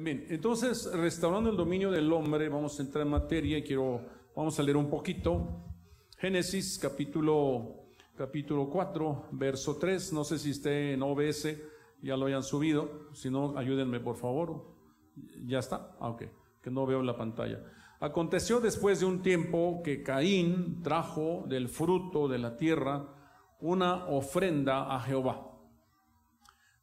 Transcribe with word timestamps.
Bien, 0.00 0.26
entonces, 0.28 0.92
restaurando 0.92 1.50
el 1.50 1.56
dominio 1.56 1.88
del 1.88 2.12
hombre, 2.12 2.48
vamos 2.48 2.76
a 2.80 2.82
entrar 2.82 3.06
en 3.06 3.12
materia 3.12 3.58
y 3.58 3.62
quiero, 3.62 4.00
vamos 4.34 4.58
a 4.58 4.62
leer 4.64 4.76
un 4.76 4.90
poquito. 4.90 5.62
Génesis 6.18 6.80
capítulo, 6.80 7.84
capítulo 8.16 8.68
4, 8.68 9.28
verso 9.30 9.76
3. 9.76 10.12
No 10.12 10.24
sé 10.24 10.40
si 10.40 10.50
esté 10.50 10.94
en 10.94 11.02
OBS, 11.02 11.56
ya 12.02 12.16
lo 12.16 12.26
hayan 12.26 12.42
subido. 12.42 13.08
Si 13.12 13.30
no, 13.30 13.56
ayúdenme 13.56 14.00
por 14.00 14.16
favor. 14.16 14.66
¿Ya 15.46 15.60
está? 15.60 15.94
Ah, 16.00 16.08
ok, 16.08 16.24
que 16.60 16.72
no 16.72 16.86
veo 16.86 17.00
la 17.00 17.16
pantalla. 17.16 17.62
Aconteció 18.00 18.58
después 18.58 18.98
de 18.98 19.06
un 19.06 19.22
tiempo 19.22 19.80
que 19.84 20.02
Caín 20.02 20.82
trajo 20.82 21.44
del 21.46 21.68
fruto 21.68 22.26
de 22.26 22.38
la 22.38 22.56
tierra 22.56 23.14
una 23.60 24.06
ofrenda 24.06 24.92
a 24.92 24.98
Jehová. 24.98 25.52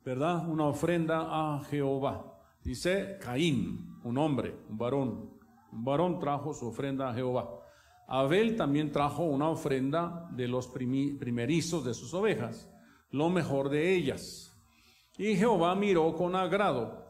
¿Verdad? 0.05 0.47
Una 0.47 0.67
ofrenda 0.67 1.27
a 1.29 1.61
Jehová. 1.65 2.30
Dice 2.63 3.17
Caín, 3.19 3.99
un 4.03 4.17
hombre, 4.17 4.55
un 4.69 4.77
varón. 4.77 5.29
Un 5.71 5.83
varón 5.83 6.19
trajo 6.19 6.53
su 6.53 6.67
ofrenda 6.67 7.09
a 7.09 7.13
Jehová. 7.13 7.49
Abel 8.07 8.55
también 8.55 8.91
trajo 8.91 9.23
una 9.23 9.49
ofrenda 9.49 10.29
de 10.31 10.47
los 10.47 10.67
primerizos 10.67 11.85
de 11.85 11.93
sus 11.93 12.13
ovejas, 12.13 12.69
lo 13.09 13.29
mejor 13.29 13.69
de 13.69 13.95
ellas. 13.95 14.51
Y 15.17 15.35
Jehová 15.35 15.75
miró 15.75 16.13
con 16.13 16.35
agrado, 16.35 17.05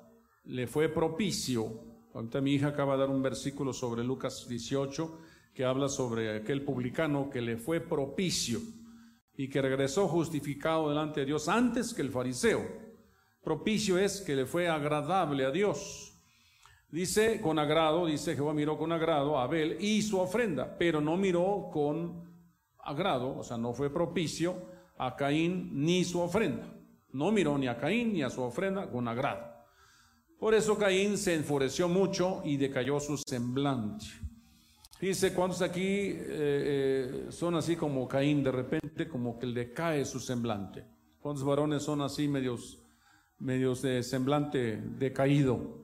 le 0.45 0.67
fue 0.67 0.89
propicio. 0.89 1.91
Ahorita 2.13 2.39
mi 2.39 2.53
hija 2.53 2.67
acaba 2.67 2.93
de 2.93 2.99
dar 2.99 3.09
un 3.09 3.21
versículo 3.21 3.73
sobre 3.73 4.03
Lucas 4.03 4.47
18 4.47 5.17
que 5.53 5.65
habla 5.65 5.89
sobre 5.89 6.37
aquel 6.37 6.63
publicano 6.63 7.29
que 7.29 7.41
le 7.41 7.57
fue 7.57 7.81
propicio 7.81 8.59
y 9.35 9.49
que 9.49 9.61
regresó 9.61 10.07
justificado 10.07 10.89
delante 10.89 11.21
de 11.21 11.25
Dios 11.25 11.49
antes 11.49 11.93
que 11.93 12.01
el 12.01 12.09
fariseo. 12.09 12.90
Propicio 13.43 13.97
es 13.97 14.21
que 14.21 14.35
le 14.35 14.45
fue 14.45 14.67
agradable 14.67 15.45
a 15.45 15.51
Dios. 15.51 16.13
Dice 16.89 17.39
con 17.41 17.57
agrado, 17.57 18.05
dice 18.05 18.35
Jehová 18.35 18.53
miró 18.53 18.77
con 18.77 18.91
agrado 18.91 19.37
a 19.37 19.43
Abel 19.43 19.77
y 19.79 20.01
su 20.01 20.19
ofrenda, 20.19 20.77
pero 20.77 20.99
no 20.99 21.15
miró 21.17 21.69
con 21.71 22.29
agrado, 22.79 23.37
o 23.37 23.43
sea, 23.43 23.57
no 23.57 23.73
fue 23.73 23.91
propicio 23.91 24.55
a 24.97 25.15
Caín 25.15 25.69
ni 25.73 26.03
su 26.03 26.19
ofrenda. 26.19 26.67
No 27.13 27.31
miró 27.31 27.57
ni 27.57 27.67
a 27.67 27.77
Caín 27.77 28.13
ni 28.13 28.23
a 28.23 28.29
su 28.29 28.41
ofrenda 28.41 28.89
con 28.89 29.07
agrado. 29.07 29.51
Por 30.37 30.53
eso 30.53 30.77
Caín 30.77 31.17
se 31.17 31.35
enfureció 31.35 31.87
mucho 31.87 32.41
y 32.43 32.57
decayó 32.57 32.99
su 32.99 33.17
semblante. 33.17 34.05
Dice, 34.99 35.33
¿cuántos 35.33 35.61
aquí 35.61 36.09
eh, 36.09 36.17
eh, 36.19 37.25
son 37.29 37.55
así 37.55 37.75
como 37.75 38.07
Caín 38.07 38.43
de 38.43 38.51
repente, 38.51 39.07
como 39.07 39.39
que 39.39 39.47
le 39.47 39.71
cae 39.71 40.05
su 40.05 40.19
semblante? 40.19 40.85
¿Cuántos 41.19 41.43
varones 41.43 41.83
son 41.83 42.01
así 42.01 42.27
medios 42.27 42.80
medios 43.41 43.81
de 43.81 44.03
semblante 44.03 44.77
decaído. 44.77 45.79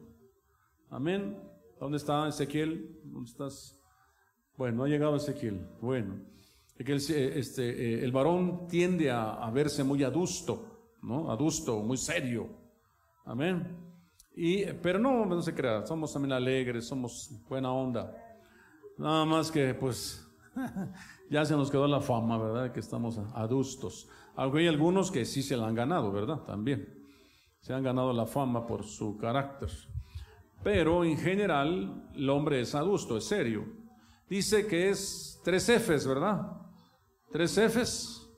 Amén. 0.90 1.38
¿Dónde 1.80 1.98
está 1.98 2.28
Ezequiel? 2.28 3.00
¿Dónde 3.04 3.30
estás? 3.30 3.80
Bueno, 4.56 4.78
no 4.78 4.84
ha 4.84 4.88
llegado 4.88 5.16
Ezequiel. 5.16 5.68
Bueno, 5.82 6.20
este, 6.78 7.70
eh, 7.70 8.04
el 8.04 8.12
varón 8.12 8.68
tiende 8.68 9.12
a, 9.12 9.50
verse 9.52 9.84
muy 9.84 10.04
adusto, 10.04 10.96
¿no? 11.02 11.32
Adusto, 11.32 11.82
muy 11.82 11.98
serio. 11.98 12.48
Amén. 13.26 13.76
Y, 14.36 14.66
pero 14.66 15.00
no, 15.00 15.26
no 15.26 15.42
se 15.42 15.54
crea, 15.54 15.86
somos 15.86 16.14
también 16.14 16.34
alegres, 16.34 16.86
somos 16.86 17.32
buena 17.50 17.72
onda. 17.72 18.16
Nada 18.98 19.26
más 19.26 19.52
que, 19.52 19.74
pues, 19.74 20.28
ya 21.30 21.44
se 21.44 21.56
nos 21.56 21.72
quedó 21.72 21.88
la 21.88 22.02
fama, 22.02 22.38
¿verdad? 22.38 22.72
Que 22.72 22.80
estamos 22.80 23.18
adustos. 23.34 24.08
Hay 24.36 24.68
algunos 24.68 25.12
que 25.12 25.26
sí 25.26 25.42
se 25.42 25.58
la 25.58 25.68
han 25.68 25.76
ganado, 25.76 26.12
¿verdad? 26.12 26.42
También 26.44 26.97
se 27.68 27.74
han 27.74 27.84
ganado 27.84 28.14
la 28.14 28.26
fama 28.26 28.66
por 28.66 28.86
su 28.86 29.18
carácter. 29.18 29.70
Pero 30.64 31.04
en 31.04 31.18
general 31.18 32.10
el 32.16 32.30
hombre 32.30 32.62
es 32.62 32.74
adusto, 32.74 33.18
es 33.18 33.26
serio. 33.26 33.66
Dice 34.30 34.68
que 34.68 34.90
es 34.90 35.42
tres 35.44 35.70
Fs, 35.70 36.08
¿verdad? 36.08 36.50
Tres 37.30 37.58
Fs. 37.58 38.32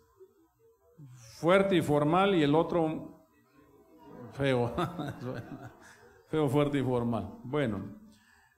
Fuerte 1.39 1.75
y 1.75 1.81
formal 1.83 2.33
y 2.33 2.41
el 2.41 2.55
otro 2.55 3.23
feo. 4.33 4.73
feo, 6.27 6.49
fuerte 6.49 6.79
y 6.79 6.83
formal. 6.83 7.37
Bueno, 7.43 7.99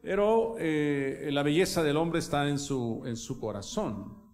pero 0.02 0.56
eh, 0.58 1.28
la 1.34 1.44
belleza 1.44 1.84
del 1.84 1.98
hombre 1.98 2.20
está 2.20 2.48
en 2.48 2.58
su, 2.58 3.04
en 3.06 3.18
su 3.18 3.42
corazón. 3.42 4.32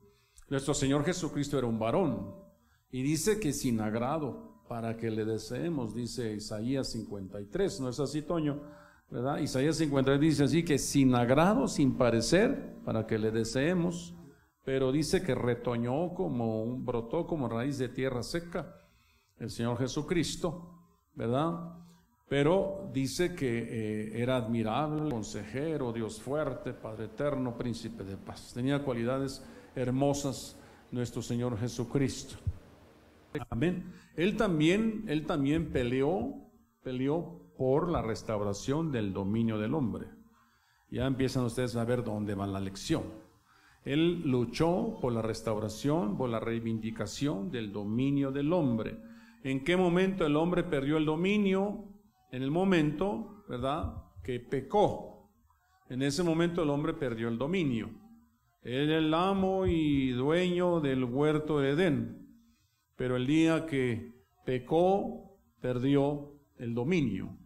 Nuestro 0.49 0.75
Señor 0.75 1.03
Jesucristo 1.03 1.57
era 1.57 1.65
un 1.65 1.79
varón 1.79 2.35
y 2.91 3.01
dice 3.01 3.39
que 3.39 3.53
sin 3.53 3.81
agrado 3.81 4.46
para 4.67 4.97
que 4.97 5.09
le 5.09 5.25
deseemos, 5.25 5.95
dice 5.95 6.33
Isaías 6.33 6.89
53, 6.89 7.79
¿no 7.81 7.89
es 7.89 7.99
así, 7.99 8.21
Toño? 8.21 8.61
¿Verdad? 9.09 9.39
Isaías 9.39 9.77
53 9.77 10.19
dice 10.19 10.43
así 10.43 10.65
que 10.65 10.77
sin 10.77 11.15
agrado, 11.15 11.67
sin 11.67 11.97
parecer, 11.97 12.75
para 12.83 13.07
que 13.07 13.17
le 13.17 13.31
deseemos, 13.31 14.13
pero 14.65 14.91
dice 14.91 15.23
que 15.23 15.33
retoñó 15.33 16.13
como 16.13 16.61
un, 16.61 16.85
brotó 16.85 17.25
como 17.25 17.47
raíz 17.47 17.77
de 17.77 17.87
tierra 17.87 18.21
seca, 18.21 18.75
el 19.39 19.49
Señor 19.49 19.77
Jesucristo, 19.77 20.83
¿verdad? 21.15 21.73
Pero 22.27 22.89
dice 22.91 23.33
que 23.33 23.59
eh, 23.59 24.21
era 24.21 24.35
admirable, 24.35 25.09
consejero, 25.09 25.93
Dios 25.93 26.21
fuerte, 26.21 26.73
Padre 26.73 27.05
eterno, 27.05 27.57
príncipe 27.57 28.03
de 28.03 28.17
paz. 28.17 28.51
Tenía 28.53 28.83
cualidades 28.83 29.41
hermosas 29.73 30.57
nuestro 30.91 31.21
Señor 31.21 31.57
Jesucristo. 31.57 32.35
Amén. 33.49 33.93
Él 34.15 34.35
también, 34.37 35.05
él 35.07 35.25
también 35.25 35.71
peleó, 35.71 36.33
peleó 36.83 37.41
por 37.57 37.89
la 37.89 38.01
restauración 38.01 38.91
del 38.91 39.13
dominio 39.13 39.57
del 39.57 39.73
hombre. 39.73 40.07
Ya 40.89 41.05
empiezan 41.05 41.45
ustedes 41.45 41.75
a 41.75 41.85
ver 41.85 42.03
dónde 42.03 42.35
va 42.35 42.47
la 42.47 42.59
lección. 42.59 43.03
Él 43.83 44.21
luchó 44.23 44.97
por 45.01 45.13
la 45.13 45.21
restauración, 45.21 46.17
por 46.17 46.29
la 46.29 46.39
reivindicación 46.39 47.51
del 47.51 47.71
dominio 47.71 48.31
del 48.31 48.51
hombre. 48.53 48.97
¿En 49.43 49.63
qué 49.63 49.77
momento 49.77 50.25
el 50.25 50.35
hombre 50.35 50.63
perdió 50.63 50.97
el 50.97 51.05
dominio? 51.05 51.85
En 52.31 52.43
el 52.43 52.51
momento, 52.51 53.43
¿verdad?, 53.47 54.03
que 54.23 54.39
pecó. 54.39 55.29
En 55.89 56.01
ese 56.01 56.21
momento 56.23 56.63
el 56.63 56.69
hombre 56.69 56.93
perdió 56.93 57.29
el 57.29 57.37
dominio. 57.37 57.89
Él 58.61 58.89
era 58.89 58.97
el 58.97 59.13
amo 59.13 59.65
y 59.65 60.09
dueño 60.11 60.81
del 60.81 61.05
huerto 61.05 61.59
de 61.59 61.69
Edén 61.69 62.16
pero 62.97 63.15
el 63.15 63.25
día 63.25 63.65
que 63.65 64.11
pecó, 64.43 65.39
perdió 65.61 66.33
el 66.57 66.73
dominio, 66.73 67.37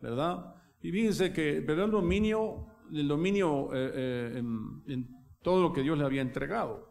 ¿verdad? 0.00 0.56
Y 0.82 0.90
fíjense 0.90 1.32
que 1.32 1.62
perdió 1.62 1.84
el 1.84 1.90
dominio, 1.90 2.66
el 2.92 3.06
dominio 3.06 3.72
eh, 3.74 3.92
eh, 3.94 4.38
en, 4.38 5.08
todo 5.42 5.62
lo 5.62 5.72
que 5.72 5.82
Dios 5.82 5.98
le 5.98 6.04
había 6.04 6.22
entregado. 6.22 6.88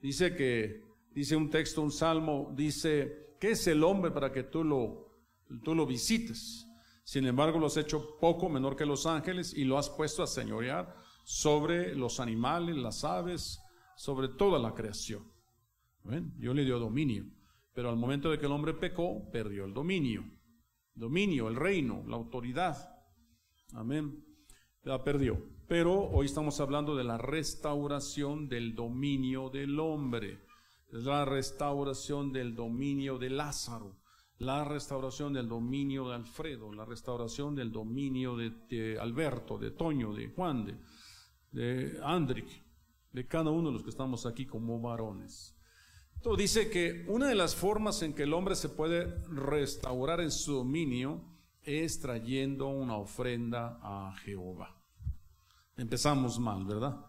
Dice 0.00 0.34
que, 0.36 0.80
dice 1.12 1.34
un 1.34 1.50
texto, 1.50 1.82
un 1.82 1.90
salmo, 1.90 2.52
dice, 2.56 3.34
¿qué 3.40 3.50
es 3.50 3.66
el 3.66 3.82
hombre 3.82 4.12
para 4.12 4.30
que 4.30 4.44
tú 4.44 4.62
lo, 4.62 5.08
tú 5.64 5.74
lo 5.74 5.86
visites? 5.86 6.66
Sin 7.02 7.26
embargo, 7.26 7.58
lo 7.58 7.66
has 7.66 7.76
hecho 7.76 8.16
poco 8.20 8.48
menor 8.48 8.76
que 8.76 8.86
los 8.86 9.06
ángeles 9.06 9.54
y 9.54 9.64
lo 9.64 9.76
has 9.76 9.90
puesto 9.90 10.22
a 10.22 10.26
señorear 10.28 10.94
sobre 11.24 11.96
los 11.96 12.20
animales, 12.20 12.76
las 12.76 13.02
aves, 13.02 13.60
sobre 13.96 14.28
toda 14.28 14.60
la 14.60 14.72
creación. 14.72 15.24
Dios 16.36 16.54
le 16.54 16.64
dio 16.64 16.78
dominio. 16.78 17.26
Pero 17.76 17.90
al 17.90 17.96
momento 17.96 18.30
de 18.30 18.38
que 18.38 18.46
el 18.46 18.52
hombre 18.52 18.72
pecó, 18.72 19.30
perdió 19.30 19.66
el 19.66 19.74
dominio. 19.74 20.24
Dominio, 20.94 21.46
el 21.48 21.56
reino, 21.56 22.02
la 22.08 22.16
autoridad. 22.16 22.74
Amén. 23.74 24.24
La 24.82 25.04
perdió. 25.04 25.38
Pero 25.68 25.92
hoy 26.08 26.24
estamos 26.24 26.58
hablando 26.58 26.96
de 26.96 27.04
la 27.04 27.18
restauración 27.18 28.48
del 28.48 28.74
dominio 28.74 29.50
del 29.50 29.78
hombre. 29.78 30.40
La 30.88 31.26
restauración 31.26 32.32
del 32.32 32.54
dominio 32.54 33.18
de 33.18 33.28
Lázaro. 33.28 33.98
La 34.38 34.64
restauración 34.64 35.34
del 35.34 35.46
dominio 35.46 36.08
de 36.08 36.14
Alfredo. 36.14 36.72
La 36.72 36.86
restauración 36.86 37.54
del 37.54 37.72
dominio 37.72 38.36
de, 38.38 38.98
Alberto, 38.98 39.58
de 39.58 39.72
Toño, 39.72 40.14
de 40.14 40.28
Juan, 40.30 40.64
de, 40.64 40.78
de 41.52 42.00
Andrick, 42.02 42.48
de 43.12 43.26
cada 43.26 43.50
uno 43.50 43.68
de 43.68 43.74
los 43.74 43.82
que 43.82 43.90
estamos 43.90 44.24
aquí 44.24 44.46
como 44.46 44.80
varones 44.80 45.55
dice 46.36 46.70
que 46.70 47.04
una 47.08 47.28
de 47.28 47.34
las 47.34 47.54
formas 47.54 48.02
en 48.02 48.12
que 48.12 48.24
el 48.24 48.34
hombre 48.34 48.56
se 48.56 48.68
puede 48.68 49.06
restaurar 49.28 50.20
en 50.20 50.30
su 50.30 50.54
dominio 50.54 51.24
es 51.62 52.00
trayendo 52.00 52.68
una 52.68 52.96
ofrenda 52.96 53.78
a 53.82 54.14
Jehová. 54.18 54.76
Empezamos 55.76 56.38
mal, 56.38 56.64
¿verdad? 56.64 57.04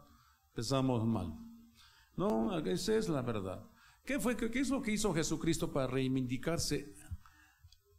Empezamos 0.49 1.05
mal. 1.05 1.33
No, 2.15 2.57
esa 2.59 2.95
es 2.95 3.09
la 3.09 3.21
verdad. 3.21 3.63
¿Qué, 4.03 4.19
fue, 4.19 4.35
¿Qué 4.35 4.59
es 4.59 4.69
lo 4.69 4.81
que 4.81 4.91
hizo 4.91 5.13
Jesucristo 5.13 5.71
para 5.71 5.87
reivindicarse 5.87 6.95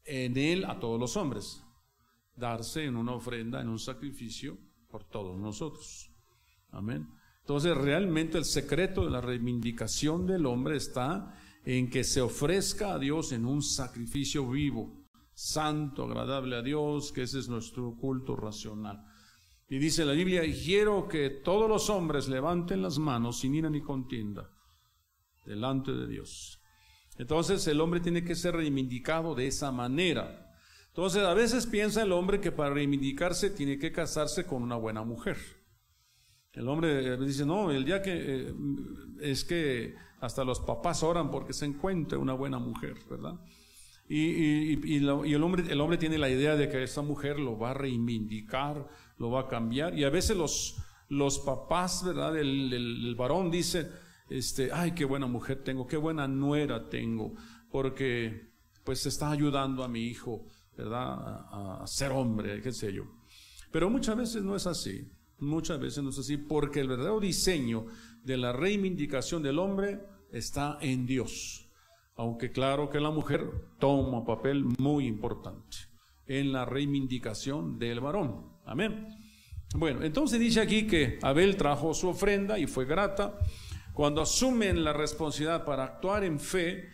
en 0.04 0.36
él 0.36 0.64
a 0.64 0.78
todos 0.80 0.98
los 0.98 1.16
hombres? 1.16 1.62
Darse 2.34 2.84
en 2.84 2.96
una 2.96 3.12
ofrenda, 3.12 3.60
en 3.60 3.68
un 3.68 3.78
sacrificio 3.78 4.58
por 4.88 5.04
todos 5.04 5.38
nosotros. 5.38 6.10
Amén. 6.70 7.08
Entonces 7.48 7.78
realmente 7.78 8.36
el 8.36 8.44
secreto 8.44 9.06
de 9.06 9.10
la 9.10 9.22
reivindicación 9.22 10.26
del 10.26 10.44
hombre 10.44 10.76
está 10.76 11.34
en 11.64 11.88
que 11.88 12.04
se 12.04 12.20
ofrezca 12.20 12.92
a 12.92 12.98
Dios 12.98 13.32
en 13.32 13.46
un 13.46 13.62
sacrificio 13.62 14.46
vivo, 14.50 15.06
santo, 15.32 16.04
agradable 16.04 16.56
a 16.56 16.62
Dios, 16.62 17.10
que 17.10 17.22
ese 17.22 17.38
es 17.38 17.48
nuestro 17.48 17.96
culto 17.96 18.36
racional. 18.36 19.02
Y 19.66 19.78
dice 19.78 20.04
la 20.04 20.12
Biblia, 20.12 20.42
quiero 20.42 21.08
que 21.08 21.30
todos 21.30 21.70
los 21.70 21.88
hombres 21.88 22.28
levanten 22.28 22.82
las 22.82 22.98
manos 22.98 23.40
sin 23.40 23.54
ira 23.54 23.70
ni 23.70 23.80
contienda 23.80 24.50
delante 25.46 25.92
de 25.92 26.06
Dios. 26.06 26.60
Entonces 27.16 27.66
el 27.66 27.80
hombre 27.80 28.00
tiene 28.00 28.24
que 28.24 28.34
ser 28.34 28.56
reivindicado 28.56 29.34
de 29.34 29.46
esa 29.46 29.72
manera. 29.72 30.54
Entonces 30.88 31.22
a 31.22 31.32
veces 31.32 31.66
piensa 31.66 32.02
el 32.02 32.12
hombre 32.12 32.42
que 32.42 32.52
para 32.52 32.74
reivindicarse 32.74 33.48
tiene 33.48 33.78
que 33.78 33.90
casarse 33.90 34.44
con 34.44 34.62
una 34.62 34.76
buena 34.76 35.02
mujer. 35.02 35.57
El 36.58 36.66
hombre 36.66 37.16
dice, 37.18 37.46
no, 37.46 37.70
el 37.70 37.84
día 37.84 38.02
que 38.02 38.12
eh, 38.16 38.54
es 39.20 39.44
que 39.44 39.94
hasta 40.20 40.42
los 40.42 40.58
papás 40.58 41.04
oran 41.04 41.30
porque 41.30 41.52
se 41.52 41.66
encuentre 41.66 42.18
una 42.18 42.32
buena 42.32 42.58
mujer, 42.58 42.96
¿verdad? 43.08 43.34
Y, 44.08 44.96
el, 44.96 45.08
hombre, 45.08 45.70
el 45.70 45.80
hombre 45.80 45.98
tiene 45.98 46.18
la 46.18 46.28
idea 46.28 46.56
de 46.56 46.68
que 46.68 46.82
esa 46.82 47.00
mujer 47.02 47.38
lo 47.38 47.56
va 47.56 47.70
a 47.70 47.74
reivindicar, 47.74 48.88
lo 49.18 49.30
va 49.30 49.42
a 49.42 49.48
cambiar. 49.48 49.96
Y 49.96 50.02
a 50.02 50.10
veces 50.10 50.36
los, 50.36 50.82
los 51.08 51.38
papás, 51.38 52.02
¿verdad? 52.04 52.36
El, 52.36 53.14
varón 53.16 53.52
dice, 53.52 53.88
este, 54.28 54.72
ay, 54.72 54.92
qué 54.92 55.04
buena 55.04 55.28
mujer 55.28 55.62
tengo, 55.62 55.86
qué 55.86 55.96
buena 55.96 56.26
nuera 56.26 56.88
tengo, 56.88 57.34
porque 57.70 58.50
pues 58.82 59.06
está 59.06 59.30
ayudando 59.30 59.84
a 59.84 59.88
mi 59.88 60.06
hijo, 60.06 60.48
¿verdad? 60.76 61.82
A 61.82 61.86
ser 61.86 62.10
hombre, 62.10 62.60
qué 62.62 62.72
sé 62.72 62.92
yo. 62.92 63.04
Pero 63.70 63.90
muchas 63.90 64.16
veces 64.16 64.42
no 64.42 64.56
es 64.56 64.66
así. 64.66 65.08
Muchas 65.38 65.78
veces 65.78 66.02
no 66.02 66.10
es 66.10 66.18
así, 66.18 66.36
porque 66.36 66.80
el 66.80 66.88
verdadero 66.88 67.20
diseño 67.20 67.86
de 68.24 68.36
la 68.36 68.52
reivindicación 68.52 69.42
del 69.42 69.58
hombre 69.58 70.00
está 70.32 70.78
en 70.80 71.06
Dios. 71.06 71.68
Aunque 72.16 72.50
claro 72.50 72.90
que 72.90 73.00
la 73.00 73.10
mujer 73.10 73.48
toma 73.78 74.18
un 74.18 74.26
papel 74.26 74.64
muy 74.78 75.06
importante 75.06 75.76
en 76.26 76.52
la 76.52 76.64
reivindicación 76.64 77.78
del 77.78 78.00
varón. 78.00 78.52
Amén. 78.66 79.08
Bueno, 79.74 80.02
entonces 80.02 80.40
dice 80.40 80.60
aquí 80.60 80.86
que 80.86 81.18
Abel 81.22 81.56
trajo 81.56 81.94
su 81.94 82.08
ofrenda 82.08 82.58
y 82.58 82.66
fue 82.66 82.84
grata. 82.84 83.38
Cuando 83.92 84.22
asumen 84.22 84.82
la 84.82 84.92
responsabilidad 84.92 85.64
para 85.64 85.84
actuar 85.84 86.24
en 86.24 86.40
fe 86.40 86.88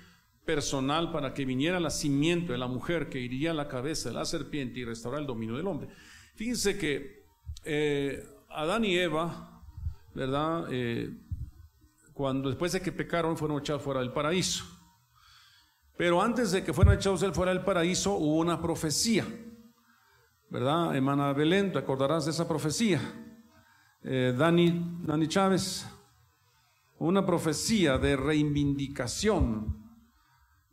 personal 0.45 1.11
para 1.11 1.33
que 1.33 1.45
viniera 1.45 1.81
la 1.81 1.91
simiente 1.91 2.53
de 2.53 2.59
la 2.59 2.67
mujer 2.67 3.09
que 3.09 3.21
iría 3.21 3.53
a 3.53 3.55
la 3.55 3.69
cabeza 3.69 4.11
de 4.11 4.17
la 4.17 4.25
serpiente 4.25 4.81
y 4.81 4.85
restaurar 4.85 5.21
el 5.21 5.27
dominio 5.27 5.57
del 5.57 5.67
hombre. 5.67 5.89
Fíjense 6.35 6.77
que 6.77 7.25
eh, 7.65 8.23
Adán 8.55 8.85
y 8.85 8.97
Eva, 8.97 9.63
¿verdad? 10.15 10.67
Eh, 10.71 11.13
cuando 12.13 12.49
después 12.49 12.71
de 12.73 12.81
que 12.81 12.93
pecaron 12.93 13.37
fueron 13.37 13.59
echados 13.59 13.83
fuera 13.83 14.01
del 14.01 14.13
paraíso. 14.13 14.65
Pero 15.97 16.23
antes 16.23 16.53
de 16.53 16.63
que 16.63 16.73
fueran 16.73 16.95
echados 16.95 17.25
fuera 17.35 17.53
del 17.53 17.65
paraíso 17.65 18.15
hubo 18.15 18.37
una 18.37 18.61
profecía, 18.61 19.27
¿verdad? 20.51 20.95
Hermana 20.95 21.33
Belén, 21.33 21.73
te 21.73 21.79
acordarás 21.79 22.25
de 22.25 22.31
esa 22.31 22.47
profecía. 22.47 23.01
Eh, 24.05 24.35
Dani, 24.37 25.01
Dani 25.03 25.27
Chávez, 25.27 25.87
una 26.99 27.27
profecía 27.27 27.99
de 27.99 28.17
reivindicación 28.17 29.83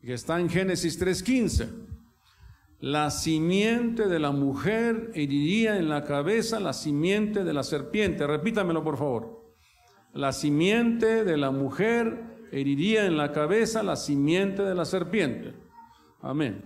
que 0.01 0.13
está 0.13 0.39
en 0.39 0.49
Génesis 0.49 1.01
3.15 1.01 1.90
la 2.81 3.11
simiente 3.11 4.07
de 4.07 4.17
la 4.17 4.31
mujer 4.31 5.11
heriría 5.13 5.77
en 5.77 5.87
la 5.87 6.03
cabeza 6.03 6.59
la 6.59 6.73
simiente 6.73 7.43
de 7.43 7.53
la 7.53 7.61
serpiente. 7.61 8.25
Repítamelo, 8.25 8.83
por 8.83 8.97
favor. 8.97 9.53
La 10.13 10.33
simiente 10.33 11.23
de 11.23 11.37
la 11.37 11.51
mujer 11.51 12.47
heriría 12.51 13.05
en 13.05 13.17
la 13.17 13.31
cabeza 13.31 13.83
la 13.83 13.95
simiente 13.95 14.63
de 14.63 14.73
la 14.73 14.85
serpiente. 14.85 15.53
Amén. 16.21 16.65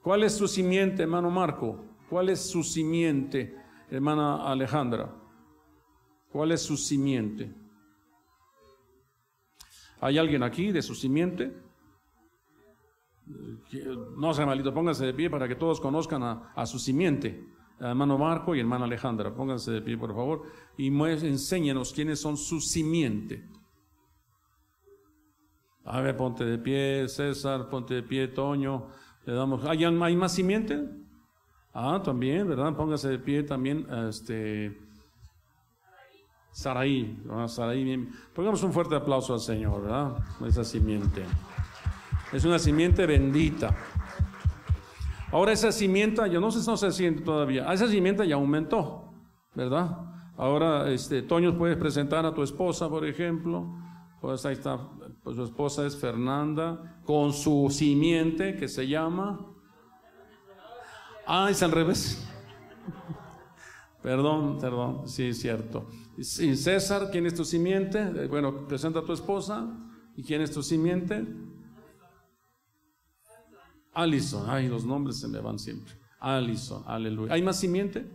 ¿Cuál 0.00 0.22
es 0.22 0.34
su 0.34 0.46
simiente, 0.46 1.02
hermano 1.02 1.28
Marco? 1.28 1.84
¿Cuál 2.08 2.28
es 2.28 2.40
su 2.40 2.62
simiente, 2.62 3.56
hermana 3.90 4.48
Alejandra? 4.48 5.12
¿Cuál 6.30 6.52
es 6.52 6.62
su 6.62 6.76
simiente? 6.76 7.52
¿Hay 10.00 10.18
alguien 10.18 10.44
aquí 10.44 10.70
de 10.70 10.82
su 10.82 10.94
simiente? 10.94 11.52
No 14.16 14.32
sea 14.34 14.46
malito, 14.46 14.72
pónganse 14.72 15.06
de 15.06 15.14
pie 15.14 15.30
para 15.30 15.46
que 15.46 15.54
todos 15.54 15.80
conozcan 15.80 16.22
a, 16.22 16.66
su 16.66 16.78
simiente, 16.78 17.46
hermano 17.78 18.16
Marco 18.18 18.54
y 18.54 18.60
hermana 18.60 18.84
Alejandra. 18.84 19.34
Pónganse 19.34 19.70
de 19.72 19.82
pie, 19.82 19.96
por 19.96 20.14
favor, 20.14 20.42
y 20.76 20.88
enséñenos 20.88 21.92
quiénes 21.92 22.20
son 22.20 22.36
su 22.36 22.60
simiente. 22.60 23.46
A 25.84 26.00
ver, 26.00 26.16
ponte 26.16 26.44
de 26.44 26.58
pie, 26.58 27.08
César, 27.08 27.68
ponte 27.68 27.94
de 27.94 28.02
pie, 28.02 28.28
Toño. 28.28 28.88
Le 29.24 29.32
damos, 29.32 29.64
¿hay, 29.64 29.84
¿hay 29.84 30.16
más 30.16 30.34
simiente? 30.34 30.88
Ah, 31.72 32.00
también, 32.02 32.48
¿verdad? 32.48 32.74
Póngase 32.74 33.08
de 33.08 33.18
pie 33.18 33.42
también, 33.42 33.86
este, 34.08 34.76
Saraí, 36.58 37.22
Saraí, 37.46 38.08
pongamos 38.34 38.62
un 38.64 38.72
fuerte 38.72 38.96
aplauso 38.96 39.32
al 39.32 39.40
Señor, 39.40 39.82
¿verdad? 39.82 40.16
Esa 40.44 40.64
simiente. 40.64 41.22
Es 42.32 42.44
una 42.44 42.58
simiente 42.58 43.06
bendita. 43.06 43.74
Ahora 45.30 45.52
esa 45.52 45.72
simiente, 45.72 46.22
yo 46.30 46.40
no 46.40 46.50
sé 46.50 46.60
si 46.60 46.66
no 46.66 46.76
se 46.76 46.90
siente 46.90 47.22
todavía, 47.22 47.70
esa 47.72 47.88
simiente 47.88 48.26
ya 48.26 48.36
aumentó, 48.36 49.12
¿verdad? 49.54 49.98
Ahora, 50.36 50.90
este, 50.90 51.22
Toño, 51.22 51.58
puedes 51.58 51.76
presentar 51.76 52.24
a 52.24 52.32
tu 52.32 52.42
esposa, 52.42 52.88
por 52.88 53.04
ejemplo. 53.04 53.66
Pues 54.20 54.44
ahí 54.46 54.54
está, 54.54 54.78
pues 55.22 55.36
su 55.36 55.44
esposa 55.44 55.86
es 55.86 55.96
Fernanda, 55.96 57.00
con 57.04 57.32
su 57.32 57.68
simiente 57.70 58.56
que 58.56 58.68
se 58.68 58.86
llama... 58.86 59.46
Ah, 61.26 61.48
es 61.50 61.62
al 61.62 61.72
revés. 61.72 62.26
perdón, 64.02 64.58
perdón, 64.58 65.08
sí, 65.08 65.24
es 65.28 65.40
cierto. 65.40 65.86
César, 66.20 67.10
¿quién 67.12 67.26
es 67.26 67.34
tu 67.34 67.44
simiente? 67.44 68.26
Bueno, 68.28 68.66
presenta 68.66 69.00
a 69.00 69.04
tu 69.04 69.12
esposa. 69.12 69.68
¿Y 70.16 70.22
quién 70.22 70.40
es 70.40 70.50
tu 70.50 70.62
simiente? 70.62 71.26
Alison, 73.98 74.48
ay, 74.48 74.68
los 74.68 74.84
nombres 74.84 75.18
se 75.18 75.26
me 75.26 75.40
van 75.40 75.58
siempre. 75.58 75.92
Alison, 76.20 76.84
aleluya. 76.86 77.34
¿Hay 77.34 77.42
más 77.42 77.58
simiente? 77.58 78.08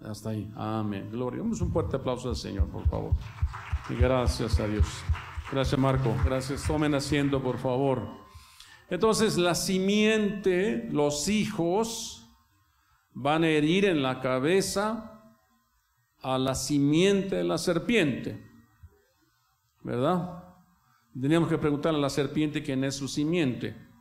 Hasta 0.00 0.30
ahí, 0.30 0.52
amén, 0.54 1.08
gloria. 1.10 1.40
Vamos 1.40 1.62
un 1.62 1.72
fuerte 1.72 1.96
aplauso 1.96 2.28
al 2.28 2.36
Señor, 2.36 2.68
por 2.68 2.86
favor. 2.88 3.12
Y 3.88 3.94
gracias 3.94 4.60
a 4.60 4.66
Dios. 4.66 4.84
Gracias, 5.50 5.80
Marco. 5.80 6.14
Gracias. 6.26 6.66
Tomen 6.66 6.94
asiento, 6.94 7.42
por 7.42 7.56
favor. 7.56 8.06
Entonces, 8.90 9.38
la 9.38 9.54
simiente, 9.54 10.90
los 10.92 11.28
hijos, 11.28 12.28
van 13.14 13.44
a 13.44 13.48
herir 13.48 13.86
en 13.86 14.02
la 14.02 14.20
cabeza 14.20 15.22
a 16.20 16.36
la 16.36 16.54
simiente 16.54 17.36
de 17.36 17.44
la 17.44 17.56
serpiente. 17.56 18.46
¿Verdad? 19.82 20.44
Teníamos 21.18 21.48
que 21.48 21.56
preguntarle 21.56 21.98
a 21.98 22.02
la 22.02 22.10
serpiente 22.10 22.62
quién 22.62 22.84
es 22.84 22.96
su 22.96 23.08
simiente. 23.08 23.93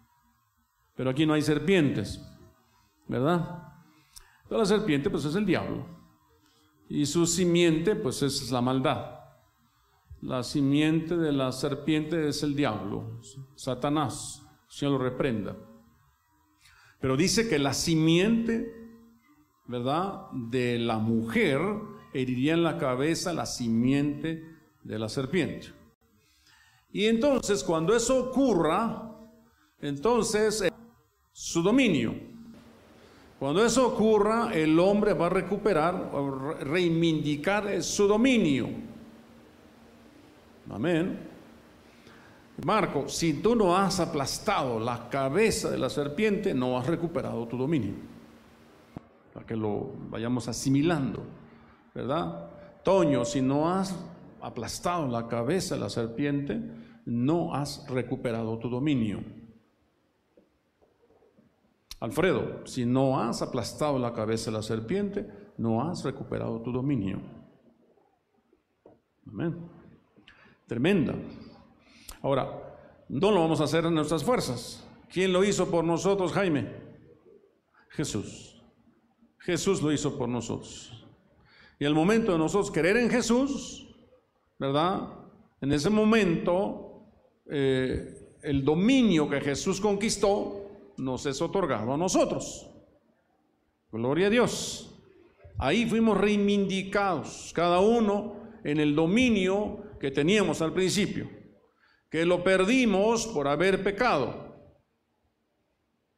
Pero 0.96 1.10
aquí 1.10 1.26
no 1.26 1.34
hay 1.34 1.42
serpientes, 1.42 2.22
¿verdad? 3.08 3.64
Pero 4.48 4.60
la 4.60 4.66
serpiente 4.66 5.10
pues 5.10 5.26
es 5.26 5.36
el 5.36 5.46
diablo. 5.46 5.86
Y 6.90 7.06
su 7.06 7.26
simiente 7.26 7.96
pues 7.96 8.22
es 8.22 8.52
la 8.52 8.62
maldad. 8.62 9.20
La 10.22 10.44
simiente 10.44 11.18
de 11.18 11.32
la 11.32 11.52
serpiente 11.52 12.30
es 12.30 12.44
el 12.44 12.56
diablo, 12.56 13.20
Satanás. 13.56 14.42
Señor 14.70 14.94
lo 14.94 15.00
reprenda. 15.00 15.58
Pero 17.02 17.18
dice 17.18 17.50
que 17.50 17.60
la 17.60 17.74
simiente, 17.74 18.72
¿verdad? 19.68 20.28
De 20.32 20.80
la 20.80 21.00
mujer 21.00 21.60
heriría 22.14 22.54
en 22.54 22.64
la 22.64 22.78
cabeza 22.78 23.34
la 23.34 23.46
simiente 23.46 24.44
de 24.84 25.00
la 25.00 25.10
serpiente. 25.10 25.74
Y 26.92 27.08
entonces 27.08 27.64
cuando 27.64 27.96
eso 27.96 28.30
ocurra, 28.30 29.12
entonces 29.80 30.64
su 31.34 31.64
dominio. 31.64 32.14
Cuando 33.40 33.66
eso 33.66 33.88
ocurra, 33.88 34.54
el 34.54 34.80
hombre 34.80 35.14
va 35.14 35.26
a 35.26 35.30
recuperar, 35.30 36.12
reivindicar 36.62 37.84
su 37.84 38.08
dominio. 38.08 38.70
Amén. 40.70 41.20
Marco, 42.66 43.10
si 43.10 43.34
tú 43.34 43.56
no 43.56 43.76
has 43.76 44.00
aplastado 44.00 44.80
la 44.80 45.10
cabeza 45.10 45.70
de 45.70 45.78
la 45.78 45.90
serpiente, 45.90 46.54
no 46.54 46.78
has 46.78 46.88
recuperado 46.88 47.46
tu 47.48 47.58
dominio. 47.58 47.96
Para 49.34 49.46
que 49.46 49.58
lo 49.58 49.92
vayamos 50.10 50.48
asimilando, 50.48 51.24
¿verdad? 51.94 52.50
Toño, 52.84 53.26
si 53.26 53.42
no 53.42 53.70
has 53.70 53.96
aplastado 54.40 55.08
la 55.08 55.28
cabeza 55.28 55.76
de 55.76 55.82
la 55.82 55.90
serpiente, 55.90 56.62
no 57.06 57.54
has 57.56 57.86
recuperado 57.90 58.58
tu 58.60 58.70
dominio. 58.70 59.43
Alfredo, 62.04 62.68
si 62.68 62.86
no 62.86 63.18
has 63.18 63.42
aplastado 63.42 63.98
la 63.98 64.12
cabeza 64.12 64.52
de 64.52 64.58
la 64.58 64.62
serpiente, 64.62 65.26
no 65.58 65.90
has 65.90 66.04
recuperado 66.04 66.62
tu 66.62 66.70
dominio. 66.70 67.22
Amén. 69.26 69.56
Tremenda. 70.68 71.16
Ahora, 72.22 72.76
no 73.08 73.32
lo 73.32 73.40
vamos 73.40 73.62
a 73.62 73.64
hacer 73.64 73.86
en 73.86 73.96
nuestras 73.96 74.22
fuerzas. 74.22 74.86
¿Quién 75.10 75.32
lo 75.32 75.46
hizo 75.46 75.72
por 75.72 75.86
nosotros, 75.86 76.34
Jaime? 76.34 76.74
Jesús. 77.88 78.62
Jesús 79.40 79.82
lo 79.82 79.94
hizo 79.94 80.18
por 80.18 80.28
nosotros. 80.28 81.08
Y 81.80 81.86
el 81.86 81.94
momento 81.94 82.34
de 82.34 82.38
nosotros 82.38 82.70
querer 82.70 82.98
en 82.98 83.10
Jesús, 83.10 83.96
¿verdad? 84.60 85.08
En 85.62 85.72
ese 85.72 85.90
momento, 85.90 87.06
eh, 87.50 88.38
el 88.42 88.66
dominio 88.66 89.30
que 89.30 89.40
Jesús 89.40 89.80
conquistó 89.80 90.63
nos 90.98 91.26
es 91.26 91.42
otorgado 91.42 91.94
a 91.94 91.98
nosotros. 91.98 92.70
Gloria 93.92 94.28
a 94.28 94.30
Dios. 94.30 94.90
Ahí 95.58 95.86
fuimos 95.86 96.18
reivindicados, 96.18 97.52
cada 97.54 97.80
uno 97.80 98.36
en 98.64 98.80
el 98.80 98.96
dominio 98.96 99.84
que 100.00 100.12
teníamos 100.12 100.62
al 100.62 100.74
principio, 100.74 101.30
que 102.10 102.26
lo 102.26 102.44
perdimos 102.44 103.28
por 103.28 103.48
haber 103.48 103.84
pecado. 103.84 104.54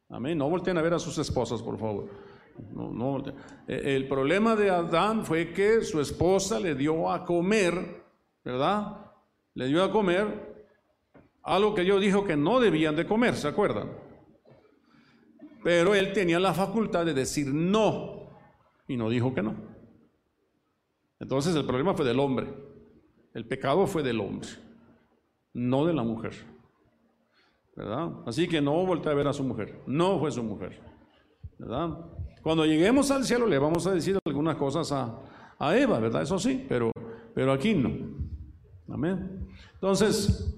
Amén. 0.08 0.38
No 0.38 0.48
volteen 0.48 0.78
a 0.78 0.82
ver 0.82 0.94
a 0.94 0.98
sus 0.98 1.18
esposas, 1.18 1.62
por 1.62 1.78
favor. 1.78 2.08
No, 2.72 3.22
e, 3.68 3.96
El 3.96 4.08
problema 4.08 4.56
de 4.56 4.70
Adán 4.70 5.24
fue 5.24 5.52
que 5.52 5.82
su 5.82 6.00
esposa 6.00 6.58
le 6.58 6.74
dio 6.74 7.10
a 7.10 7.24
comer, 7.24 8.04
¿verdad? 8.42 9.12
Le 9.54 9.66
dio 9.66 9.84
a 9.84 9.92
comer 9.92 10.56
algo 11.42 11.74
que 11.74 11.82
Dios 11.82 12.00
dijo 12.00 12.24
que 12.24 12.36
no 12.36 12.58
debían 12.58 12.96
de 12.96 13.06
comer, 13.06 13.36
¿se 13.36 13.46
acuerdan? 13.46 14.05
Pero 15.62 15.94
él 15.94 16.12
tenía 16.12 16.38
la 16.38 16.54
facultad 16.54 17.04
de 17.04 17.14
decir 17.14 17.52
no 17.52 18.30
y 18.88 18.96
no 18.96 19.08
dijo 19.08 19.34
que 19.34 19.42
no. 19.42 19.54
Entonces 21.18 21.54
el 21.56 21.64
problema 21.64 21.94
fue 21.94 22.04
del 22.04 22.20
hombre. 22.20 22.52
El 23.34 23.46
pecado 23.46 23.86
fue 23.86 24.02
del 24.02 24.20
hombre, 24.20 24.48
no 25.52 25.84
de 25.84 25.92
la 25.92 26.02
mujer. 26.02 26.32
¿Verdad? 27.74 28.10
Así 28.24 28.48
que 28.48 28.62
no 28.62 28.86
voltea 28.86 29.12
a 29.12 29.14
ver 29.14 29.28
a 29.28 29.34
su 29.34 29.44
mujer. 29.44 29.82
No 29.86 30.18
fue 30.18 30.30
su 30.30 30.42
mujer. 30.42 30.80
¿Verdad? 31.58 31.98
Cuando 32.42 32.64
lleguemos 32.64 33.10
al 33.10 33.24
cielo 33.24 33.46
le 33.46 33.58
vamos 33.58 33.86
a 33.86 33.92
decir 33.92 34.18
algunas 34.24 34.56
cosas 34.56 34.90
a, 34.92 35.76
Eva, 35.76 35.98
¿verdad? 35.98 36.22
Eso 36.22 36.38
sí, 36.38 36.64
pero, 36.68 36.90
pero 37.34 37.52
aquí 37.52 37.74
no. 37.74 37.90
Amén. 38.88 39.46
Entonces, 39.74 40.56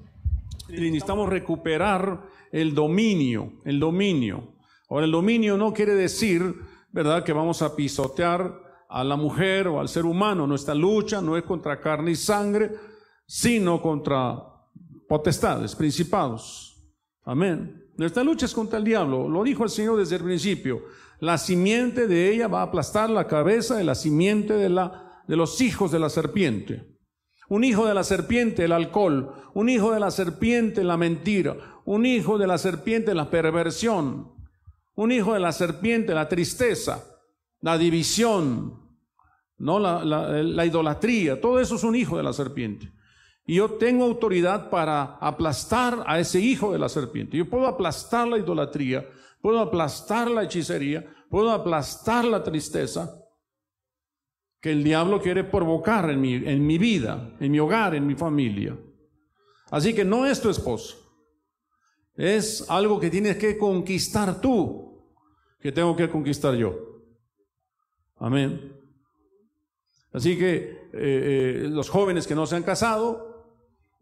necesitamos 0.69 1.29
recuperar 1.29 2.25
el 2.53 2.75
dominio, 2.75 3.55
el 3.65 3.81
dominio. 3.81 4.58
Ahora, 4.89 5.07
el 5.07 5.13
dominio 5.13 5.57
no 5.57 5.73
quiere 5.73 5.95
decir, 5.95 6.55
¿verdad?, 6.91 7.25
que 7.25 7.33
vamos 7.33 7.63
a 7.63 7.77
pisotear 7.77 8.69
a 8.89 9.05
la 9.05 9.17
mujer 9.17 9.69
o 9.69 9.81
al 9.81 9.89
ser 9.89 10.07
humano. 10.07 10.47
Nuestra 10.47 10.75
lucha 10.75 11.21
no 11.21 11.37
es 11.37 11.45
contra 11.45 11.81
carne 11.81 12.13
y 12.13 12.17
sangre, 12.17 12.73
sino 13.27 13.83
contra 13.83 14.43
potestades, 15.09 15.75
principados. 15.75 16.77
Amén. 17.25 17.85
Nuestra 17.97 18.25
lucha 18.25 18.47
es 18.47 18.55
contra 18.55 18.79
el 18.79 18.85
diablo. 18.85 19.29
Lo 19.29 19.43
dijo 19.43 19.65
el 19.65 19.71
Señor 19.71 19.99
desde 19.99 20.17
el 20.17 20.25
principio. 20.25 20.83
La 21.21 21.37
simiente 21.37 22.07
de 22.07 22.33
ella 22.33 22.49
va 22.49 22.61
a 22.61 22.65
aplastar 22.65 23.11
la 23.11 23.27
cabeza 23.27 23.77
de 23.77 23.85
la 23.85 23.95
simiente 23.95 24.55
de, 24.55 24.69
la, 24.69 25.23
de 25.27 25.37
los 25.37 25.61
hijos 25.61 25.91
de 25.91 25.99
la 25.99 26.09
serpiente. 26.09 26.97
Un 27.49 27.65
hijo 27.65 27.87
de 27.87 27.95
la 27.95 28.05
serpiente, 28.05 28.65
el 28.65 28.73
alcohol. 28.73 29.35
Un 29.53 29.69
hijo 29.69 29.93
de 29.93 30.01
la 30.01 30.11
serpiente, 30.11 30.85
la 30.85 30.97
mentira. 30.97 31.57
Un 31.85 32.07
hijo 32.07 32.39
de 32.39 32.47
la 32.47 32.57
serpiente, 32.57 33.15
la 33.15 33.31
perversión. 33.31 34.38
Un 34.99 35.13
hijo 35.13 35.33
de 35.33 35.41
la 35.41 35.53
serpiente, 35.53 36.13
la 36.13 36.29
tristeza 36.29 37.05
la 37.61 37.77
división, 37.77 38.81
¿no? 39.59 39.79
La, 39.79 40.67
idolatría, 40.67 41.41
todo 41.41 41.59
eso 41.59 41.77
es 41.77 41.85
un 41.85 41.97
hijo 41.97 42.17
de 42.17 42.23
la 42.23 42.33
serpiente. 42.33 42.93
Y 43.45 43.57
yo 43.57 43.73
tengo 43.73 44.05
autoridad 44.05 44.71
para 44.71 45.17
aplastar 45.17 46.05
a 46.07 46.19
ese 46.19 46.39
hijo 46.39 46.73
de 46.73 46.79
la 46.79 46.89
serpiente. 46.89 47.37
Yo 47.37 47.49
puedo 47.49 47.67
aplastar 47.67 48.29
la 48.29 48.39
idolatría, 48.39 49.09
puedo 49.41 49.59
aplastar 49.59 50.31
la 50.31 50.45
hechicería, 50.45 51.05
puedo 51.31 51.51
aplastar 51.51 52.25
la 52.25 52.43
tristeza 52.43 53.25
que 54.61 54.73
el 54.73 54.85
diablo 54.85 55.21
quiere 55.21 55.45
provocar 55.45 56.11
en 56.11 56.21
mi, 56.21 56.35
en 56.35 56.67
mi 56.67 56.79
vida, 56.79 57.35
en 57.41 57.51
mi 57.51 57.59
hogar, 57.59 57.95
en 57.95 58.07
mi 58.07 58.15
familia. 58.15 58.77
Así 59.71 59.95
que 59.95 60.05
no 60.05 60.27
es 60.27 60.41
tu 60.41 60.51
esposo. 60.51 60.97
Es 62.15 62.69
algo 62.69 62.99
que 62.99 63.11
tienes 63.11 63.37
que 63.37 63.57
conquistar 63.57 64.41
tú, 64.41 64.88
que 65.61 65.73
tengo 65.73 65.97
que 65.97 66.09
conquistar 66.09 66.55
yo. 66.55 66.77
Amén. 68.17 68.75
Así 70.13 70.39
que 70.39 70.57
eh, 70.57 70.91
eh, 70.93 71.69
los 71.71 71.91
jóvenes 71.91 72.27
que 72.27 72.35
no 72.35 72.47
se 72.47 72.57
han 72.57 72.63
casado, 72.63 73.29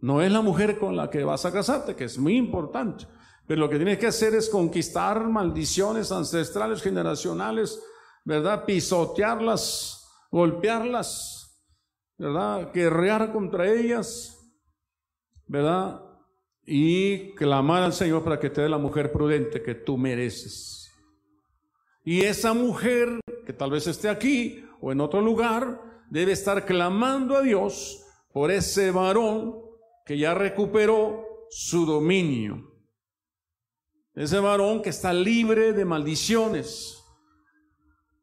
no 0.00 0.22
es 0.22 0.30
la 0.30 0.42
mujer 0.42 0.78
con 0.78 0.96
la 0.96 1.10
que 1.10 1.24
vas 1.24 1.44
a 1.44 1.52
casarte, 1.52 1.96
que 1.96 2.04
es 2.04 2.18
muy 2.18 2.36
importante. 2.36 3.06
Pero 3.46 3.60
lo 3.60 3.68
que 3.68 3.76
tienes 3.76 3.98
que 3.98 4.06
hacer 4.06 4.34
es 4.34 4.48
conquistar 4.48 5.26
maldiciones 5.28 6.12
ancestrales, 6.12 6.82
generacionales, 6.82 7.80
¿verdad? 8.24 8.64
Pisotearlas, 8.64 10.06
golpearlas, 10.30 11.64
¿verdad? 12.18 12.72
Guerrear 12.72 13.32
contra 13.32 13.70
ellas, 13.70 14.38
¿verdad? 15.46 16.02
Y 16.64 17.34
clamar 17.34 17.84
al 17.84 17.92
Señor 17.92 18.24
para 18.24 18.40
que 18.40 18.50
te 18.50 18.62
dé 18.62 18.68
la 18.68 18.78
mujer 18.78 19.12
prudente 19.12 19.62
que 19.62 19.76
tú 19.76 19.96
mereces. 19.96 20.85
Y 22.06 22.22
esa 22.22 22.54
mujer 22.54 23.18
que 23.44 23.52
tal 23.52 23.72
vez 23.72 23.88
esté 23.88 24.08
aquí 24.08 24.64
o 24.80 24.92
en 24.92 25.00
otro 25.00 25.20
lugar, 25.20 25.82
debe 26.08 26.32
estar 26.32 26.64
clamando 26.64 27.36
a 27.36 27.42
Dios 27.42 28.00
por 28.32 28.52
ese 28.52 28.92
varón 28.92 29.56
que 30.04 30.16
ya 30.16 30.32
recuperó 30.32 31.24
su 31.50 31.84
dominio. 31.84 32.72
Ese 34.14 34.38
varón 34.38 34.82
que 34.82 34.90
está 34.90 35.12
libre 35.12 35.72
de 35.72 35.84
maldiciones. 35.84 37.02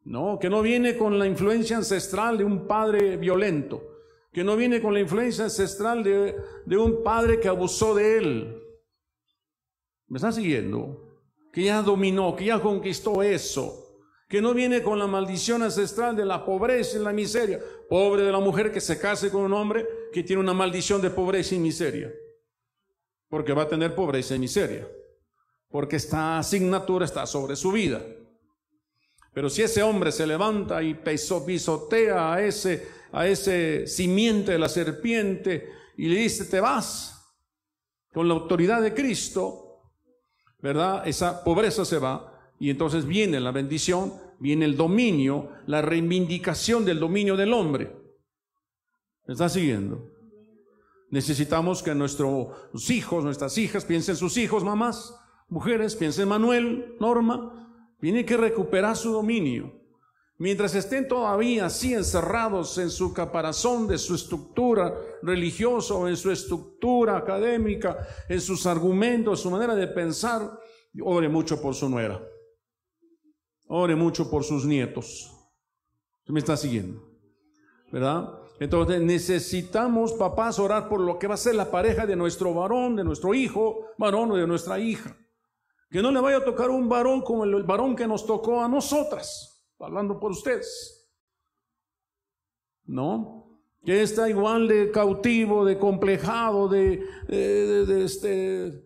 No, 0.06 0.40
que 0.40 0.50
no 0.50 0.62
viene 0.62 0.98
con 0.98 1.20
la 1.20 1.28
influencia 1.28 1.76
ancestral 1.76 2.38
de 2.38 2.46
un 2.46 2.66
padre 2.68 3.18
violento, 3.18 3.84
que 4.32 4.46
no 4.46 4.56
viene 4.56 4.82
con 4.82 4.94
la 4.94 5.02
influencia 5.02 5.44
ancestral 5.44 6.04
de, 6.04 6.78
un 6.78 7.04
padre 7.04 7.42
que 7.42 7.50
abusó 7.50 7.96
de 7.96 8.18
él. 8.18 8.64
¿Me 10.08 10.20
está 10.20 10.32
siguiendo? 10.32 11.03
Que 11.54 11.64
ya 11.64 11.82
dominó, 11.82 12.36
que 12.36 12.46
ya 12.46 12.60
conquistó 12.60 13.24
eso 13.24 13.84
que 14.34 14.42
no 14.42 14.56
viene 14.56 14.82
con 14.82 14.98
la 14.98 15.06
maldición 15.06 15.62
ancestral 15.62 16.16
de 16.16 16.26
la 16.26 16.44
pobreza 16.44 16.98
y 16.98 17.02
la 17.02 17.14
miseria. 17.14 17.60
Pobre 17.88 18.24
de 18.24 18.32
la 18.32 18.40
mujer 18.40 18.72
que 18.72 18.82
se 18.82 18.98
case 18.98 19.30
con 19.30 19.44
un 19.44 19.54
hombre 19.54 19.88
que 20.12 20.24
tiene 20.24 20.40
una 20.42 20.56
maldición 20.56 21.00
de 21.04 21.12
pobreza 21.12 21.54
y 21.54 21.60
miseria. 21.60 22.12
Porque 23.30 23.54
va 23.54 23.62
a 23.62 23.68
tener 23.68 23.94
pobreza 23.94 24.34
y 24.34 24.40
miseria. 24.40 24.88
Porque 25.70 25.98
esta 25.98 26.40
asignatura 26.40 27.06
está 27.06 27.28
sobre 27.28 27.56
su 27.56 27.72
vida. 27.72 28.04
Pero 29.36 29.52
si 29.52 29.62
ese 29.62 29.84
hombre 29.84 30.12
se 30.12 30.26
levanta 30.26 30.82
y 30.82 30.96
pisotea 30.96 32.34
a 32.34 32.42
ese, 32.42 32.88
a 33.12 33.28
ese 33.28 33.86
simiente 33.86 34.54
de 34.54 34.58
la 34.58 34.70
serpiente 34.70 35.70
y 35.96 36.08
le 36.08 36.16
dice, 36.16 36.46
te 36.46 36.60
vas 36.60 37.24
con 38.12 38.28
la 38.28 38.34
autoridad 38.34 38.82
de 38.82 38.96
Cristo, 38.96 39.63
¿verdad? 40.64 41.06
Esa 41.06 41.44
pobreza 41.44 41.84
se 41.84 42.00
va 42.00 42.34
y 42.58 42.70
entonces 42.70 43.06
viene 43.06 43.42
la 43.42 43.52
bendición, 43.52 44.14
viene 44.40 44.64
el 44.64 44.78
dominio, 44.78 45.50
la 45.68 45.82
reivindicación 45.82 46.86
del 46.86 47.02
dominio 47.02 47.36
del 47.36 47.52
hombre. 47.52 47.94
¿Me 49.28 49.34
está 49.34 49.50
siguiendo? 49.50 50.10
Necesitamos 51.10 51.84
que 51.84 51.94
nuestros 51.94 52.90
hijos, 52.90 53.26
nuestras 53.26 53.58
hijas, 53.58 53.84
piensen 53.84 54.16
sus 54.16 54.38
hijos, 54.38 54.64
mamás, 54.64 55.14
mujeres, 55.50 55.98
piensen 55.98 56.30
Manuel, 56.30 56.96
Norma, 56.98 57.98
tiene 58.00 58.26
que 58.26 58.38
recuperar 58.38 58.96
su 58.96 59.12
dominio. 59.12 59.83
Mientras 60.38 60.74
estén 60.76 61.08
todavía 61.08 61.68
así 61.68 61.94
encerrados 61.94 62.78
en 62.78 62.90
su 62.90 63.14
caparazón 63.14 63.88
de 63.88 63.98
su 63.98 64.16
estructura 64.16 64.94
religiosa 65.22 65.96
en 66.08 66.18
su 66.18 66.32
estructura 66.32 67.18
académica, 67.18 68.08
en 68.28 68.42
sus 68.42 68.66
argumentos, 68.66 69.42
su 69.42 69.52
manera 69.52 69.76
de 69.76 69.88
pensar, 69.88 70.60
ore 71.02 71.30
mucho 71.30 71.62
por 71.62 71.76
su 71.76 71.88
nuera. 71.88 72.22
Ore 73.68 73.96
mucho 73.96 74.30
por 74.30 74.44
sus 74.44 74.66
nietos. 74.66 75.32
¿Me 76.28 76.40
está 76.40 76.58
siguiendo? 76.58 77.02
¿Verdad? 77.92 78.30
Entonces 78.60 79.02
necesitamos, 79.02 80.14
papás, 80.14 80.60
orar 80.60 80.88
por 80.88 81.00
lo 81.00 81.20
que 81.20 81.28
va 81.28 81.34
a 81.34 81.38
ser 81.38 81.56
la 81.56 81.72
pareja 81.72 82.06
de 82.06 82.16
nuestro 82.16 82.54
varón, 82.54 82.96
de 82.96 83.04
nuestro 83.04 83.34
hijo, 83.34 83.88
varón 83.98 84.32
o 84.32 84.36
de 84.36 84.48
nuestra 84.48 84.80
hija. 84.80 85.16
Que 85.90 86.02
no 86.02 86.12
le 86.12 86.22
vaya 86.22 86.38
a 86.38 86.46
tocar 86.46 86.70
un 86.70 86.88
varón 86.88 87.22
como 87.22 87.44
el, 87.44 87.64
varón 87.64 87.96
que 87.96 88.08
nos 88.08 88.26
tocó 88.26 88.62
a 88.62 88.68
nosotras, 88.68 89.53
hablando 89.84 90.20
por 90.20 90.32
ustedes. 90.32 91.10
¿No? 92.86 93.60
Que 93.86 94.02
está 94.02 94.30
igual 94.30 94.68
de 94.68 94.92
cautivo, 94.92 95.66
de 95.66 95.78
complejado, 95.78 96.70
de, 96.70 97.04
este, 97.28 98.84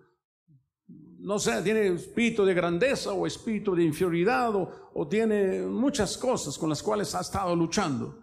no 1.20 1.38
sé, 1.38 1.62
tiene 1.62 1.88
espíritu 1.88 2.44
de 2.44 2.54
grandeza 2.54 3.14
o 3.14 3.28
espíritu 3.28 3.76
de 3.76 3.84
inferioridad 3.84 4.56
o, 4.56 5.08
tiene 5.08 5.62
muchas 5.62 6.18
cosas 6.18 6.58
con 6.58 6.70
las 6.70 6.82
cuales 6.82 7.14
ha 7.14 7.22
estado 7.22 7.56
luchando. 7.56 8.20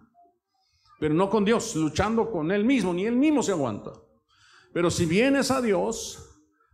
Pero 0.98 1.14
no 1.14 1.30
con 1.30 1.44
Dios, 1.44 1.76
luchando 1.76 2.30
con 2.30 2.50
Él 2.50 2.64
mismo, 2.64 2.92
ni 2.92 3.06
Él 3.06 3.14
mismo 3.14 3.42
se 3.42 3.52
aguanta. 3.52 3.92
Pero 4.72 4.90
si 4.90 5.06
vienes 5.06 5.52
a 5.52 5.62
Dios, 5.62 6.18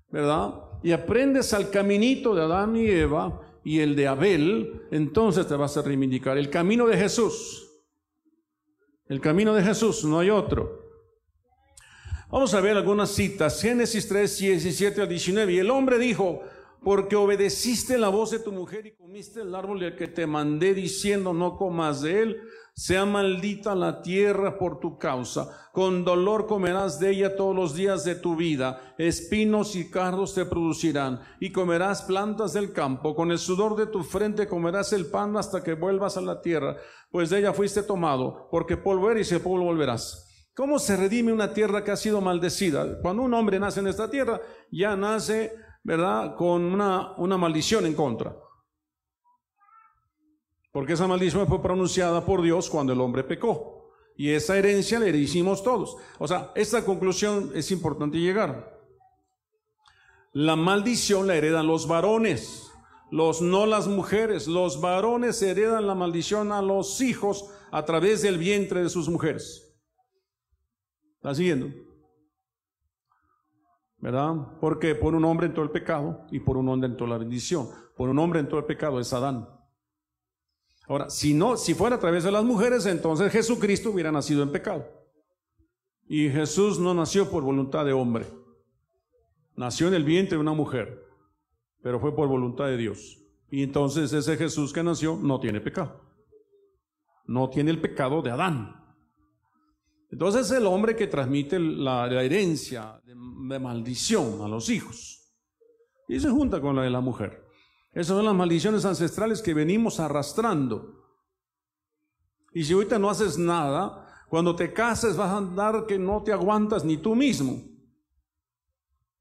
¿verdad? 0.09 0.54
Y 0.83 0.92
aprendes 0.92 1.52
al 1.52 1.71
caminito 1.71 2.35
de 2.35 2.42
Adán 2.42 2.76
y 2.76 2.87
Eva 2.87 3.50
y 3.64 3.81
el 3.81 3.95
de 3.97 4.09
Abel, 4.09 4.83
entonces 4.90 5.47
te 5.47 5.55
vas 5.55 5.76
a 5.76 5.83
reivindicar. 5.83 6.38
El 6.38 6.50
camino 6.50 6.87
de 6.87 6.97
Jesús. 6.97 7.67
El 9.07 9.21
camino 9.21 9.55
de 9.55 9.62
Jesús, 9.62 10.05
no 10.05 10.21
hay 10.21 10.31
otro. 10.31 10.81
Vamos 12.31 12.55
a 12.55 12.61
ver 12.61 12.76
algunas 12.76 13.11
citas. 13.11 13.61
Génesis 13.61 14.07
3, 14.09 14.38
17 14.38 15.02
al 15.02 15.09
19. 15.09 15.52
Y 15.52 15.59
el 15.59 15.71
hombre 15.71 15.99
dijo, 15.99 16.43
porque 16.83 17.17
obedeciste 17.17 17.99
la 17.99 18.09
voz 18.09 18.31
de 18.31 18.39
tu 18.39 18.53
mujer 18.53 18.87
y 18.87 18.97
comiste 18.97 19.43
el 19.43 19.55
árbol 19.55 19.81
del 19.81 19.97
que 19.97 20.09
te 20.09 20.27
mandé 20.27 20.75
diciendo 20.75 21.33
no 21.33 21.57
comas 21.57 22.01
de 22.01 22.23
él, 22.23 22.41
sea 22.75 23.05
maldita 23.05 23.75
la 23.75 24.01
tierra 24.01 24.57
por 24.57 24.81
tu 24.81 24.97
causa. 24.97 25.69
Con 25.73 26.05
dolor 26.05 26.47
comerás 26.47 26.99
de 26.99 27.11
ella 27.11 27.37
todos 27.37 27.55
los 27.55 27.75
días 27.75 28.05
de 28.05 28.15
tu 28.15 28.37
vida. 28.37 28.95
Espinos 28.97 29.77
y 29.77 29.91
cardos 29.91 30.35
te 30.35 30.47
producirán 30.47 31.21
y 31.41 31.53
comerás 31.53 32.03
plantas 32.03 32.55
del 32.55 32.73
campo. 32.73 33.15
Con 33.15 33.31
el 33.31 33.39
sudor 33.39 33.77
de 33.77 33.87
tu 33.87 34.03
frente 34.03 34.49
comerás 34.49 34.93
el 34.93 35.07
pan 35.07 35.37
hasta 35.37 35.63
que 35.63 35.75
vuelvas 35.75 36.17
a 36.17 36.23
la 36.23 36.41
tierra, 36.41 36.77
pues 37.11 37.29
de 37.29 37.41
ella 37.41 37.53
fuiste 37.53 37.83
tomado, 37.83 38.49
porque 38.51 38.77
polvo 38.77 39.11
eres 39.11 39.31
y 39.31 39.35
el 39.35 39.43
polvo 39.43 39.65
volverás. 39.67 40.27
¿Cómo 40.55 40.79
se 40.79 40.97
redime 40.97 41.33
una 41.33 41.53
tierra 41.53 41.85
que 41.85 41.91
ha 41.91 41.97
sido 41.97 42.21
maldecida? 42.21 43.01
Cuando 43.01 43.23
un 43.23 43.33
hombre 43.35 43.61
nace 43.61 43.81
en 43.81 43.87
esta 43.87 44.11
tierra, 44.11 44.41
ya 44.71 44.97
nace, 44.97 45.53
¿verdad?, 45.83 46.37
con 46.37 46.63
una, 46.63 47.13
una 47.17 47.37
maldición 47.37 47.87
en 47.87 47.95
contra. 47.95 48.37
Porque 50.73 50.93
esa 50.93 51.09
maldición 51.09 51.47
fue 51.47 51.61
pronunciada 51.61 52.25
por 52.25 52.43
Dios 52.43 52.71
cuando 52.71 52.93
el 52.93 53.01
hombre 53.01 53.25
pecó. 53.25 53.91
Y 54.17 54.31
esa 54.31 54.57
herencia 54.57 54.99
la 54.99 55.09
hicimos 55.09 55.63
todos. 55.63 55.97
O 56.19 56.29
sea, 56.29 56.53
esta 56.55 56.85
conclusión 56.85 57.53
es 57.55 57.71
importante 57.71 58.19
llegar. 58.19 58.79
La 60.33 60.55
maldición 60.55 61.27
la 61.27 61.35
heredan 61.35 61.67
los 61.67 61.89
varones, 61.89 62.71
los 63.11 63.41
no 63.41 63.67
las 63.67 63.89
mujeres. 63.89 64.47
Los 64.47 64.81
varones 64.81 65.43
heredan 65.43 65.87
la 65.87 65.95
maldición 65.95 66.53
a 66.53 66.63
los 66.63 67.01
hijos 67.01 67.51
a 67.73 67.85
través 67.85 68.23
del 68.23 68.39
vientre 68.39 68.83
de 68.83 68.91
sus 68.91 69.09
mujeres. 69.09 69.75
¿Está 71.17 71.35
siguiendo? 71.35 71.89
¿Verdad? 74.00 74.35
Porque 74.61 74.95
por 74.95 75.14
un 75.14 75.25
hombre 75.25 75.47
entró 75.47 75.62
el 75.62 75.71
pecado 75.71 76.26
y 76.30 76.40
por 76.40 76.57
un 76.57 76.69
hombre 76.69 76.88
entró 76.88 77.07
la 77.07 77.19
bendición. 77.19 77.69
Por 77.97 78.09
un 78.09 78.19
hombre 78.19 78.40
entró 78.40 78.59
el 78.59 78.64
pecado, 78.64 78.99
es 78.99 79.12
Adán. 79.12 79.49
Ahora, 80.88 81.11
si 81.11 81.35
no, 81.35 81.57
si 81.57 81.75
fuera 81.75 81.97
a 81.97 82.00
través 82.00 82.25
de 82.25 82.33
las 82.33 82.42
mujeres, 82.42 82.87
entonces 82.87 83.30
Jesucristo 83.30 83.90
hubiera 83.90 84.11
nacido 84.11 84.42
en 84.42 84.50
pecado. 84.50 84.87
Y 86.09 86.30
Jesús 86.30 86.80
no 86.80 86.95
nació 86.95 87.30
por 87.30 87.45
voluntad 87.45 87.85
de 87.85 87.92
hombre. 87.92 88.26
Nació 89.54 89.88
en 89.88 89.95
el 89.95 90.04
vientre 90.04 90.37
de 90.37 90.40
una 90.40 90.54
mujer, 90.54 91.04
pero 91.83 92.00
fue 92.00 92.16
por 92.16 92.26
voluntad 92.26 92.66
de 92.66 92.78
Dios. 92.78 93.19
Y 93.50 93.62
entonces 93.62 94.12
ese 94.12 94.37
Jesús 94.37 94.73
que 94.73 94.83
nació 94.83 95.16
no 95.21 95.38
tiene 95.38 95.61
pecado. 95.61 96.00
No 97.26 97.50
tiene 97.50 97.71
el 97.71 97.80
pecado 97.80 98.23
de 98.23 98.30
Adán. 98.30 98.80
Entonces 100.11 100.47
es 100.47 100.52
el 100.52 100.67
hombre 100.67 100.97
que 100.97 101.07
transmite 101.07 101.59
la, 101.59 102.07
herencia 102.23 103.00
de, 103.05 103.14
de 103.14 103.59
maldición 103.59 104.43
a 104.43 104.49
los 104.49 104.69
hijos. 104.69 105.35
Y 106.09 106.19
se 106.19 106.31
junta 106.31 106.61
con 106.61 106.75
la 106.75 106.83
de 106.83 106.90
la 106.90 107.00
mujer. 107.00 107.45
Esas 107.93 108.17
son 108.17 108.25
las 108.25 108.35
maldiciones 108.35 108.85
ancestrales 108.85 109.43
que 109.43 109.55
venimos 109.55 110.00
arrastrando. 110.00 111.00
Y 112.52 112.64
si 112.64 112.73
ahorita 112.73 112.99
no 112.99 113.11
haces 113.11 113.38
nada, 113.38 114.25
cuando 114.29 114.55
te 114.55 114.73
cases 114.73 115.17
vas 115.17 115.31
a 115.31 115.38
andar 115.38 115.87
que 115.87 115.99
no 115.99 116.23
te 116.23 116.33
aguantas 116.33 116.85
ni 116.85 116.97
tú 116.97 117.14
mismo. 117.14 117.62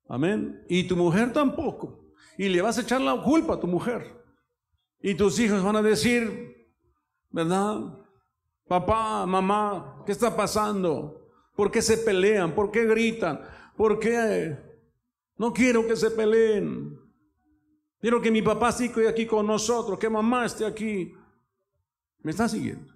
Amén. 0.07 0.65
Y 0.67 0.87
tu 0.87 0.95
mujer 0.95 1.31
tampoco. 1.31 2.13
Y 2.37 2.49
le 2.49 2.61
vas 2.61 2.77
a 2.77 2.81
echar 2.81 3.01
la 3.01 3.21
culpa 3.21 3.55
a 3.55 3.59
tu 3.59 3.67
mujer. 3.67 4.19
Y 5.01 5.15
tus 5.15 5.39
hijos 5.39 5.63
van 5.63 5.75
a 5.75 5.81
decir, 5.81 6.67
¿verdad? 7.29 7.98
Papá, 8.69 9.25
mamá, 9.25 10.03
¿qué 10.05 10.11
está 10.11 10.35
pasando? 10.35 11.27
¿Por 11.55 11.71
qué 11.71 11.81
se 11.81 11.97
pelean? 11.97 12.53
¿Por 12.53 12.69
qué 12.69 12.85
gritan? 12.85 13.41
¿Por 13.75 13.99
qué? 13.99 14.55
No 15.37 15.51
quiero 15.51 15.87
que 15.87 15.95
se 15.95 16.11
peleen. 16.11 16.95
Quiero 17.99 18.21
que 18.21 18.29
mi 18.29 18.43
papá 18.43 18.69
esté 18.69 19.07
aquí 19.07 19.25
con 19.25 19.47
nosotros, 19.47 19.97
que 19.97 20.07
mamá 20.07 20.45
esté 20.45 20.65
aquí. 20.65 21.11
¿Me 22.19 22.29
está 22.29 22.47
siguiendo? 22.47 22.93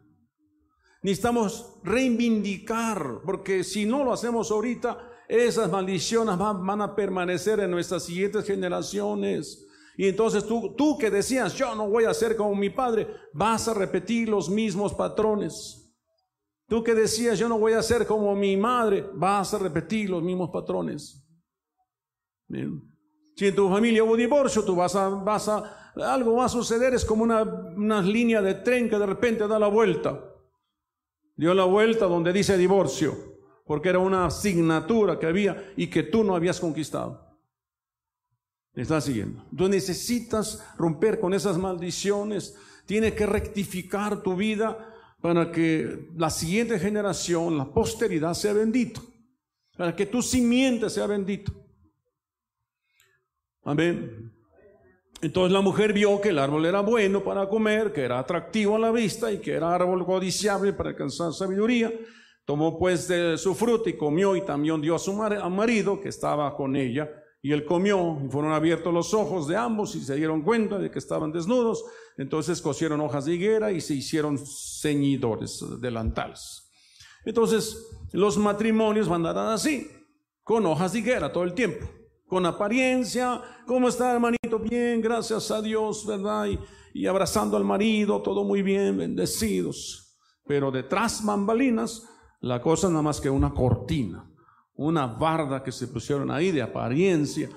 Necesitamos 1.01 1.79
reivindicar, 1.83 3.21
porque 3.25 3.63
si 3.63 3.85
no 3.87 4.03
lo 4.03 4.13
hacemos 4.13 4.51
ahorita, 4.51 5.09
esas 5.27 5.71
maldiciones 5.71 6.37
van, 6.37 6.81
a 6.81 6.95
permanecer 6.95 7.59
en 7.61 7.71
nuestras 7.71 8.03
siguientes 8.03 8.45
generaciones. 8.45 9.67
Y 9.95 10.07
entonces 10.07 10.45
tú, 10.45 10.73
tú 10.75 10.97
que 10.97 11.11
decías, 11.11 11.53
yo 11.53 11.75
no 11.75 11.87
voy 11.87 12.05
a 12.05 12.13
ser 12.13 12.35
como 12.35 12.55
mi 12.55 12.69
padre, 12.69 13.07
vas 13.33 13.67
a 13.67 13.73
repetir 13.73 14.27
los 14.29 14.49
mismos 14.49 14.93
patrones. 14.93 15.79
Tú 16.67 16.83
que 16.83 16.95
decías, 16.95 17.37
yo 17.37 17.47
no 17.47 17.59
voy 17.59 17.73
a 17.73 17.83
ser 17.83 18.07
como 18.07 18.33
mi 18.35 18.57
madre, 18.57 19.05
vas 19.13 19.53
a 19.53 19.59
repetir 19.59 20.09
los 20.09 20.23
mismos 20.23 20.49
patrones. 20.49 21.23
Bien. 22.47 22.81
Si 23.35 23.47
en 23.47 23.55
tu 23.55 23.69
familia 23.69 24.03
hubo 24.03 24.15
divorcio, 24.15 24.63
tú 24.63 24.75
vas 24.75 24.95
a, 24.95 25.09
vas 25.09 25.47
a, 25.49 25.91
algo 25.95 26.35
va 26.35 26.45
a 26.45 26.49
suceder, 26.49 26.93
es 26.93 27.05
como 27.05 27.23
una, 27.23 27.43
una 27.43 28.01
línea 28.01 28.41
de 28.41 28.55
tren 28.55 28.89
que 28.89 28.97
de 28.97 29.05
repente 29.05 29.47
da 29.47 29.59
la 29.59 29.67
vuelta. 29.67 30.23
Dio 31.35 31.53
la 31.53 31.65
vuelta 31.65 32.05
donde 32.05 32.31
dice 32.31 32.57
divorcio, 32.57 33.15
porque 33.65 33.89
era 33.89 33.99
una 33.99 34.25
asignatura 34.25 35.19
que 35.19 35.25
había 35.25 35.73
y 35.75 35.87
que 35.87 36.03
tú 36.03 36.23
no 36.23 36.35
habías 36.35 36.59
conquistado. 36.59 37.22
¿Me 38.73 38.81
estás 38.81 39.05
siguiendo? 39.05 39.45
Tú 39.55 39.69
necesitas 39.69 40.63
romper 40.77 41.19
con 41.19 41.33
esas 41.33 41.57
maldiciones, 41.57 42.55
tienes 42.85 43.13
que 43.13 43.25
rectificar 43.25 44.23
tu 44.23 44.35
vida 44.35 44.89
para 45.21 45.51
que 45.51 46.09
la 46.17 46.29
siguiente 46.29 46.79
generación, 46.79 47.57
la 47.57 47.71
posteridad 47.71 48.33
sea 48.33 48.53
bendito, 48.53 49.01
para 49.77 49.95
que 49.95 50.07
tu 50.07 50.21
simiente 50.21 50.89
sea 50.89 51.05
bendito. 51.05 51.53
Amén. 53.63 54.33
Entonces 55.21 55.53
la 55.53 55.61
mujer 55.61 55.93
vio 55.93 56.19
que 56.19 56.29
el 56.29 56.39
árbol 56.39 56.65
era 56.65 56.81
bueno 56.81 57.23
para 57.23 57.47
comer, 57.47 57.93
que 57.93 58.01
era 58.01 58.19
atractivo 58.19 58.75
a 58.75 58.79
la 58.79 58.91
vista 58.91 59.31
y 59.31 59.37
que 59.37 59.53
era 59.53 59.73
árbol 59.73 60.05
codiciable 60.05 60.73
para 60.73 60.89
alcanzar 60.89 61.31
sabiduría. 61.31 61.93
Tomó 62.43 62.77
pues 62.77 63.07
de 63.07 63.37
su 63.37 63.55
fruto 63.55 63.87
y 63.87 63.95
comió 63.95 64.35
y 64.35 64.41
también 64.41 64.81
dio 64.81 64.95
a 64.95 64.99
su 64.99 65.13
marido 65.13 66.01
que 66.01 66.09
estaba 66.09 66.53
con 66.57 66.75
ella. 66.75 67.09
Y 67.43 67.51
él 67.51 67.65
comió 67.65 68.19
y 68.25 68.29
fueron 68.29 68.53
abiertos 68.53 68.91
los 68.91 69.13
ojos 69.13 69.47
de 69.47 69.55
ambos 69.55 69.93
y 69.95 70.01
se 70.01 70.15
dieron 70.15 70.41
cuenta 70.41 70.79
de 70.79 70.89
que 70.89 70.97
estaban 70.97 71.31
desnudos. 71.31 71.85
Entonces 72.17 72.59
cosieron 72.59 72.99
hojas 73.01 73.25
de 73.25 73.35
higuera 73.35 73.71
y 73.71 73.81
se 73.81 73.93
hicieron 73.93 74.39
ceñidores, 74.39 75.63
delantales. 75.79 76.71
Entonces 77.23 77.77
los 78.13 78.37
matrimonios 78.37 79.07
van 79.07 79.25
a 79.27 79.33
dar 79.33 79.53
así, 79.53 79.91
con 80.41 80.65
hojas 80.65 80.93
de 80.93 80.99
higuera 80.99 81.31
todo 81.31 81.43
el 81.43 81.53
tiempo 81.53 81.85
con 82.33 82.47
apariencia. 82.47 83.41
¿Cómo 83.67 83.87
está, 83.87 84.11
hermanito? 84.11 84.57
Bien, 84.57 84.99
gracias 85.01 85.51
a 85.51 85.61
Dios, 85.61 86.03
¿verdad? 86.03 86.47
Y, 86.95 87.05
abrazando 87.05 87.57
al 87.57 87.63
marido, 87.63 88.23
todo 88.23 88.43
muy 88.43 88.63
bien, 88.63 88.97
bendecidos. 88.97 90.17
Pero 90.43 90.71
detrás 90.71 91.23
bambalinas, 91.23 92.09
la 92.41 92.59
cosa 92.59 92.89
nada 92.89 93.03
más 93.03 93.21
que 93.21 93.29
una 93.29 93.53
cortina, 93.53 94.27
una 94.75 95.07
barda 95.07 95.63
que 95.63 95.71
se 95.71 95.87
pusieron 95.87 96.31
ahí 96.31 96.51
de 96.51 96.61
apariencia, 96.61 97.49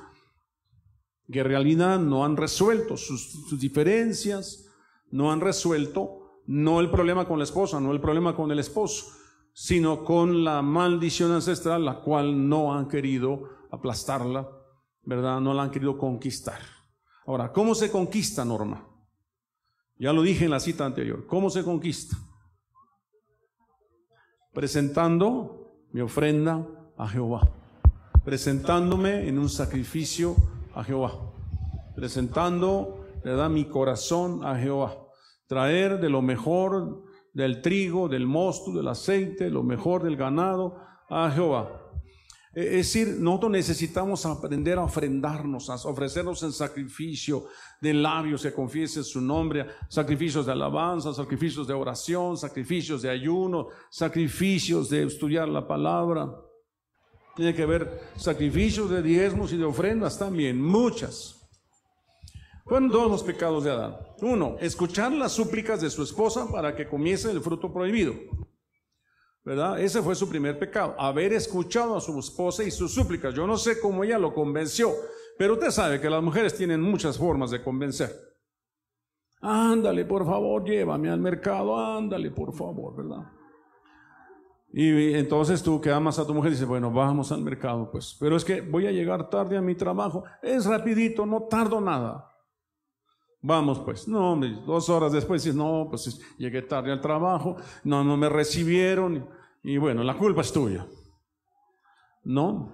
que 1.30 1.40
en 1.40 1.46
realidad 1.46 1.98
no 1.98 2.24
han 2.24 2.36
resuelto 2.36 2.96
sus, 2.96 3.48
sus 3.48 3.58
diferencias, 3.58 4.66
no 5.10 5.32
han 5.32 5.40
resuelto 5.40 6.42
no 6.46 6.80
el 6.80 6.90
problema 6.90 7.26
con 7.26 7.38
la 7.38 7.44
esposa, 7.44 7.80
no 7.80 7.92
el 7.92 8.00
problema 8.00 8.36
con 8.36 8.50
el 8.52 8.58
esposo, 8.58 9.06
sino 9.52 10.04
con 10.04 10.44
la 10.44 10.62
maldición 10.62 11.32
ancestral, 11.32 11.84
la 11.84 12.00
cual 12.00 12.48
no 12.48 12.74
han 12.74 12.86
querido 12.86 13.48
aplastarla 13.70 14.48
¿verdad? 15.06 15.40
No 15.40 15.54
la 15.54 15.62
han 15.62 15.70
querido 15.70 15.96
conquistar. 15.96 16.60
Ahora, 17.26 17.52
¿cómo 17.52 17.74
se 17.74 17.90
conquista, 17.90 18.44
Norma? 18.44 18.86
Ya 19.98 20.12
lo 20.12 20.20
dije 20.20 20.44
en 20.44 20.50
la 20.50 20.60
cita 20.60 20.84
anterior. 20.84 21.26
¿Cómo 21.26 21.48
se 21.48 21.64
conquista? 21.64 22.16
Presentando 24.52 25.86
mi 25.92 26.00
ofrenda 26.00 26.66
a 26.96 27.08
Jehová. 27.08 27.48
Presentándome 28.24 29.28
en 29.28 29.38
un 29.38 29.48
sacrificio 29.48 30.36
a 30.74 30.82
Jehová. 30.84 31.12
Presentando, 31.94 33.06
¿verdad? 33.24 33.50
Mi 33.50 33.64
corazón 33.66 34.44
a 34.44 34.56
Jehová. 34.56 34.96
Traer 35.46 36.00
de 36.00 36.10
lo 36.10 36.22
mejor 36.22 37.04
del 37.32 37.62
trigo, 37.62 38.08
del 38.08 38.26
mosto, 38.26 38.72
del 38.72 38.88
aceite, 38.88 39.50
lo 39.50 39.62
mejor 39.62 40.02
del 40.02 40.16
ganado 40.16 40.76
a 41.08 41.30
Jehová. 41.30 41.82
Es 42.56 42.70
decir, 42.70 43.18
nosotros 43.20 43.52
necesitamos 43.52 44.24
aprender 44.24 44.78
a 44.78 44.84
ofrendarnos, 44.84 45.68
a 45.68 45.74
ofrecernos 45.74 46.42
en 46.42 46.52
sacrificio 46.52 47.44
de 47.82 47.92
labios 47.92 48.40
que 48.40 48.54
confiesen 48.54 49.04
su 49.04 49.20
nombre, 49.20 49.66
sacrificios 49.90 50.46
de 50.46 50.52
alabanza, 50.52 51.12
sacrificios 51.12 51.66
de 51.66 51.74
oración, 51.74 52.38
sacrificios 52.38 53.02
de 53.02 53.10
ayuno, 53.10 53.66
sacrificios 53.90 54.88
de 54.88 55.02
estudiar 55.02 55.50
la 55.50 55.68
palabra. 55.68 56.32
Tiene 57.36 57.54
que 57.54 57.62
haber 57.62 58.00
sacrificios 58.16 58.88
de 58.88 59.02
diezmos 59.02 59.52
y 59.52 59.58
de 59.58 59.64
ofrendas 59.64 60.18
también, 60.18 60.60
muchas. 60.60 61.46
Fueron 62.64 62.88
dos 62.88 63.10
los 63.10 63.22
pecados 63.22 63.62
de 63.62 63.70
Adán. 63.70 63.96
Uno, 64.22 64.56
escuchar 64.58 65.12
las 65.12 65.32
súplicas 65.32 65.82
de 65.82 65.90
su 65.90 66.02
esposa 66.02 66.50
para 66.50 66.74
que 66.74 66.88
comiese 66.88 67.30
el 67.30 67.42
fruto 67.42 67.70
prohibido. 67.72 68.14
¿Verdad? 69.44 69.78
Ese 69.78 70.02
fue 70.02 70.16
su 70.16 70.28
primer 70.28 70.58
pecado, 70.58 70.96
haber 70.98 71.34
escuchado 71.34 71.94
a 71.96 72.00
su 72.00 72.18
esposa 72.18 72.64
y 72.64 72.70
sus 72.70 72.92
súplicas. 72.92 73.34
Yo 73.34 73.46
no 73.46 73.58
sé 73.58 73.78
cómo 73.78 74.02
ella 74.02 74.18
lo 74.18 74.34
convenció, 74.34 74.92
pero 75.38 75.52
usted 75.54 75.70
sabe 75.70 76.00
que 76.00 76.10
las 76.10 76.22
mujeres 76.22 76.56
tienen 76.56 76.80
muchas 76.80 77.18
formas 77.18 77.50
de 77.50 77.62
convencer. 77.62 78.10
Ándale, 79.42 80.06
por 80.06 80.24
favor, 80.24 80.64
llévame 80.64 81.10
al 81.10 81.20
mercado, 81.20 81.78
ándale, 81.78 82.30
por 82.30 82.52
favor, 82.52 82.96
¿verdad? 82.96 83.30
Y 84.78 85.14
entonces 85.14 85.62
tú 85.62 85.80
que 85.80 85.90
amas 85.90 86.18
a 86.18 86.26
tu 86.26 86.34
mujer 86.34 86.50
dices, 86.50 86.68
bueno, 86.68 86.90
vamos 86.90 87.32
al 87.32 87.40
mercado, 87.40 87.90
pues. 87.90 88.14
Pero 88.20 88.36
es 88.36 88.44
que 88.44 88.60
voy 88.60 88.86
a 88.86 88.92
llegar 88.92 89.30
tarde 89.30 89.56
a 89.56 89.62
mi 89.62 89.74
trabajo. 89.74 90.24
Es 90.42 90.66
rapidito, 90.66 91.24
no 91.24 91.44
tardo 91.44 91.80
nada. 91.80 92.30
Vamos 93.40 93.78
pues, 93.78 94.06
no, 94.06 94.38
dos 94.66 94.90
horas 94.90 95.12
después 95.12 95.42
dices, 95.42 95.56
no, 95.56 95.86
pues 95.88 96.20
llegué 96.36 96.60
tarde 96.60 96.92
al 96.92 97.00
trabajo, 97.00 97.56
no, 97.84 98.04
no 98.04 98.18
me 98.18 98.28
recibieron, 98.28 99.26
y 99.62 99.78
bueno, 99.78 100.02
la 100.04 100.18
culpa 100.18 100.42
es 100.42 100.52
tuya. 100.52 100.86
¿No? 102.24 102.70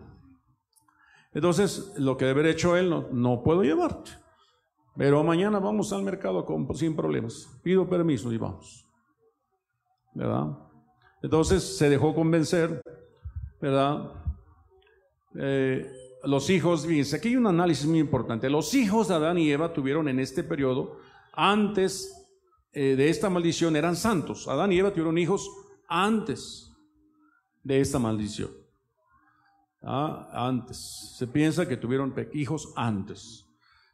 Entonces, 1.33 1.95
lo 1.99 2.17
que 2.17 2.25
debe 2.25 2.41
haber 2.41 2.53
hecho 2.53 2.77
él, 2.77 2.91
no, 2.91 3.07
no 3.13 3.45
puedo 3.45 3.63
llevarte. 3.63 4.11
Pero 4.97 5.23
mañana 5.23 5.61
vamos 5.61 5.93
al 5.93 6.03
mercado 6.03 6.45
con, 6.45 6.75
sin 6.75 6.97
problemas. 6.97 7.61
Pido 7.63 7.89
permiso 7.89 8.33
y 8.33 8.39
vamos. 8.39 8.89
¿Verdad? 10.15 10.72
Entonces 11.23 11.77
se 11.77 11.89
dejó 11.89 12.15
convencer, 12.15 12.83
¿verdad? 13.61 14.13
Eh, 15.37 15.91
los 16.25 16.51
hijos, 16.51 16.87
fíjense, 16.87 17.17
aquí 17.17 17.29
hay 17.29 17.37
un 17.37 17.47
análisis 17.47 17.87
muy 17.87 18.01
importante. 18.01 18.51
Los 18.51 18.75
hijos 18.75 19.09
de 19.09 19.15
Adán 19.15 19.39
y 19.39 19.51
Eva 19.51 19.73
tuvieron 19.73 20.09
en 20.09 20.19
este 20.21 20.43
periodo, 20.43 20.99
antes 21.33 22.13
eh, 22.73 22.97
de 22.97 23.09
esta 23.09 23.31
maldición, 23.31 23.77
eran 23.77 23.97
santos. 23.97 24.49
Adán 24.49 24.73
y 24.73 24.79
Eva 24.79 24.91
tuvieron 24.91 25.19
hijos 25.19 25.49
antes 25.89 26.71
de 27.63 27.81
esta 27.81 27.99
maldición. 27.99 28.51
Ah, 29.83 30.29
antes. 30.33 31.15
Se 31.19 31.27
piensa 31.27 31.69
que 31.69 31.77
tuvieron 31.77 32.15
hijos 32.35 32.73
antes. 32.77 33.47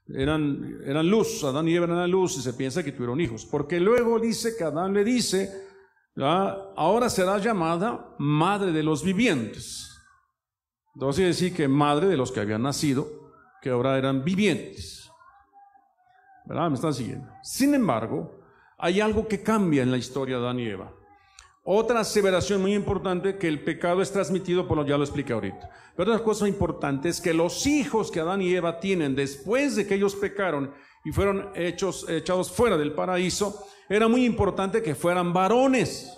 Eran, 0.09 0.81
eran 0.85 1.11
luz, 1.11 1.45
Adán 1.45 1.69
y 1.69 1.75
Eva 1.75 1.85
eran 1.87 2.11
luz 2.11 2.39
y 2.39 2.43
se 2.43 2.55
piensa 2.55 2.83
que 2.83 2.93
tuvieron 2.93 3.21
hijos. 3.21 3.45
Porque 3.45 3.81
luego 3.81 4.19
dice 4.19 4.57
que 4.57 4.65
Adán 4.65 4.95
le 4.95 5.05
dice, 5.05 5.68
ahora 6.27 7.09
será 7.09 7.39
llamada 7.39 8.15
madre 8.19 8.73
de 8.73 8.83
los 8.83 9.03
vivientes. 9.03 9.95
Entonces 10.95 11.27
decir 11.27 11.55
que 11.55 11.69
madre 11.69 12.09
de 12.09 12.17
los 12.17 12.33
que 12.33 12.41
habían 12.41 12.63
nacido, 12.63 13.07
que 13.63 13.71
ahora 13.71 13.97
eran 13.97 14.25
vivientes. 14.25 15.11
¿Verdad? 16.45 16.71
Me 16.71 16.75
están 16.75 16.95
siguiendo. 16.95 17.31
Sin 17.43 17.75
embargo, 17.75 18.41
hay 18.79 19.01
algo 19.01 19.29
que 19.29 19.43
cambia 19.43 19.83
en 19.83 19.91
la 19.91 19.97
historia 19.97 20.39
de 20.39 20.45
Adán 20.45 20.61
y 20.61 20.67
Eva. 20.67 20.93
Otra 21.63 22.01
aseveración 22.01 22.63
muy 22.63 22.75
importante 22.75 23.37
que 23.37 23.47
el 23.47 23.63
pecado 23.63 24.01
es 24.01 24.11
transmitido 24.11 24.67
por 24.67 24.79
lo 24.79 24.87
ya 24.87 24.97
lo 24.97 25.05
expliqué 25.05 25.35
ahorita. 25.35 25.71
Pero 25.95 26.13
otra 26.13 26.25
cosa 26.25 26.49
importante 26.49 27.11
es 27.11 27.21
que 27.21 27.35
los 27.35 27.67
hijos 27.67 28.11
que 28.11 28.21
Adán 28.21 28.41
y 28.41 28.55
Eva 28.55 28.81
tienen 28.81 29.15
después 29.15 29.77
de 29.77 29.87
que 29.87 29.97
ellos 29.97 30.17
pecaron 30.17 30.73
y 31.05 31.13
fueron 31.13 31.51
hechos, 31.55 32.09
echados 32.09 32.51
fuera 32.51 32.77
del 32.77 32.93
paraíso, 32.93 33.67
era 33.89 34.09
muy 34.09 34.25
importante 34.25 34.83
que 34.83 34.95
fueran 34.95 35.33
varones. 35.33 36.15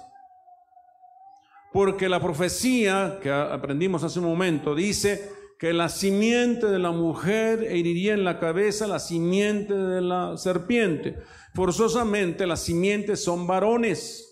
Porque 1.73 2.09
la 2.09 2.21
profecía 2.21 3.21
que 3.23 3.31
aprendimos 3.31 4.03
hace 4.03 4.19
un 4.19 4.25
momento 4.25 4.75
dice 4.75 5.31
que 5.59 5.73
la 5.73 5.89
simiente 5.89 6.67
de 6.67 6.79
la 6.79 6.91
mujer 6.91 7.63
heriría 7.63 8.15
en 8.15 8.25
la 8.25 8.41
cabeza 8.41 8.87
la 8.87 8.99
simiente 8.99 9.75
de 9.75 10.01
la 10.01 10.37
serpiente. 10.37 11.19
Forzosamente 11.55 12.47
las 12.47 12.61
simientes 12.61 13.23
son 13.23 13.47
varones. 13.47 14.27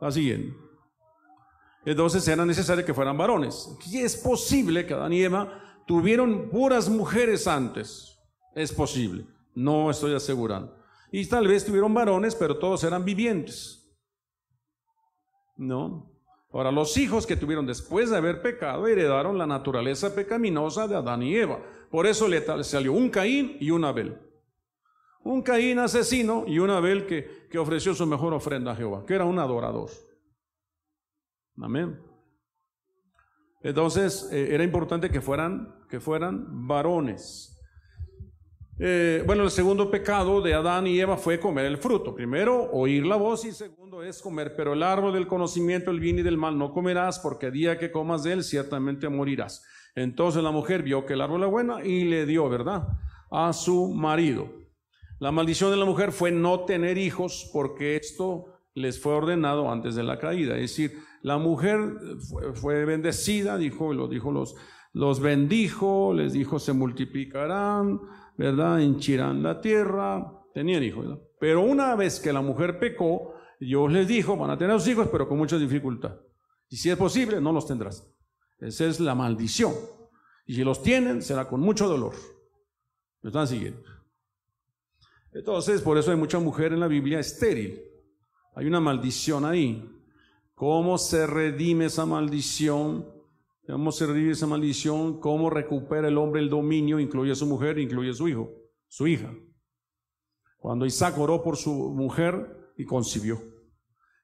Así 0.00 0.30
Entonces 1.84 2.26
era 2.28 2.44
necesario 2.44 2.84
que 2.84 2.94
fueran 2.94 3.16
varones. 3.16 3.76
Y 3.86 3.98
es 3.98 4.16
posible 4.16 4.86
que 4.86 4.94
Adán 4.94 5.12
y 5.12 5.22
Eva 5.22 5.82
tuvieron 5.86 6.50
puras 6.50 6.88
mujeres 6.88 7.46
antes. 7.46 8.09
Es 8.54 8.72
posible. 8.72 9.26
No 9.54 9.90
estoy 9.90 10.14
asegurando. 10.14 10.76
Y 11.12 11.26
tal 11.26 11.48
vez 11.48 11.64
tuvieron 11.64 11.92
varones, 11.92 12.34
pero 12.34 12.58
todos 12.58 12.84
eran 12.84 13.04
vivientes. 13.04 13.80
¿no? 15.60 16.10
Ahora, 16.52 16.72
los 16.72 16.96
hijos 16.96 17.26
que 17.26 17.36
tuvieron 17.36 17.66
después 17.66 18.10
de 18.10 18.16
haber 18.16 18.42
pecado 18.42 18.88
heredaron 18.88 19.38
la 19.38 19.46
naturaleza 19.46 20.14
pecaminosa 20.14 20.88
de 20.88 20.96
Adán 20.96 21.22
y 21.22 21.36
Eva. 21.36 21.60
Por 21.90 22.06
eso 22.06 22.26
le 22.26 22.42
salió 22.64 22.92
un 22.92 23.08
Caín 23.08 23.56
y 23.60 23.70
un 23.70 23.84
Abel. 23.84 24.18
Un 25.22 25.42
Caín 25.42 25.78
asesino 25.78 26.44
y 26.46 26.58
un 26.58 26.70
Abel 26.70 27.06
que, 27.06 27.46
que 27.48 27.58
ofreció 27.58 27.94
su 27.94 28.06
mejor 28.06 28.32
ofrenda 28.32 28.72
a 28.72 28.76
Jehová, 28.76 29.04
que 29.06 29.14
era 29.14 29.26
un 29.26 29.38
adorador. 29.38 29.90
Amén. 31.58 32.00
Entonces, 33.62 34.28
eh, 34.32 34.54
era 34.54 34.64
importante 34.64 35.10
que 35.10 35.20
fueran, 35.20 35.84
que 35.88 36.00
fueran 36.00 36.66
varones. 36.66 37.59
Eh, 38.82 39.22
bueno, 39.26 39.42
el 39.42 39.50
segundo 39.50 39.90
pecado 39.90 40.40
de 40.40 40.54
Adán 40.54 40.86
y 40.86 40.98
Eva 40.98 41.18
fue 41.18 41.38
comer 41.38 41.66
el 41.66 41.76
fruto. 41.76 42.14
Primero, 42.14 42.70
oír 42.72 43.04
la 43.04 43.16
voz 43.16 43.44
y 43.44 43.52
segundo 43.52 44.02
es 44.02 44.22
comer. 44.22 44.54
Pero 44.56 44.72
el 44.72 44.82
árbol 44.82 45.12
del 45.12 45.26
conocimiento 45.26 45.90
del 45.90 46.00
bien 46.00 46.18
y 46.18 46.22
del 46.22 46.38
mal 46.38 46.56
no 46.56 46.72
comerás 46.72 47.18
porque 47.18 47.46
el 47.46 47.52
día 47.52 47.78
que 47.78 47.90
comas 47.90 48.22
de 48.22 48.32
él 48.32 48.42
ciertamente 48.42 49.06
morirás. 49.10 49.62
Entonces 49.94 50.42
la 50.42 50.50
mujer 50.50 50.82
vio 50.82 51.04
que 51.04 51.12
el 51.12 51.20
árbol 51.20 51.42
era 51.42 51.50
bueno 51.50 51.84
y 51.84 52.04
le 52.04 52.24
dio, 52.24 52.48
¿verdad? 52.48 52.88
A 53.30 53.52
su 53.52 53.88
marido. 53.88 54.48
La 55.18 55.30
maldición 55.30 55.70
de 55.70 55.76
la 55.76 55.84
mujer 55.84 56.10
fue 56.10 56.30
no 56.30 56.60
tener 56.60 56.96
hijos 56.96 57.50
porque 57.52 57.96
esto 57.96 58.46
les 58.72 58.98
fue 58.98 59.12
ordenado 59.12 59.70
antes 59.70 59.94
de 59.94 60.04
la 60.04 60.18
caída. 60.18 60.54
Es 60.54 60.70
decir, 60.70 60.98
la 61.20 61.36
mujer 61.36 61.98
fue, 62.54 62.86
bendecida, 62.86 63.58
dijo, 63.58 63.92
lo 63.92 64.08
dijo 64.08 64.32
los, 64.32 64.54
los 64.94 65.20
bendijo, 65.20 66.14
les 66.14 66.32
dijo 66.32 66.58
se 66.58 66.72
multiplicarán 66.72 68.00
¿verdad? 68.40 68.80
Enchirán 68.80 69.42
la 69.42 69.60
tierra, 69.60 70.32
tenían 70.54 70.82
hijos, 70.82 71.04
Pero 71.38 71.60
una 71.60 71.94
vez 71.94 72.18
que 72.18 72.32
la 72.32 72.40
mujer 72.40 72.78
pecó, 72.78 73.34
Dios 73.60 73.92
les 73.92 74.08
dijo, 74.08 74.34
van 74.34 74.48
a 74.48 74.56
tener 74.56 74.72
los 74.72 74.88
hijos, 74.88 75.08
pero 75.12 75.28
con 75.28 75.36
mucha 75.36 75.58
dificultad. 75.58 76.16
Y 76.70 76.76
si 76.78 76.88
es 76.88 76.96
posible, 76.96 77.38
no 77.38 77.52
los 77.52 77.66
tendrás. 77.66 78.10
Esa 78.58 78.86
es 78.86 78.98
la 78.98 79.14
maldición. 79.14 79.74
Y 80.46 80.54
si 80.54 80.64
los 80.64 80.82
tienen, 80.82 81.20
será 81.20 81.48
con 81.48 81.60
mucho 81.60 81.86
dolor. 81.86 82.14
¿Me 83.20 83.28
están 83.28 83.46
siguiendo? 83.46 83.82
Entonces, 85.32 85.82
por 85.82 85.98
eso 85.98 86.10
hay 86.10 86.16
mucha 86.16 86.38
mujer 86.38 86.72
en 86.72 86.80
la 86.80 86.88
Biblia 86.88 87.20
estéril. 87.20 87.78
Hay 88.54 88.66
una 88.66 88.80
maldición 88.80 89.44
ahí. 89.44 89.86
¿Cómo 90.54 90.96
se 90.96 91.26
redime 91.26 91.86
esa 91.86 92.06
maldición? 92.06 93.06
¿Cómo 93.66 93.92
se 93.92 94.06
revive 94.06 94.32
esa 94.32 94.46
maldición? 94.46 95.20
¿Cómo 95.20 95.50
recupera 95.50 96.08
el 96.08 96.18
hombre 96.18 96.40
el 96.40 96.50
dominio? 96.50 96.98
Incluye 96.98 97.32
a 97.32 97.36
su 97.36 97.46
mujer, 97.46 97.78
incluye 97.78 98.10
a 98.10 98.14
su 98.14 98.28
hijo, 98.28 98.50
su 98.88 99.06
hija. 99.06 99.32
Cuando 100.58 100.86
Isaac 100.86 101.18
oró 101.18 101.42
por 101.42 101.56
su 101.56 101.72
mujer 101.72 102.72
y 102.76 102.84
concibió. 102.84 103.40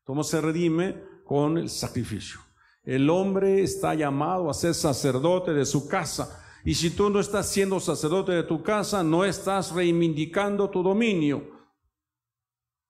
¿Cómo 0.05 0.25
se 0.25 0.41
redime? 0.41 1.03
Con 1.25 1.59
el 1.59 1.69
sacrificio. 1.69 2.41
El 2.85 3.11
hombre 3.11 3.63
está 3.63 3.95
llamado 3.95 4.49
a 4.49 4.55
ser 4.55 4.75
sacerdote 4.75 5.53
de 5.53 5.65
su 5.65 5.89
casa. 5.89 6.45
Y 6.65 6.75
si 6.75 6.91
tú 6.91 7.11
no 7.11 7.21
estás 7.21 7.49
siendo 7.49 7.81
sacerdote 7.81 8.33
de 8.33 8.43
tu 8.45 8.63
casa, 8.63 9.03
no 9.03 9.25
estás 9.25 9.73
reivindicando 9.73 10.71
tu 10.71 10.83
dominio. 10.83 11.57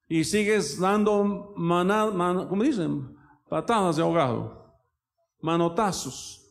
Y 0.08 0.24
sigues 0.24 0.78
dando, 0.78 1.52
maná, 1.56 2.10
¿cómo 2.48 2.62
dicen? 2.62 3.16
Patadas 3.48 3.96
de 3.96 4.02
ahogado, 4.02 4.65
manotazos 5.40 6.46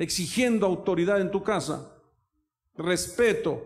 exigiendo 0.00 0.64
autoridad 0.64 1.20
en 1.20 1.30
tu 1.30 1.42
casa, 1.42 1.94
respeto. 2.74 3.62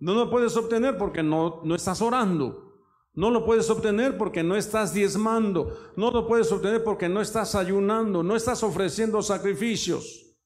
No 0.00 0.14
lo 0.14 0.28
puedes 0.28 0.56
obtener 0.56 0.98
porque 0.98 1.22
no, 1.22 1.60
no 1.64 1.74
estás 1.76 2.02
orando. 2.02 2.68
No 3.14 3.30
lo 3.30 3.44
puedes 3.44 3.70
obtener 3.70 4.18
porque 4.18 4.42
no 4.42 4.56
estás 4.56 4.92
diezmando. 4.92 5.92
No 5.96 6.10
lo 6.10 6.26
puedes 6.26 6.50
obtener 6.50 6.82
porque 6.82 7.08
no 7.08 7.20
estás 7.20 7.54
ayunando. 7.54 8.22
No 8.24 8.34
estás 8.34 8.62
ofreciendo 8.64 9.22
sacrificios. 9.22 10.36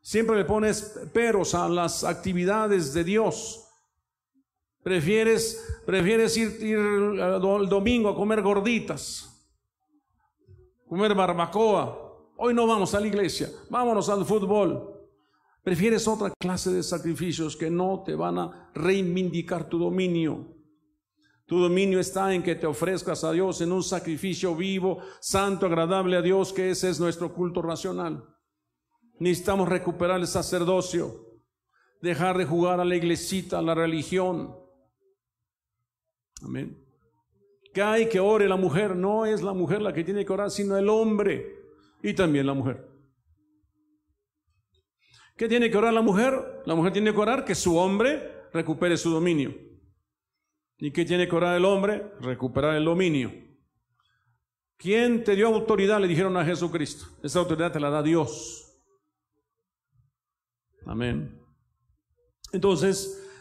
Siempre 0.00 0.36
le 0.36 0.44
pones 0.44 0.98
peros 1.12 1.54
a 1.54 1.68
las 1.68 2.04
actividades 2.04 2.92
de 2.92 3.04
Dios. 3.04 3.68
Prefieres, 4.82 5.80
prefieres 5.86 6.36
ir, 6.36 6.56
ir 6.60 6.78
el 6.78 7.68
domingo 7.68 8.08
a 8.08 8.16
comer 8.16 8.42
gorditas, 8.42 9.31
comer 10.92 11.14
barbacoa, 11.14 12.10
Hoy 12.36 12.52
no 12.52 12.66
vamos 12.66 12.92
a 12.94 13.00
la 13.00 13.06
iglesia, 13.06 13.48
vámonos 13.70 14.10
al 14.10 14.26
fútbol. 14.26 14.92
Prefieres 15.62 16.06
otra 16.06 16.30
clase 16.38 16.70
de 16.70 16.82
sacrificios 16.82 17.56
que 17.56 17.70
no 17.70 18.02
te 18.04 18.14
van 18.14 18.38
a 18.38 18.70
reivindicar 18.74 19.70
tu 19.70 19.78
dominio. 19.78 20.54
Tu 21.46 21.58
dominio 21.58 21.98
está 21.98 22.34
en 22.34 22.42
que 22.42 22.56
te 22.56 22.66
ofrezcas 22.66 23.24
a 23.24 23.32
Dios 23.32 23.62
en 23.62 23.72
un 23.72 23.82
sacrificio 23.82 24.54
vivo, 24.54 24.98
santo, 25.20 25.64
agradable 25.64 26.16
a 26.16 26.20
Dios, 26.20 26.52
que 26.52 26.68
ese 26.68 26.90
es 26.90 27.00
nuestro 27.00 27.32
culto 27.32 27.62
racional. 27.62 28.28
Necesitamos 29.18 29.70
recuperar 29.70 30.20
el 30.20 30.26
sacerdocio. 30.26 31.40
dejar 32.02 32.36
de 32.36 32.44
jugar 32.44 32.80
a 32.80 32.84
la 32.84 32.96
iglesita, 32.96 33.60
a 33.60 33.62
la 33.62 33.74
religión. 33.74 34.54
Amén. 36.42 36.81
Hay 37.80 38.08
que 38.08 38.20
ore 38.20 38.48
la 38.48 38.56
mujer, 38.56 38.94
no 38.96 39.24
es 39.24 39.42
la 39.42 39.52
mujer 39.52 39.80
la 39.80 39.92
que 39.92 40.04
tiene 40.04 40.24
que 40.24 40.32
orar, 40.32 40.50
sino 40.50 40.76
el 40.76 40.88
hombre 40.88 41.56
y 42.02 42.12
también 42.14 42.46
la 42.46 42.54
mujer. 42.54 42.86
¿Qué 45.36 45.48
tiene 45.48 45.70
que 45.70 45.76
orar 45.78 45.94
la 45.94 46.02
mujer? 46.02 46.62
La 46.66 46.74
mujer 46.74 46.92
tiene 46.92 47.12
que 47.12 47.18
orar 47.18 47.44
que 47.44 47.54
su 47.54 47.76
hombre 47.76 48.48
recupere 48.52 48.96
su 48.96 49.10
dominio. 49.10 49.54
¿Y 50.78 50.90
qué 50.90 51.04
tiene 51.04 51.28
que 51.28 51.34
orar 51.34 51.56
el 51.56 51.64
hombre? 51.64 52.12
Recuperar 52.20 52.76
el 52.76 52.84
dominio. 52.84 53.32
¿Quién 54.76 55.22
te 55.22 55.36
dio 55.36 55.46
autoridad? 55.46 56.00
Le 56.00 56.08
dijeron 56.08 56.36
a 56.36 56.44
Jesucristo. 56.44 57.06
Esa 57.22 57.38
autoridad 57.38 57.72
te 57.72 57.80
la 57.80 57.88
da 57.88 58.02
Dios. 58.02 58.68
Amén. 60.84 61.40
Entonces, 62.52 63.31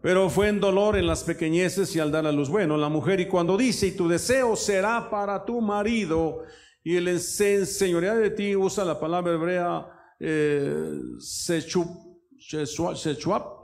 pero 0.00 0.30
fue 0.30 0.48
en 0.48 0.60
dolor 0.60 0.96
en 0.96 1.06
las 1.06 1.24
pequeñeces 1.24 1.94
y 1.96 2.00
al 2.00 2.12
dar 2.12 2.26
a 2.26 2.32
luz. 2.32 2.48
Bueno, 2.48 2.76
la 2.76 2.88
mujer, 2.88 3.20
y 3.20 3.26
cuando 3.26 3.56
dice, 3.56 3.88
y 3.88 3.92
tu 3.92 4.08
deseo 4.08 4.54
será 4.54 5.10
para 5.10 5.44
tu 5.44 5.60
marido, 5.60 6.44
y 6.84 6.96
el 6.96 7.18
señoría 7.20 8.14
de 8.14 8.30
ti, 8.30 8.54
usa 8.54 8.84
la 8.84 9.00
palabra 9.00 9.34
hebrea 9.34 9.86
eh, 10.20 11.00
sechuap, 11.18 11.88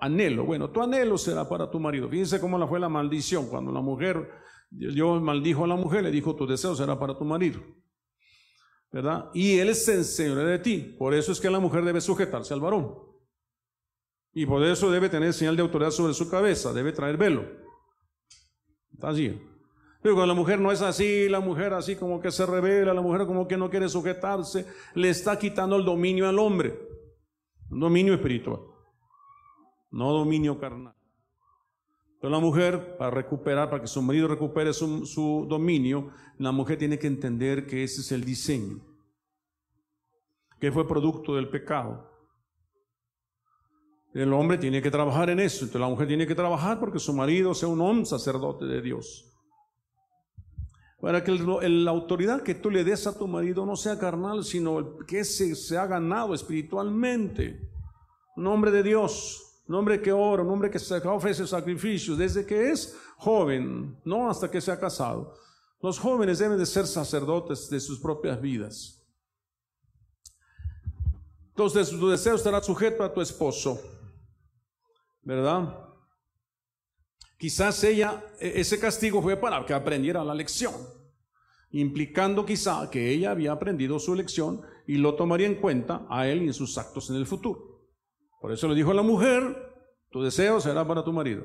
anhelo. 0.00 0.44
Bueno, 0.44 0.70
tu 0.70 0.82
anhelo 0.82 1.16
será 1.16 1.48
para 1.48 1.70
tu 1.70 1.78
marido. 1.78 2.08
Fíjense 2.08 2.40
cómo 2.40 2.58
la 2.58 2.66
fue 2.66 2.80
la 2.80 2.88
maldición. 2.88 3.46
Cuando 3.46 3.70
la 3.72 3.80
mujer, 3.80 4.28
Dios 4.70 5.22
maldijo 5.22 5.64
a 5.64 5.68
la 5.68 5.76
mujer, 5.76 6.02
le 6.02 6.10
dijo, 6.10 6.34
tu 6.34 6.46
deseo 6.46 6.74
será 6.74 6.98
para 6.98 7.16
tu 7.16 7.24
marido. 7.24 7.60
¿Verdad? 8.90 9.30
Y 9.34 9.58
él 9.58 9.74
se 9.74 9.94
enseñorea 9.94 10.44
de 10.44 10.58
ti. 10.58 10.94
Por 10.98 11.14
eso 11.14 11.32
es 11.32 11.40
que 11.40 11.50
la 11.50 11.60
mujer 11.60 11.84
debe 11.84 12.00
sujetarse 12.00 12.52
al 12.52 12.60
varón. 12.60 13.13
Y 14.34 14.46
por 14.46 14.62
eso 14.64 14.90
debe 14.90 15.08
tener 15.08 15.32
señal 15.32 15.54
de 15.56 15.62
autoridad 15.62 15.92
sobre 15.92 16.12
su 16.12 16.28
cabeza, 16.28 16.72
debe 16.72 16.92
traer 16.92 17.16
velo. 17.16 17.44
Está 18.92 19.10
así. 19.10 19.40
Pero 20.02 20.16
cuando 20.16 20.34
la 20.34 20.38
mujer 20.38 20.60
no 20.60 20.72
es 20.72 20.82
así, 20.82 21.28
la 21.28 21.40
mujer 21.40 21.72
así 21.72 21.96
como 21.96 22.20
que 22.20 22.30
se 22.30 22.44
revela, 22.44 22.92
la 22.92 23.00
mujer 23.00 23.26
como 23.26 23.46
que 23.46 23.56
no 23.56 23.70
quiere 23.70 23.88
sujetarse, 23.88 24.66
le 24.94 25.08
está 25.08 25.38
quitando 25.38 25.76
el 25.76 25.84
dominio 25.84 26.28
al 26.28 26.38
hombre. 26.38 26.78
Un 27.70 27.80
dominio 27.80 28.12
espiritual, 28.12 28.60
no 29.90 30.12
dominio 30.12 30.58
carnal. 30.58 30.94
Pero 32.20 32.30
la 32.30 32.38
mujer, 32.38 32.96
para 32.96 33.10
recuperar, 33.10 33.70
para 33.70 33.82
que 33.82 33.88
su 33.88 34.02
marido 34.02 34.28
recupere 34.28 34.72
su, 34.72 35.06
su 35.06 35.46
dominio, 35.48 36.10
la 36.38 36.52
mujer 36.52 36.76
tiene 36.76 36.98
que 36.98 37.06
entender 37.06 37.66
que 37.66 37.84
ese 37.84 38.00
es 38.00 38.12
el 38.12 38.24
diseño, 38.24 38.80
que 40.60 40.72
fue 40.72 40.88
producto 40.88 41.34
del 41.34 41.48
pecado. 41.48 42.13
El 44.14 44.32
hombre 44.32 44.58
tiene 44.58 44.80
que 44.80 44.92
trabajar 44.92 45.28
en 45.30 45.40
eso. 45.40 45.64
Entonces 45.64 45.80
la 45.80 45.88
mujer 45.88 46.06
tiene 46.06 46.26
que 46.26 46.36
trabajar 46.36 46.78
porque 46.78 47.00
su 47.00 47.12
marido 47.12 47.52
sea 47.52 47.68
un 47.68 47.80
hombre 47.80 48.06
sacerdote 48.06 48.64
de 48.64 48.80
Dios. 48.80 49.30
Para 51.00 51.22
que 51.22 51.32
la 51.32 51.90
autoridad 51.90 52.42
que 52.42 52.54
tú 52.54 52.70
le 52.70 52.84
des 52.84 53.06
a 53.08 53.18
tu 53.18 53.26
marido 53.26 53.66
no 53.66 53.74
sea 53.74 53.98
carnal, 53.98 54.44
sino 54.44 54.98
que 54.98 55.24
se, 55.24 55.56
se 55.56 55.76
ha 55.76 55.86
ganado 55.86 56.32
espiritualmente. 56.32 57.68
Un 58.36 58.46
hombre 58.46 58.70
de 58.70 58.84
Dios, 58.84 59.62
un 59.66 59.74
hombre 59.74 60.00
que 60.00 60.12
ora, 60.12 60.42
un 60.42 60.50
hombre 60.50 60.70
que 60.70 60.78
ofrece 61.08 61.46
sacrificios 61.46 62.16
desde 62.16 62.46
que 62.46 62.70
es 62.70 62.96
joven, 63.16 64.00
no 64.04 64.30
hasta 64.30 64.48
que 64.48 64.60
se 64.60 64.70
ha 64.70 64.78
casado. 64.78 65.34
Los 65.82 65.98
jóvenes 65.98 66.38
deben 66.38 66.56
de 66.56 66.66
ser 66.66 66.86
sacerdotes 66.86 67.68
de 67.68 67.80
sus 67.80 67.98
propias 67.98 68.40
vidas. 68.40 69.04
Entonces 71.48 71.90
tu 71.90 72.08
deseo 72.08 72.36
estará 72.36 72.62
sujeto 72.62 73.02
a 73.02 73.12
tu 73.12 73.20
esposo. 73.20 73.78
¿Verdad? 75.24 75.84
Quizás 77.38 77.82
ella, 77.84 78.24
e, 78.40 78.60
ese 78.60 78.78
castigo 78.78 79.20
fue 79.20 79.36
para 79.36 79.64
que 79.66 79.74
aprendiera 79.74 80.24
la 80.24 80.34
lección, 80.34 80.74
implicando 81.70 82.46
quizá 82.46 82.88
que 82.90 83.10
ella 83.10 83.32
había 83.32 83.52
aprendido 83.52 83.98
su 83.98 84.14
lección 84.14 84.62
y 84.86 84.98
lo 84.98 85.14
tomaría 85.14 85.46
en 85.46 85.56
cuenta 85.56 86.06
a 86.08 86.28
él 86.28 86.42
y 86.42 86.46
en 86.46 86.54
sus 86.54 86.78
actos 86.78 87.10
en 87.10 87.16
el 87.16 87.26
futuro. 87.26 87.88
Por 88.40 88.52
eso 88.52 88.68
le 88.68 88.74
dijo 88.74 88.90
a 88.90 88.94
la 88.94 89.02
mujer, 89.02 89.74
tu 90.10 90.22
deseo 90.22 90.60
será 90.60 90.86
para 90.86 91.04
tu 91.04 91.12
marido. 91.12 91.44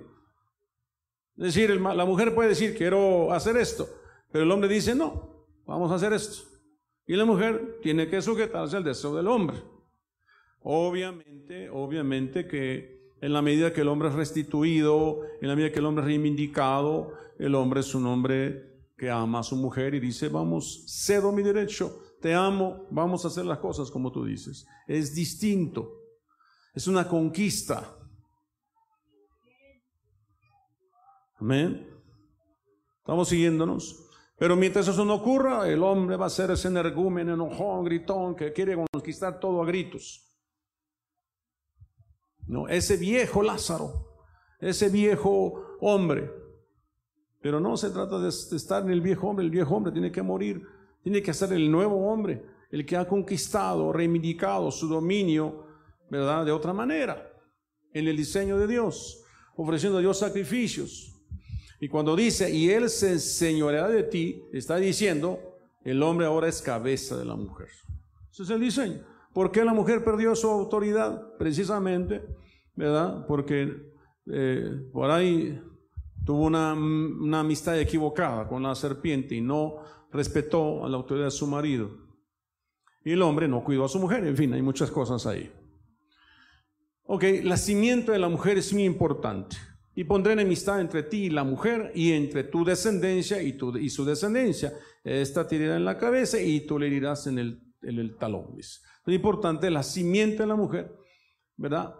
Es 1.38 1.56
decir, 1.56 1.70
la 1.80 2.06
mujer 2.06 2.36
puede 2.36 2.50
decir, 2.50 2.78
quiero 2.78 3.32
hacer 3.32 3.56
esto, 3.58 3.88
pero 4.32 4.44
el 4.44 4.52
hombre 4.52 4.68
dice, 4.68 4.94
no, 4.94 5.48
vamos 5.66 5.92
a 5.92 5.96
hacer 5.96 6.12
esto. 6.14 6.44
Y 7.08 7.16
la 7.16 7.26
mujer 7.26 7.80
tiene 7.82 8.08
que 8.08 8.22
sujetarse 8.22 8.78
al 8.78 8.84
deseo 8.84 9.16
del 9.16 9.28
hombre. 9.28 9.58
Obviamente, 10.62 11.70
obviamente 11.70 12.48
que 12.48 12.99
en 13.22 13.34
la 13.34 13.42
medida 13.42 13.74
que 13.74 13.82
el 13.82 13.88
hombre 13.88 14.10
es 14.10 14.16
restituido, 14.16 15.22
en 15.42 15.48
la 15.48 15.56
medida 15.56 15.72
que 15.72 15.80
el 15.80 15.86
hombre 15.86 16.04
es 16.04 16.08
reivindicado, 16.08 17.14
el 17.38 17.56
hombre 17.56 17.82
es 17.82 17.94
un 17.94 18.06
hombre 18.06 18.70
que 18.98 19.10
ama 19.10 19.40
a 19.40 19.44
su 19.44 19.56
mujer 19.56 19.94
y 19.96 20.00
dice, 20.00 20.28
vamos, 20.30 20.84
cedo 20.88 21.32
mi 21.32 21.42
derecho, 21.42 22.02
te 22.22 22.34
amo, 22.34 22.88
vamos 22.92 23.24
a 23.24 23.30
hacer 23.30 23.46
las 23.46 23.60
cosas 23.60 23.90
como 23.90 24.12
tú 24.12 24.26
dices. 24.26 24.66
Es 24.88 25.16
distinto, 25.16 26.02
es 26.74 26.88
una 26.88 27.08
conquista. 27.08 27.96
Amén. 31.38 31.88
Estamos 33.00 33.30
siguiéndonos. 33.30 34.06
Pero 34.38 34.56
mientras 34.56 34.88
eso 34.88 35.04
no 35.04 35.16
ocurra, 35.16 35.68
el 35.70 35.84
hombre 35.84 36.16
va 36.16 36.28
a 36.28 36.30
ser 36.30 36.52
ese 36.52 36.70
energúmeno, 36.70 37.34
enojón, 37.34 37.84
gritón, 37.84 38.36
que 38.36 38.54
quiere 38.54 38.78
conquistar 38.92 39.40
todo 39.40 39.62
a 39.62 39.66
gritos. 39.66 40.29
No, 42.50 42.68
ese 42.68 42.98
viejo 42.98 43.44
Lázaro, 43.44 44.08
ese 44.60 44.90
viejo 44.90 45.78
hombre. 45.82 46.32
Pero 47.42 47.60
no 47.60 47.78
se 47.78 47.92
trata 47.92 48.20
de 48.20 48.30
estar 48.30 48.84
en 48.84 48.90
el 48.90 49.02
viejo 49.02 49.28
hombre, 49.28 49.46
el 49.46 49.52
viejo 49.52 49.76
hombre 49.76 49.94
tiene 49.94 50.12
que 50.12 50.24
morir, 50.24 50.64
tiene 51.04 51.22
que 51.22 51.32
ser 51.32 51.54
el 51.54 51.72
nuevo 51.72 52.12
hombre, 52.12 52.44
el 52.72 52.88
que 52.88 52.98
ha 52.98 53.08
conquistado, 53.08 53.94
reivindicado 53.94 54.72
su 54.72 54.88
dominio, 54.88 55.64
¿verdad? 56.10 56.44
De 56.44 56.52
otra 56.52 56.74
manera, 56.74 57.32
en 57.94 58.08
el 58.08 58.18
diseño 58.18 58.58
de 58.58 58.66
Dios, 58.66 59.24
ofreciendo 59.56 60.00
a 60.00 60.02
Dios 60.02 60.18
sacrificios. 60.18 61.16
Y 61.80 61.88
cuando 61.88 62.16
dice, 62.16 62.50
y 62.50 62.72
Él 62.72 62.90
se 62.90 63.12
enseñoreará 63.12 63.90
de 63.90 64.04
ti, 64.04 64.44
está 64.52 64.78
diciendo, 64.78 65.40
el 65.84 66.02
hombre 66.02 66.26
ahora 66.26 66.48
es 66.48 66.64
cabeza 66.64 67.16
de 67.16 67.26
la 67.26 67.36
mujer. 67.36 67.70
Ese 68.32 68.42
es 68.42 68.50
el 68.50 68.60
diseño. 68.60 69.19
¿Por 69.34 69.52
qué 69.52 69.64
la 69.64 69.74
mujer 69.74 70.04
perdió 70.04 70.36
su 70.36 70.50
autoridad? 70.50 71.38
Precisamente, 71.38 72.24
¿verdad? 72.76 73.26
Porque 73.28 73.90
eh, 74.26 74.90
por 74.92 75.12
ahí 75.12 75.62
tuvo 76.26 76.46
una, 76.46 76.74
una 76.74 77.42
amistad 77.42 77.80
equivocada 77.80 78.48
con 78.48 78.64
la 78.64 78.76
serpiente 78.76 79.36
y 79.36 79.42
no 79.42 79.78
respetó 80.12 80.84
a 80.86 80.90
la 80.90 80.98
autoridad 80.98 81.26
de 81.26 81.32
su 81.32 81.48
marido. 81.48 81.90
Y 83.04 83.12
el 83.12 83.22
hombre 83.22 83.48
no 83.48 83.64
cuidó 83.64 83.86
a 83.86 83.90
su 83.90 84.00
mujer, 84.00 84.26
en 84.26 84.36
fin, 84.36 84.54
hay 84.54 84.62
muchas 84.62 84.92
cosas 84.92 85.26
ahí. 85.26 85.52
Ok, 87.04 87.24
el 87.24 87.50
nacimiento 87.50 88.12
de 88.12 88.20
la 88.20 88.30
mujer 88.30 88.58
es 88.58 88.72
muy 88.74 88.84
importante. 88.84 89.56
Y 89.96 90.04
pondré 90.04 90.34
enemistad 90.34 90.80
entre 90.80 91.04
ti 91.04 91.26
y 91.26 91.30
la 91.30 91.44
mujer, 91.44 91.92
y 91.96 92.12
entre 92.12 92.44
tu 92.44 92.64
descendencia 92.64 93.42
y 93.42 93.90
su 93.90 94.06
descendencia. 94.06 94.74
Esta 95.04 95.48
te 95.48 95.56
herirá 95.56 95.76
en 95.76 95.86
la 95.86 95.98
cabeza 95.98 96.40
y 96.40 96.62
tú 96.62 96.78
le 96.78 96.88
herirás 96.88 97.28
en 97.28 97.40
el, 97.40 97.64
en 97.82 98.00
el 98.00 98.16
talón. 98.16 98.56
Es 99.10 99.16
importante 99.16 99.70
la 99.70 99.84
simiente 99.84 100.44
de 100.44 100.48
la 100.48 100.56
mujer, 100.56 100.96
¿verdad? 101.58 101.96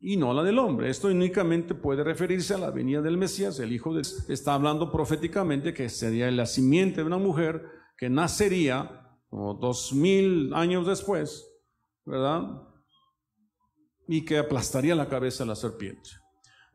Y 0.00 0.16
no 0.16 0.34
la 0.34 0.42
del 0.42 0.58
hombre. 0.58 0.90
Esto 0.90 1.08
únicamente 1.08 1.74
puede 1.74 2.04
referirse 2.04 2.54
a 2.54 2.58
la 2.58 2.70
venida 2.70 3.00
del 3.00 3.16
Mesías, 3.16 3.58
el 3.58 3.72
Hijo 3.72 3.94
de. 3.94 4.02
Está 4.28 4.54
hablando 4.54 4.92
proféticamente 4.92 5.72
que 5.72 5.88
sería 5.88 6.30
la 6.30 6.46
simiente 6.46 7.00
de 7.00 7.06
una 7.06 7.18
mujer 7.18 7.64
que 7.96 8.10
nacería 8.10 9.00
como 9.28 9.54
dos 9.54 9.92
mil 9.92 10.52
años 10.54 10.86
después, 10.86 11.50
¿verdad? 12.04 12.62
Y 14.06 14.24
que 14.24 14.38
aplastaría 14.38 14.94
la 14.94 15.08
cabeza 15.08 15.44
de 15.44 15.48
la 15.48 15.56
serpiente. 15.56 16.10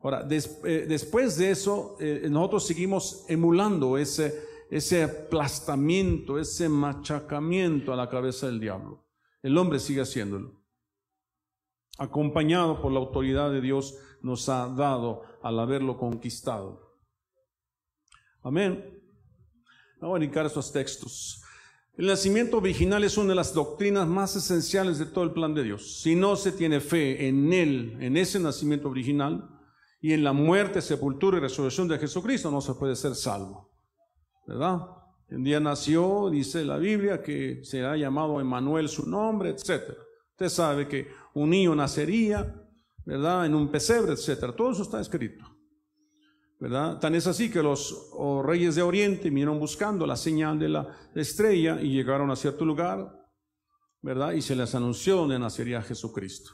Ahora, 0.02 0.26
eh, 0.30 0.86
después 0.88 1.36
de 1.36 1.50
eso, 1.50 1.96
eh, 2.00 2.26
nosotros 2.30 2.66
seguimos 2.66 3.24
emulando 3.28 3.98
ese, 3.98 4.34
ese 4.70 5.04
aplastamiento, 5.04 6.38
ese 6.38 6.68
machacamiento 6.68 7.92
a 7.92 7.96
la 7.96 8.08
cabeza 8.08 8.46
del 8.46 8.60
diablo. 8.60 9.04
El 9.42 9.56
hombre 9.56 9.78
sigue 9.78 10.02
haciéndolo. 10.02 10.60
Acompañado 11.98 12.80
por 12.80 12.92
la 12.92 13.00
autoridad 13.00 13.50
de 13.50 13.60
Dios, 13.60 13.94
nos 14.22 14.48
ha 14.48 14.68
dado 14.68 15.22
al 15.42 15.58
haberlo 15.58 15.98
conquistado. 15.98 16.98
Amén. 18.42 18.98
Vamos 20.00 20.16
a 20.16 20.18
brincar 20.18 20.46
estos 20.46 20.72
textos. 20.72 21.42
El 21.96 22.06
nacimiento 22.06 22.56
original 22.56 23.04
es 23.04 23.18
una 23.18 23.30
de 23.30 23.34
las 23.34 23.52
doctrinas 23.52 24.06
más 24.06 24.34
esenciales 24.34 24.98
de 24.98 25.06
todo 25.06 25.24
el 25.24 25.32
plan 25.32 25.54
de 25.54 25.64
Dios. 25.64 26.00
Si 26.00 26.14
no 26.14 26.36
se 26.36 26.52
tiene 26.52 26.80
fe 26.80 27.28
en 27.28 27.52
Él, 27.52 27.98
en 28.00 28.16
ese 28.16 28.40
nacimiento 28.40 28.88
original, 28.88 29.48
y 30.00 30.14
en 30.14 30.24
la 30.24 30.32
muerte, 30.32 30.80
sepultura 30.80 31.36
y 31.36 31.40
resurrección 31.40 31.86
de 31.88 31.98
Jesucristo, 31.98 32.50
no 32.50 32.62
se 32.62 32.72
puede 32.74 32.96
ser 32.96 33.14
salvo. 33.14 33.70
¿Verdad? 34.46 34.78
Un 35.30 35.44
día 35.44 35.60
nació, 35.60 36.28
dice 36.30 36.64
la 36.64 36.76
Biblia, 36.76 37.22
que 37.22 37.60
será 37.64 37.96
llamado 37.96 38.40
Emanuel 38.40 38.88
su 38.88 39.08
nombre, 39.08 39.50
etc. 39.50 39.96
Usted 40.32 40.48
sabe 40.48 40.88
que 40.88 41.08
un 41.34 41.50
niño 41.50 41.74
nacería, 41.74 42.54
¿verdad? 43.04 43.46
En 43.46 43.54
un 43.54 43.70
pesebre, 43.70 44.12
etcétera. 44.12 44.54
Todo 44.54 44.72
eso 44.72 44.82
está 44.82 45.00
escrito. 45.00 45.44
¿verdad? 46.60 46.98
Tan 47.00 47.14
es 47.14 47.26
así 47.26 47.50
que 47.50 47.62
los 47.62 48.12
reyes 48.44 48.74
de 48.74 48.82
Oriente 48.82 49.30
vinieron 49.30 49.58
buscando 49.58 50.06
la 50.06 50.16
señal 50.16 50.58
de 50.58 50.68
la 50.68 50.94
estrella 51.14 51.80
y 51.80 51.90
llegaron 51.90 52.30
a 52.30 52.36
cierto 52.36 52.66
lugar, 52.66 53.10
¿verdad? 54.02 54.32
Y 54.32 54.42
se 54.42 54.54
les 54.54 54.74
anunció 54.74 55.16
donde 55.16 55.38
nacería 55.38 55.80
Jesucristo. 55.80 56.50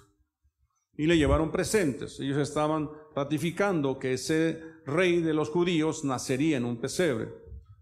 Y 0.97 1.07
le 1.07 1.19
llevaron 1.19 1.51
presentes. 1.51 2.21
Ellos 2.21 2.39
estaban 2.39 2.89
ratificando 3.17 3.99
que 3.99 4.12
ese 4.12 4.62
rey 4.87 5.21
de 5.21 5.35
los 5.35 5.51
judíos 5.51 6.05
nacería 6.05 6.57
en 6.57 6.65
un 6.65 6.81
pesebre, 6.81 7.29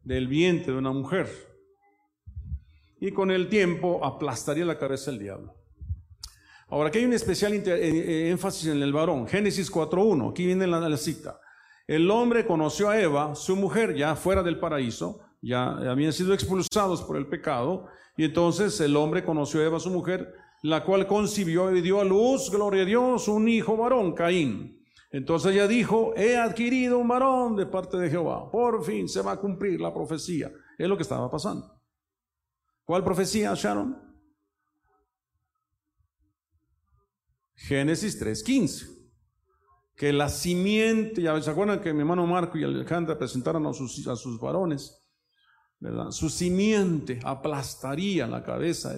del 0.05 0.29
vientre 0.29 0.73
de 0.73 0.79
una 0.79 0.93
mujer. 0.93 1.29
Y 3.01 3.11
con 3.13 3.31
el 3.31 3.49
tiempo 3.49 4.05
aplastaría 4.05 4.65
la 4.65 4.79
cabeza 4.79 5.11
del 5.11 5.21
diablo. 5.21 5.55
Ahora, 6.69 6.89
aquí 6.89 6.99
hay 6.99 7.05
un 7.05 7.13
especial 7.13 7.53
eh, 7.53 7.63
eh, 7.67 8.31
énfasis 8.31 8.69
en 8.69 8.83
el 8.83 8.93
varón. 8.93 9.29
Génesis 9.29 9.71
4.1, 9.71 10.31
aquí 10.31 10.47
viene 10.47 10.67
la 10.67 10.97
cita. 10.97 11.39
El 11.87 12.11
hombre 12.11 12.47
conoció 12.47 12.89
a 12.89 12.99
Eva, 12.99 13.35
su 13.35 13.57
mujer, 13.57 13.95
ya 13.95 14.17
fuera 14.17 14.43
del 14.43 14.59
paraíso, 14.59 15.21
ya 15.43 15.67
habían 15.91 16.15
sido 16.15 16.33
expulsados 16.33 17.03
por 17.03 17.19
el 17.19 17.27
pecado, 17.27 17.87
y 18.17 18.25
entonces 18.25 18.81
el 18.81 18.97
hombre 18.97 19.23
conoció 19.23 19.61
a 19.61 19.65
Eva, 19.65 19.79
su 19.79 19.91
mujer, 19.91 20.35
la 20.63 20.83
cual 20.83 21.07
concibió 21.07 21.75
y 21.77 21.83
dio 21.83 22.01
a 22.01 22.05
luz, 22.05 22.51
gloria 22.51 22.83
a 22.83 22.87
Dios, 22.87 23.29
un 23.29 23.49
hijo 23.49 23.77
varón, 23.77 24.15
Caín. 24.15 24.83
Entonces 25.15 25.53
ella 25.53 25.69
dijo, 25.69 26.13
he 26.17 26.37
adquirido 26.37 26.99
un 26.99 27.07
varón 27.07 27.55
de 27.55 27.67
parte 27.67 27.97
de 27.97 28.11
Jehová. 28.11 28.51
Por 28.51 28.85
fin 28.85 29.09
se 29.09 29.23
va 29.23 29.33
a 29.33 29.37
cumplir 29.37 29.81
la 29.81 29.95
profecía. 29.95 30.51
Es 30.77 30.89
lo 30.89 30.97
que 30.97 31.05
estaba 31.05 31.31
pasando. 31.31 31.81
¿Cuál 32.85 33.05
profecía, 33.05 33.55
Sharon? 33.55 33.97
Génesis 37.55 38.21
3.15 38.21 38.95
que 39.97 40.13
la 40.13 40.29
simiente, 40.29 41.23
ya 41.23 41.41
se 41.41 41.51
acuerdan 41.51 41.81
que 41.81 41.93
mi 41.93 42.01
hermano 42.01 42.27
Marco 42.27 42.59
y 42.59 42.65
Alejandra 42.65 43.17
presentaron 43.17 43.65
a 43.67 43.73
sus, 43.73 44.07
a 44.09 44.17
sus 44.17 44.41
varones, 44.41 45.01
¿verdad? 45.79 46.11
Su 46.11 46.29
simiente 46.29 47.21
aplastaría 47.23 48.27
la 48.27 48.43
cabeza 48.43 48.93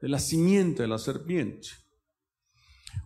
de 0.00 0.08
la, 0.08 0.18
simiente 0.18 0.82
de 0.82 0.88
la 0.88 0.98
serpiente. 0.98 1.68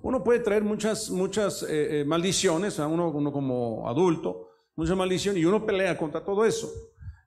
Uno 0.03 0.23
puede 0.23 0.41
traer 0.41 0.63
muchas, 0.63 1.11
muchas 1.11 1.63
eh, 1.63 2.01
eh, 2.01 2.05
maldiciones, 2.05 2.79
uno, 2.79 3.11
uno 3.11 3.33
como 3.33 3.89
adulto, 3.89 4.51
muchas 4.77 4.97
maldiciones, 4.97 5.43
y 5.43 5.47
uno 5.47 5.65
pelea 5.65 5.97
contra 5.97 6.25
todo 6.25 6.45
eso. 6.45 6.71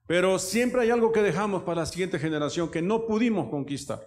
Pero 0.06 0.38
siempre 0.38 0.82
hay 0.82 0.90
algo 0.90 1.12
que 1.12 1.20
dejamos 1.20 1.64
para 1.64 1.82
la 1.82 1.86
siguiente 1.86 2.18
generación 2.18 2.70
que 2.70 2.80
no 2.80 3.06
pudimos 3.06 3.50
conquistar. 3.50 4.00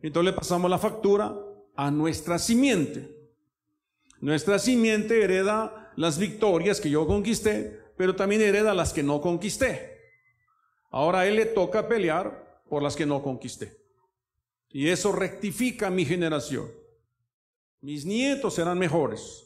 Entonces 0.00 0.32
le 0.32 0.38
pasamos 0.38 0.70
la 0.70 0.78
factura 0.78 1.34
a 1.74 1.90
nuestra 1.90 2.38
simiente. 2.38 3.16
Nuestra 4.20 4.58
simiente 4.58 5.22
hereda 5.22 5.92
las 5.96 6.18
victorias 6.18 6.80
que 6.80 6.90
yo 6.90 7.06
conquisté, 7.06 7.80
pero 7.96 8.14
también 8.14 8.42
hereda 8.42 8.74
las 8.74 8.92
que 8.92 9.02
no 9.02 9.20
conquisté. 9.20 9.98
Ahora 10.90 11.20
a 11.20 11.26
él 11.26 11.36
le 11.36 11.46
toca 11.46 11.88
pelear 11.88 12.62
por 12.68 12.82
las 12.82 12.94
que 12.94 13.06
no 13.06 13.22
conquisté. 13.22 13.78
Y 14.68 14.88
eso 14.88 15.12
rectifica 15.12 15.90
mi 15.90 16.04
generación. 16.04 16.70
Mis 17.82 18.06
nietos 18.06 18.54
serán 18.54 18.78
mejores 18.78 19.44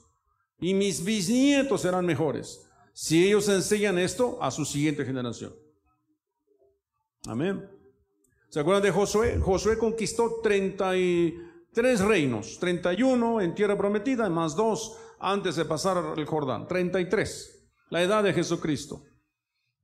y 0.60 0.72
mis 0.72 1.04
bisnietos 1.04 1.80
serán 1.80 2.06
mejores 2.06 2.64
si 2.92 3.26
ellos 3.26 3.48
enseñan 3.48 3.98
esto 3.98 4.38
a 4.40 4.50
su 4.52 4.64
siguiente 4.64 5.04
generación. 5.04 5.52
Amén. 7.26 7.68
¿Se 8.48 8.60
acuerdan 8.60 8.84
de 8.84 8.92
Josué? 8.92 9.40
Josué 9.40 9.76
conquistó 9.76 10.40
30 10.40 10.96
y 10.96 11.34
Tres 11.76 12.00
reinos, 12.00 12.58
31 12.58 13.42
en 13.42 13.54
tierra 13.54 13.76
prometida, 13.76 14.30
más 14.30 14.56
dos 14.56 14.96
antes 15.18 15.56
de 15.56 15.66
pasar 15.66 16.14
el 16.16 16.24
Jordán, 16.24 16.66
33, 16.66 17.68
la 17.90 18.02
edad 18.02 18.24
de 18.24 18.32
Jesucristo. 18.32 19.02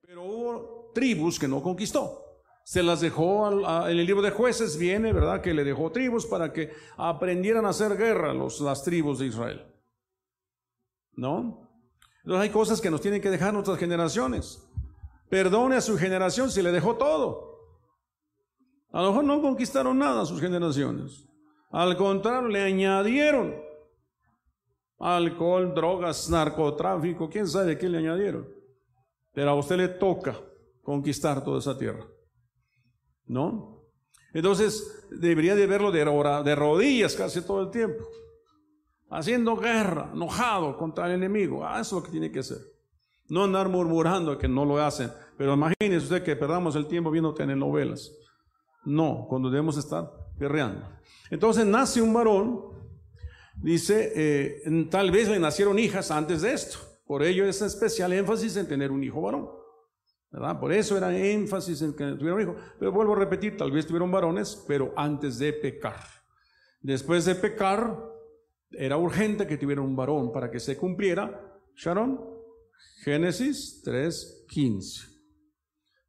Pero 0.01 0.25
hubo 0.25 0.91
tribus 0.95 1.39
que 1.39 1.47
no 1.47 1.63
conquistó. 1.63 2.22
Se 2.65 2.83
las 2.83 3.01
dejó 3.01 3.51
en 3.89 3.99
el 3.99 4.07
libro 4.07 4.23
de 4.23 4.31
jueces, 4.31 4.79
viene, 4.79 5.13
¿verdad? 5.13 5.41
Que 5.41 5.53
le 5.53 5.65
dejó 5.65 5.91
tribus 5.91 6.27
para 6.27 6.53
que 6.53 6.73
aprendieran 6.97 7.67
a 7.67 7.71
hacer 7.71 7.97
guerra 7.97 8.33
los, 8.33 8.61
las 8.61 8.85
tribus 8.85 9.19
de 9.19 9.27
Israel. 9.27 9.67
¿No? 11.15 11.69
Entonces 12.25 12.43
hay 12.43 12.51
cosas 12.51 12.81
que 12.81 12.91
nos 12.91 13.01
tienen 13.01 13.21
que 13.21 13.31
dejar 13.31 13.53
nuestras 13.53 13.79
generaciones. 13.79 14.63
Perdone 15.29 15.77
a 15.77 15.81
su 15.81 15.99
generación 15.99 16.51
si 16.51 16.63
le 16.63 16.71
dejó 16.71 16.97
todo. 16.97 17.53
A 18.93 19.03
lo 19.03 19.09
mejor 19.09 19.25
no 19.25 19.43
conquistaron 19.43 19.99
nada 19.99 20.23
a 20.23 20.27
sus 20.27 20.41
generaciones. 20.41 21.27
Al 21.71 21.97
contrario, 21.97 22.49
le 22.49 22.63
añadieron 22.63 23.55
alcohol, 24.99 25.75
drogas, 25.75 26.31
narcotráfico, 26.31 27.29
quién 27.29 27.49
sabe 27.49 27.77
qué 27.77 27.89
le 27.89 27.99
añadieron. 27.99 28.47
Pero 29.33 29.51
a 29.51 29.55
usted 29.55 29.77
le 29.77 29.89
toca 29.89 30.39
conquistar 30.83 31.43
toda 31.43 31.59
esa 31.59 31.77
tierra. 31.77 32.07
¿No? 33.33 33.83
Entonces, 34.35 35.07
debería 35.11 35.55
de 35.55 35.67
verlo 35.67 35.91
de, 35.91 36.05
de 36.45 36.55
rodillas 36.55 37.17
casi 37.17 37.41
todo 37.41 37.63
el 37.63 37.71
tiempo. 37.71 38.05
Haciendo 39.11 39.57
guerra, 39.57 40.11
enojado 40.13 40.77
contra 40.77 41.07
el 41.07 41.13
enemigo. 41.13 41.67
Ah, 41.67 41.81
eso 41.81 41.97
es 41.97 42.03
lo 42.03 42.03
que 42.03 42.13
tiene 42.13 42.31
que 42.31 42.41
hacer. 42.41 42.59
No 43.29 43.45
andar 43.45 43.71
murmurando 43.71 44.37
que 44.37 44.49
no 44.49 44.67
lo 44.67 44.79
hacen. 44.83 45.11
Pero 45.39 45.55
imagínese 45.55 46.05
usted 46.05 46.23
que 46.23 46.37
perdamos 46.37 46.77
el 46.77 46.87
tiempo 46.87 47.11
viendo 47.11 47.33
telenovelas. 47.33 48.13
No, 48.85 49.27
cuando 49.29 49.49
debemos 49.49 49.79
estar 49.79 50.11
guerreando. 50.39 50.87
Entonces 51.31 51.65
nace 51.65 52.03
un 52.03 52.13
varón, 52.13 52.61
dice, 53.57 54.13
eh, 54.15 54.87
tal 54.91 55.11
vez 55.11 55.29
le 55.29 55.39
nacieron 55.39 55.79
hijas 55.79 56.11
antes 56.11 56.43
de 56.43 56.53
esto. 56.53 56.79
Por 57.07 57.23
ello 57.23 57.47
es 57.47 57.63
especial 57.63 58.13
énfasis 58.13 58.57
en 58.57 58.69
tener 58.69 58.91
un 58.91 59.03
hijo 59.03 59.23
varón. 59.23 59.62
Por 60.59 60.73
eso 60.73 60.97
era 60.97 61.17
énfasis 61.17 61.83
en 61.83 61.93
que 61.95 62.05
tuviera 62.13 62.35
un 62.35 62.41
hijo. 62.41 62.57
Pero 62.79 62.91
vuelvo 62.91 63.15
a 63.15 63.19
repetir, 63.19 63.57
tal 63.57 63.71
vez 63.71 63.87
tuvieron 63.87 64.11
varones, 64.11 64.65
pero 64.67 64.93
antes 64.97 65.39
de 65.39 65.53
pecar. 65.53 66.01
Después 66.81 67.25
de 67.27 67.35
pecar, 67.35 67.97
era 68.71 68.97
urgente 68.97 69.47
que 69.47 69.59
tuviera 69.59 69.83
un 69.83 69.95
varón 69.95 70.33
para 70.33 70.51
que 70.51 70.59
se 70.59 70.77
cumpliera. 70.77 71.61
Sharon, 71.77 72.19
Génesis 73.05 73.83
3:15. 73.85 75.09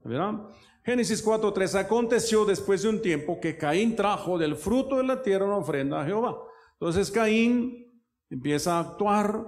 ¿Verdad? 0.05 0.49
Génesis 0.85 1.23
4.3, 1.23 1.75
aconteció 1.75 2.43
después 2.43 2.83
de 2.83 2.89
un 2.89 3.01
tiempo 3.01 3.39
que 3.39 3.57
Caín 3.57 3.95
trajo 3.95 4.37
del 4.37 4.57
fruto 4.57 4.97
de 4.97 5.03
la 5.03 5.21
tierra 5.21 5.45
una 5.45 5.57
ofrenda 5.57 6.01
a 6.01 6.05
Jehová. 6.05 6.37
Entonces 6.73 7.09
Caín 7.09 8.03
empieza 8.29 8.75
a 8.75 8.79
actuar 8.81 9.45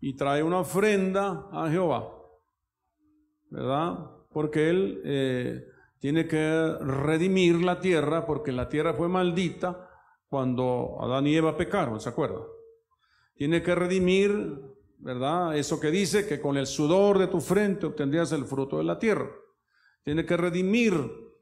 y 0.00 0.16
trae 0.16 0.42
una 0.42 0.60
ofrenda 0.60 1.46
a 1.52 1.68
Jehová, 1.68 2.08
¿verdad? 3.52 3.98
Porque 4.32 4.70
él 4.70 5.02
eh, 5.04 5.68
tiene 5.98 6.26
que 6.26 6.74
redimir 6.80 7.56
la 7.56 7.80
tierra 7.80 8.24
porque 8.24 8.50
la 8.50 8.68
tierra 8.68 8.94
fue 8.94 9.08
maldita 9.08 9.88
cuando 10.28 10.96
Adán 11.00 11.26
y 11.26 11.36
Eva 11.36 11.56
pecaron, 11.56 12.00
¿se 12.00 12.08
acuerda? 12.08 12.40
Tiene 13.34 13.62
que 13.62 13.74
redimir, 13.74 14.58
¿verdad? 14.98 15.56
Eso 15.56 15.78
que 15.78 15.90
dice 15.90 16.26
que 16.26 16.40
con 16.40 16.56
el 16.56 16.66
sudor 16.66 17.18
de 17.18 17.26
tu 17.26 17.40
frente 17.40 17.86
obtendrías 17.86 18.32
el 18.32 18.46
fruto 18.46 18.78
de 18.78 18.84
la 18.84 18.98
tierra. 18.98 19.30
Tiene 20.02 20.24
que 20.24 20.38
redimir 20.38 20.94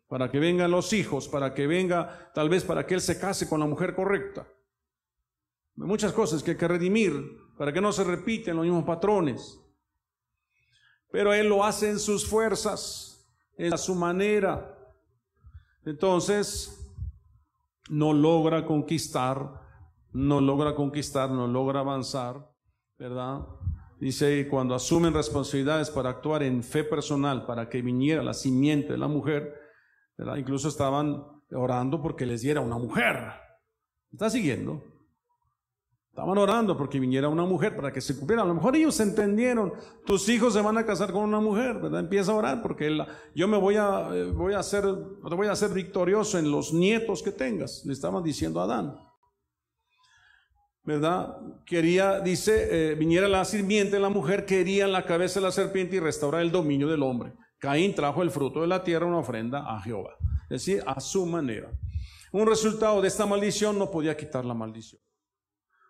para 0.09 0.29
que 0.31 0.41
vengan 0.41 0.73
los 0.73 0.93
hijos, 0.93 1.29
para 1.29 1.55
que 1.55 1.69
venga, 1.69 2.33
tal 2.35 2.49
vez 2.49 2.65
para 2.65 2.85
que 2.85 2.95
él 2.95 3.01
se 3.01 3.21
case 3.21 3.49
con 3.49 3.61
la 3.61 3.67
mujer 3.67 3.95
correcta. 3.95 4.49
muchas 5.77 6.13
cosas 6.13 6.43
que 6.43 6.53
hay 6.53 6.57
que 6.57 6.67
redimir 6.67 7.15
para 7.57 7.73
que 7.73 7.81
no 7.81 7.93
se 7.93 8.03
repiten 8.03 8.57
los 8.57 8.65
mismos 8.65 8.85
patrones. 8.85 9.61
Pero 11.11 11.33
él 11.33 11.49
lo 11.49 11.65
hace 11.65 11.91
en 11.91 11.99
sus 11.99 12.27
fuerzas, 12.27 13.27
en 13.57 13.77
su 13.77 13.95
manera. 13.95 14.77
Entonces, 15.85 16.77
no 17.89 18.13
logra 18.13 18.65
conquistar, 18.65 19.61
no 20.13 20.41
logra 20.41 20.75
conquistar, 20.75 21.31
no 21.31 21.47
logra 21.47 21.81
avanzar, 21.81 22.49
¿verdad? 22.99 23.41
Dice, 23.99 24.49
cuando 24.49 24.75
asumen 24.75 25.13
responsabilidades 25.13 25.91
para 25.91 26.11
actuar 26.11 26.43
en 26.43 26.63
fe 26.63 26.85
personal, 26.85 27.45
para 27.45 27.69
que 27.69 27.83
viniera 27.83 28.23
la 28.23 28.33
simiente 28.33 28.93
de 28.93 28.99
la 28.99 29.09
mujer, 29.09 29.61
incluso 30.37 30.69
estaban 30.69 31.23
orando 31.53 32.01
porque 32.01 32.27
les 32.27 32.43
diera 32.43 32.61
una 32.61 32.79
mujer. 32.79 33.33
¿Está 34.13 34.31
siguiendo? 34.31 34.83
Estaban 36.21 36.37
orando 36.37 36.77
porque 36.77 37.01
viniera 37.01 37.31
una 37.31 37.47
mujer 37.47 37.75
para 37.75 37.91
que 37.91 38.03
se 38.03 38.15
cumpliera. 38.15 38.43
A 38.43 38.45
lo 38.45 38.53
mejor 38.53 38.77
ellos 38.77 39.01
entendieron, 39.01 39.73
tus 40.05 40.29
hijos 40.29 40.53
se 40.53 40.61
van 40.61 40.77
a 40.77 40.85
casar 40.85 41.13
con 41.13 41.23
una 41.23 41.41
mujer, 41.41 41.79
¿verdad? 41.79 42.01
Empieza 42.01 42.33
a 42.33 42.35
orar 42.35 42.61
porque 42.61 42.95
yo 43.35 43.49
me 43.49 43.57
voy 43.57 43.77
a, 43.77 44.11
eh, 44.13 44.25
voy 44.25 44.53
hacer, 44.53 44.85
voy 44.85 45.47
a 45.47 45.57
ser 45.57 45.71
victorioso 45.71 46.39
en 46.39 46.51
los 46.51 46.75
nietos 46.75 47.23
que 47.23 47.33
tengas, 47.33 47.87
le 47.87 47.95
estaban 47.95 48.23
diciendo 48.23 48.61
a 48.61 48.65
Adán. 48.65 48.99
¿verdad? 50.85 51.39
Quería, 51.65 52.21
dice, 52.21 52.91
eh, 52.91 52.95
viniera 52.97 53.27
la 53.27 53.47
sirviente, 53.47 53.99
la 53.99 54.11
mujer 54.11 54.45
quería 54.45 54.87
la 54.89 55.07
cabeza 55.07 55.41
de 55.41 55.47
la 55.47 55.53
serpiente 55.53 55.97
y 55.97 56.01
restaurar 56.01 56.43
el 56.43 56.53
dominio 56.53 56.87
del 56.89 57.03
hombre. 57.03 57.33
Caín 57.59 57.95
trajo 57.95 58.21
el 58.21 58.31
fruto 58.31 58.61
de 58.61 58.67
la 58.67 58.85
tierra, 58.85 59.07
una 59.07 59.21
ofrenda 59.21 59.65
a 59.75 59.81
Jehová, 59.81 60.17
es 60.51 60.67
decir, 60.67 60.83
a 60.87 61.01
su 61.01 61.25
manera. 61.25 61.71
Un 62.31 62.47
resultado 62.47 63.01
de 63.01 63.09
esta 63.09 63.25
maldición 63.25 63.79
no 63.79 63.91
podía 63.91 64.15
quitar 64.15 64.45
la 64.45 64.53
maldición. 64.53 65.01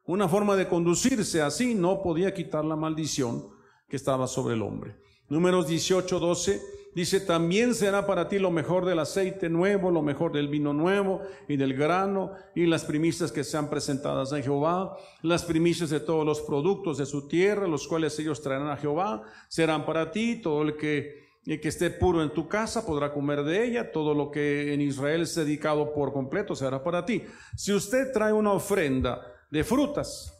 Una 0.04 0.28
forma 0.28 0.56
de 0.56 0.68
conducirse 0.68 1.42
así, 1.42 1.74
no 1.74 2.02
podía 2.02 2.34
quitar 2.34 2.64
la 2.64 2.76
maldición 2.76 3.48
que 3.88 3.96
estaba 3.96 4.26
sobre 4.26 4.54
el 4.54 4.62
hombre. 4.62 4.96
Números 5.28 5.68
18, 5.68 6.18
12 6.18 6.60
dice, 6.94 7.20
también 7.20 7.74
será 7.74 8.06
para 8.06 8.28
ti 8.28 8.38
lo 8.38 8.50
mejor 8.50 8.84
del 8.84 8.98
aceite 8.98 9.48
nuevo, 9.48 9.90
lo 9.90 10.02
mejor 10.02 10.32
del 10.32 10.48
vino 10.48 10.72
nuevo 10.72 11.22
y 11.48 11.56
del 11.56 11.74
grano 11.74 12.32
y 12.54 12.66
las 12.66 12.84
primicias 12.84 13.30
que 13.30 13.44
sean 13.44 13.70
presentadas 13.70 14.32
a 14.32 14.42
Jehová, 14.42 14.96
las 15.22 15.44
primicias 15.44 15.90
de 15.90 16.00
todos 16.00 16.26
los 16.26 16.40
productos 16.40 16.98
de 16.98 17.06
su 17.06 17.28
tierra, 17.28 17.68
los 17.68 17.86
cuales 17.86 18.18
ellos 18.18 18.42
traerán 18.42 18.70
a 18.70 18.76
Jehová, 18.76 19.22
serán 19.48 19.86
para 19.86 20.10
ti, 20.10 20.40
todo 20.42 20.62
el 20.62 20.76
que 20.76 21.30
que 21.44 21.68
esté 21.68 21.90
puro 21.90 22.22
en 22.22 22.32
tu 22.34 22.48
casa 22.48 22.84
podrá 22.84 23.12
comer 23.12 23.42
de 23.44 23.64
ella, 23.64 23.92
todo 23.92 24.14
lo 24.14 24.30
que 24.30 24.74
en 24.74 24.80
Israel 24.80 25.22
es 25.22 25.34
dedicado 25.34 25.92
por 25.92 26.12
completo 26.12 26.54
será 26.54 26.84
para 26.84 27.04
ti. 27.04 27.24
Si 27.56 27.72
usted 27.72 28.12
trae 28.12 28.32
una 28.32 28.52
ofrenda 28.52 29.22
de 29.50 29.64
frutas, 29.64 30.32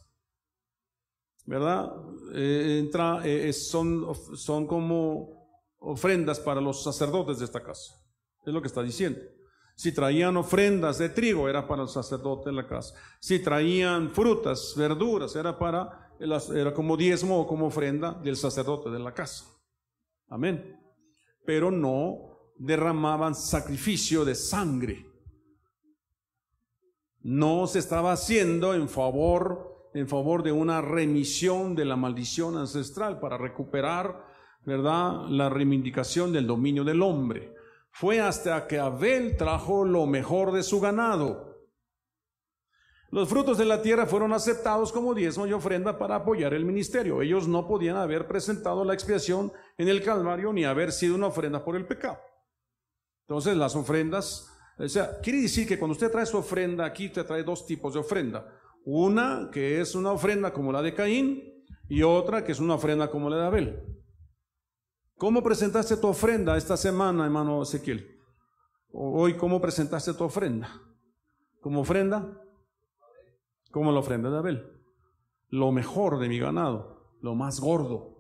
¿verdad? 1.47 1.93
Eh, 2.35 2.79
entra, 2.81 3.23
eh, 3.25 3.53
son, 3.53 4.07
son 4.37 4.67
como 4.67 5.31
ofrendas 5.79 6.39
para 6.39 6.61
los 6.61 6.83
sacerdotes 6.83 7.39
de 7.39 7.45
esta 7.45 7.63
casa. 7.63 7.95
Es 8.45 8.53
lo 8.53 8.61
que 8.61 8.69
está 8.69 8.83
diciendo. 8.83 9.21
Si 9.75 9.93
traían 9.93 10.37
ofrendas 10.37 10.99
de 10.99 11.09
trigo, 11.09 11.49
era 11.49 11.67
para 11.67 11.83
el 11.83 11.89
sacerdote 11.89 12.51
de 12.51 12.57
la 12.57 12.67
casa. 12.67 12.95
Si 13.19 13.39
traían 13.39 14.11
frutas, 14.11 14.75
verduras, 14.77 15.35
era 15.37 15.59
para, 15.59 16.13
era 16.19 16.75
como 16.75 16.97
diezmo 16.97 17.41
o 17.41 17.47
como 17.47 17.67
ofrenda 17.67 18.13
del 18.13 18.37
sacerdote 18.37 18.91
de 18.91 18.99
la 18.99 19.15
casa. 19.15 19.47
Amén 20.29 20.81
pero 21.51 21.73
no 21.73 22.53
derramaban 22.59 23.35
sacrificio 23.35 24.25
de 24.25 24.37
sangre. 24.37 25.05
No 27.23 27.67
se 27.67 27.79
estaba 27.79 28.13
haciendo 28.13 28.75
en 28.75 28.89
favor 28.89 29.69
en 29.93 30.07
favor 30.07 30.45
de 30.45 30.53
una 30.53 30.81
remisión 30.81 31.75
de 31.75 31.85
la 31.85 31.97
maldición 31.97 32.57
ancestral 32.57 33.19
para 33.19 33.37
recuperar, 33.37 34.25
¿verdad?, 34.65 35.27
la 35.29 35.49
reivindicación 35.49 36.33
del 36.33 36.47
dominio 36.47 36.85
del 36.85 37.03
hombre. 37.03 37.57
Fue 37.91 38.21
hasta 38.21 38.69
que 38.69 38.79
Abel 38.79 39.37
trajo 39.37 39.85
lo 39.85 40.07
mejor 40.07 40.53
de 40.53 40.63
su 40.63 40.81
ganado 40.81 41.51
los 43.13 43.29
frutos 43.29 43.59
de 43.59 43.65
la 43.65 43.83
tierra 43.83 44.07
fueron 44.07 44.33
aceptados 44.33 44.93
como 44.93 45.15
diezmo 45.15 45.45
y 45.45 45.53
ofrenda 45.53 45.99
para 45.99 46.15
apoyar 46.15 46.55
el 46.55 46.65
ministerio. 46.65 47.23
Ellos 47.23 47.49
no 47.49 47.67
podían 47.67 47.97
haber 47.97 48.29
presentado 48.29 48.85
la 48.85 48.95
expiación 48.95 49.53
en 49.79 49.89
el 49.89 50.05
Calvario 50.05 50.53
ni 50.53 50.65
haber 50.65 50.93
sido 50.93 51.17
una 51.17 51.27
ofrenda 51.27 51.65
por 51.65 51.75
el 51.75 51.87
pecado. 51.87 52.21
Entonces 53.27 53.57
las 53.57 53.75
ofrendas, 53.75 54.50
o 54.85 54.89
sea, 54.89 55.21
quiere 55.21 55.43
decir 55.43 55.67
que 55.67 55.79
cuando 55.79 55.93
usted 55.93 56.11
trae 56.11 56.27
su 56.27 56.39
ofrenda, 56.39 56.85
aquí 56.85 57.09
te 57.09 57.25
trae 57.25 57.43
dos 57.43 57.67
tipos 57.67 57.95
de 57.95 58.01
ofrenda. 58.01 58.47
Una 58.85 59.51
que 59.53 59.81
es 59.81 59.95
una 59.95 60.13
ofrenda 60.13 60.53
como 60.53 60.73
la 60.73 60.83
de 60.83 60.95
Caín 60.95 61.43
y 61.89 62.03
otra 62.03 62.45
que 62.45 62.53
es 62.53 62.61
una 62.61 62.75
ofrenda 62.75 63.11
como 63.11 63.29
la 63.29 63.37
de 63.37 63.47
Abel. 63.47 63.83
¿Cómo 65.17 65.43
presentaste 65.43 65.97
tu 65.99 66.07
ofrenda 66.07 66.57
esta 66.57 66.77
semana, 66.77 67.25
hermano 67.25 67.63
Ezequiel? 67.63 68.19
Hoy, 68.93 69.35
¿cómo 69.35 69.61
presentaste 69.61 70.15
tu 70.15 70.25
ofrenda? 70.25 70.81
¿Como 71.61 71.83
ofrenda? 71.83 72.41
como 73.71 73.93
la 73.93 74.01
ofrenda 74.01 74.31
de 74.31 74.39
Abel. 74.39 74.73
Lo 75.49 75.73
mejor 75.73 76.19
de 76.19 76.29
mi 76.29 76.39
ganado, 76.39 77.17
lo 77.21 77.35
más 77.35 77.61
gordo. 77.61 78.20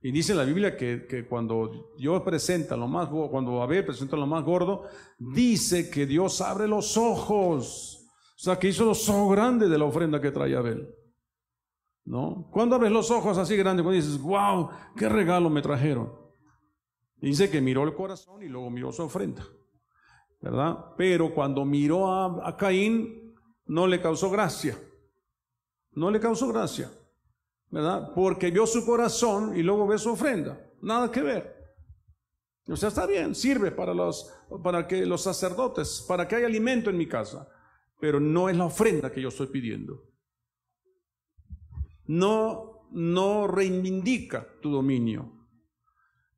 Y 0.00 0.12
dice 0.12 0.34
la 0.34 0.44
Biblia 0.44 0.76
que, 0.76 1.26
cuando 1.28 1.92
Dios 1.96 2.22
presenta 2.22 2.76
lo 2.76 2.86
más 2.86 3.08
cuando 3.08 3.62
Abel 3.62 3.84
presenta 3.84 4.16
lo 4.16 4.26
más 4.26 4.44
gordo, 4.44 4.84
dice 5.18 5.90
que 5.90 6.06
Dios 6.06 6.40
abre 6.40 6.68
los 6.68 6.96
ojos. 6.96 8.06
O 8.36 8.40
sea, 8.40 8.58
que 8.58 8.68
hizo 8.68 8.84
los 8.84 9.08
ojos 9.08 9.32
grandes 9.32 9.68
de 9.68 9.76
la 9.76 9.84
ofrenda 9.84 10.20
que 10.20 10.30
trae 10.30 10.54
Abel. 10.54 10.94
¿No? 12.04 12.48
Cuando 12.52 12.76
abres 12.76 12.92
los 12.92 13.10
ojos 13.10 13.36
así 13.38 13.56
grandes, 13.56 13.82
cuando 13.82 14.00
dices, 14.00 14.20
wow, 14.20 14.70
qué 14.96 15.08
regalo 15.08 15.50
me 15.50 15.60
trajeron. 15.60 16.12
Dice 17.16 17.50
que 17.50 17.60
miró 17.60 17.82
el 17.82 17.94
corazón 17.94 18.42
y 18.42 18.48
luego 18.48 18.70
miró 18.70 18.92
su 18.92 19.02
ofrenda. 19.02 19.44
¿Verdad? 20.40 20.94
Pero 20.96 21.34
cuando 21.34 21.64
miró 21.64 22.44
a 22.44 22.56
Caín, 22.56 23.34
no 23.66 23.88
le 23.88 24.00
causó 24.00 24.30
gracia. 24.30 24.78
No 25.90 26.12
le 26.12 26.20
causó 26.20 26.46
gracia, 26.46 26.92
Porque 28.14 28.50
vio 28.50 28.66
su 28.66 28.84
corazón 28.84 29.56
y 29.56 29.62
luego 29.62 29.86
ve 29.86 29.98
su 29.98 30.10
ofrenda. 30.10 30.60
Nada 30.80 31.10
que 31.10 31.22
ver. 31.22 31.56
O 32.66 32.76
sea, 32.76 32.90
está 32.90 33.06
bien, 33.06 33.34
sirve 33.34 33.70
para 33.70 33.94
los, 33.94 34.32
para 34.62 34.86
que 34.86 35.06
los 35.06 35.22
sacerdotes, 35.22 36.04
para 36.06 36.28
que 36.28 36.36
haya 36.36 36.46
alimento 36.46 36.90
en 36.90 36.98
mi 36.98 37.06
casa, 37.06 37.48
pero 37.98 38.20
no 38.20 38.48
es 38.48 38.56
la 38.56 38.66
ofrenda 38.66 39.10
que 39.10 39.22
yo 39.22 39.28
estoy 39.28 39.46
pidiendo. 39.46 40.04
No, 42.06 42.88
no 42.90 43.46
reivindica 43.46 44.46
tu 44.60 44.70
dominio. 44.70 45.32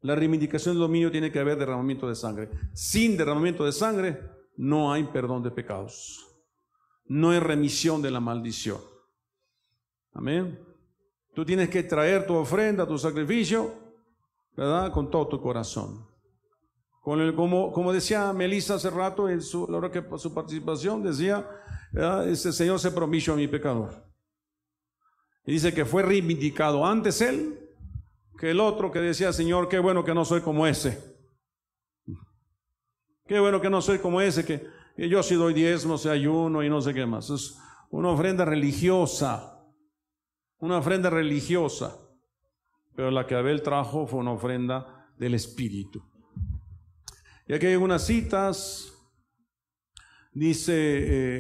La 0.02 0.14
reivindicación 0.14 0.74
del 0.74 0.82
dominio 0.82 1.10
tiene 1.10 1.30
que 1.30 1.40
haber 1.40 1.58
derramamiento 1.58 2.08
de 2.08 2.14
sangre. 2.14 2.48
Sin 2.74 3.16
derramamiento 3.16 3.64
de 3.64 3.72
sangre 3.72 4.20
no 4.56 4.92
hay 4.92 5.04
perdón 5.04 5.42
de 5.42 5.50
pecados 5.50 6.30
no 7.10 7.30
hay 7.30 7.40
remisión 7.40 8.02
de 8.02 8.12
la 8.12 8.20
maldición. 8.20 8.80
Amén. 10.12 10.64
Tú 11.34 11.44
tienes 11.44 11.68
que 11.68 11.82
traer 11.82 12.26
tu 12.26 12.34
ofrenda, 12.34 12.86
tu 12.86 12.98
sacrificio, 12.98 13.72
¿verdad? 14.56 14.92
Con 14.92 15.10
todo 15.10 15.28
tu 15.28 15.40
corazón. 15.40 16.06
Con 17.02 17.20
el, 17.20 17.34
como, 17.34 17.72
como 17.72 17.92
decía 17.92 18.32
Melissa 18.32 18.74
hace 18.74 18.90
rato 18.90 19.28
en 19.28 19.40
su, 19.40 19.66
la 19.68 19.78
hora 19.78 19.90
que 19.90 20.04
su 20.18 20.34
participación, 20.34 21.02
decía, 21.02 21.48
este 22.26 22.52
Señor 22.52 22.78
se 22.78 22.90
promiso 22.90 23.32
a 23.32 23.36
mi 23.36 23.48
pecador. 23.48 24.04
Y 25.46 25.52
dice 25.52 25.72
que 25.72 25.84
fue 25.84 26.02
reivindicado 26.02 26.84
antes 26.84 27.20
él 27.20 27.58
que 28.38 28.50
el 28.50 28.60
otro 28.60 28.90
que 28.90 29.00
decía, 29.00 29.32
Señor, 29.32 29.68
qué 29.68 29.78
bueno 29.78 30.04
que 30.04 30.14
no 30.14 30.24
soy 30.24 30.40
como 30.40 30.66
ese. 30.66 31.18
Qué 33.26 33.38
bueno 33.38 33.60
que 33.60 33.70
no 33.70 33.80
soy 33.80 33.98
como 33.98 34.20
ese 34.20 34.44
que 34.44 34.80
y 35.00 35.08
yo 35.08 35.22
si 35.22 35.34
doy 35.34 35.54
diezmo, 35.54 35.96
se 35.96 36.10
ayuno 36.10 36.62
y 36.62 36.68
no 36.68 36.82
sé 36.82 36.92
qué 36.92 37.06
más. 37.06 37.30
Es 37.30 37.56
una 37.88 38.10
ofrenda 38.10 38.44
religiosa. 38.44 39.49
Una 40.60 40.78
ofrenda 40.78 41.10
religiosa. 41.10 41.98
Pero 42.94 43.10
la 43.10 43.26
que 43.26 43.34
Abel 43.34 43.62
trajo 43.62 44.06
fue 44.06 44.20
una 44.20 44.32
ofrenda 44.32 45.10
del 45.16 45.34
Espíritu. 45.34 46.02
Y 47.46 47.54
aquí 47.54 47.66
hay 47.66 47.76
unas 47.76 48.06
citas. 48.06 48.92
Dice, 50.32 50.72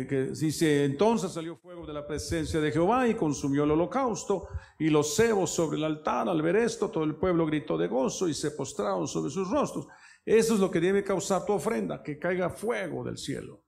eh, 0.00 0.06
que, 0.08 0.22
dice, 0.32 0.84
entonces 0.84 1.30
salió 1.30 1.56
fuego 1.56 1.86
de 1.86 1.92
la 1.92 2.04
presencia 2.04 2.60
de 2.60 2.72
Jehová 2.72 3.06
y 3.06 3.14
consumió 3.14 3.62
el 3.62 3.70
holocausto 3.70 4.48
y 4.80 4.90
los 4.90 5.14
cebos 5.14 5.50
sobre 5.50 5.78
el 5.78 5.84
altar. 5.84 6.28
Al 6.28 6.42
ver 6.42 6.56
esto, 6.56 6.90
todo 6.90 7.04
el 7.04 7.14
pueblo 7.14 7.46
gritó 7.46 7.78
de 7.78 7.86
gozo 7.86 8.28
y 8.28 8.34
se 8.34 8.50
postraron 8.50 9.06
sobre 9.06 9.30
sus 9.30 9.48
rostros. 9.48 9.86
Eso 10.24 10.54
es 10.54 10.60
lo 10.60 10.70
que 10.70 10.80
debe 10.80 11.04
causar 11.04 11.46
tu 11.46 11.52
ofrenda, 11.52 12.02
que 12.02 12.18
caiga 12.18 12.50
fuego 12.50 13.04
del 13.04 13.16
cielo. 13.16 13.64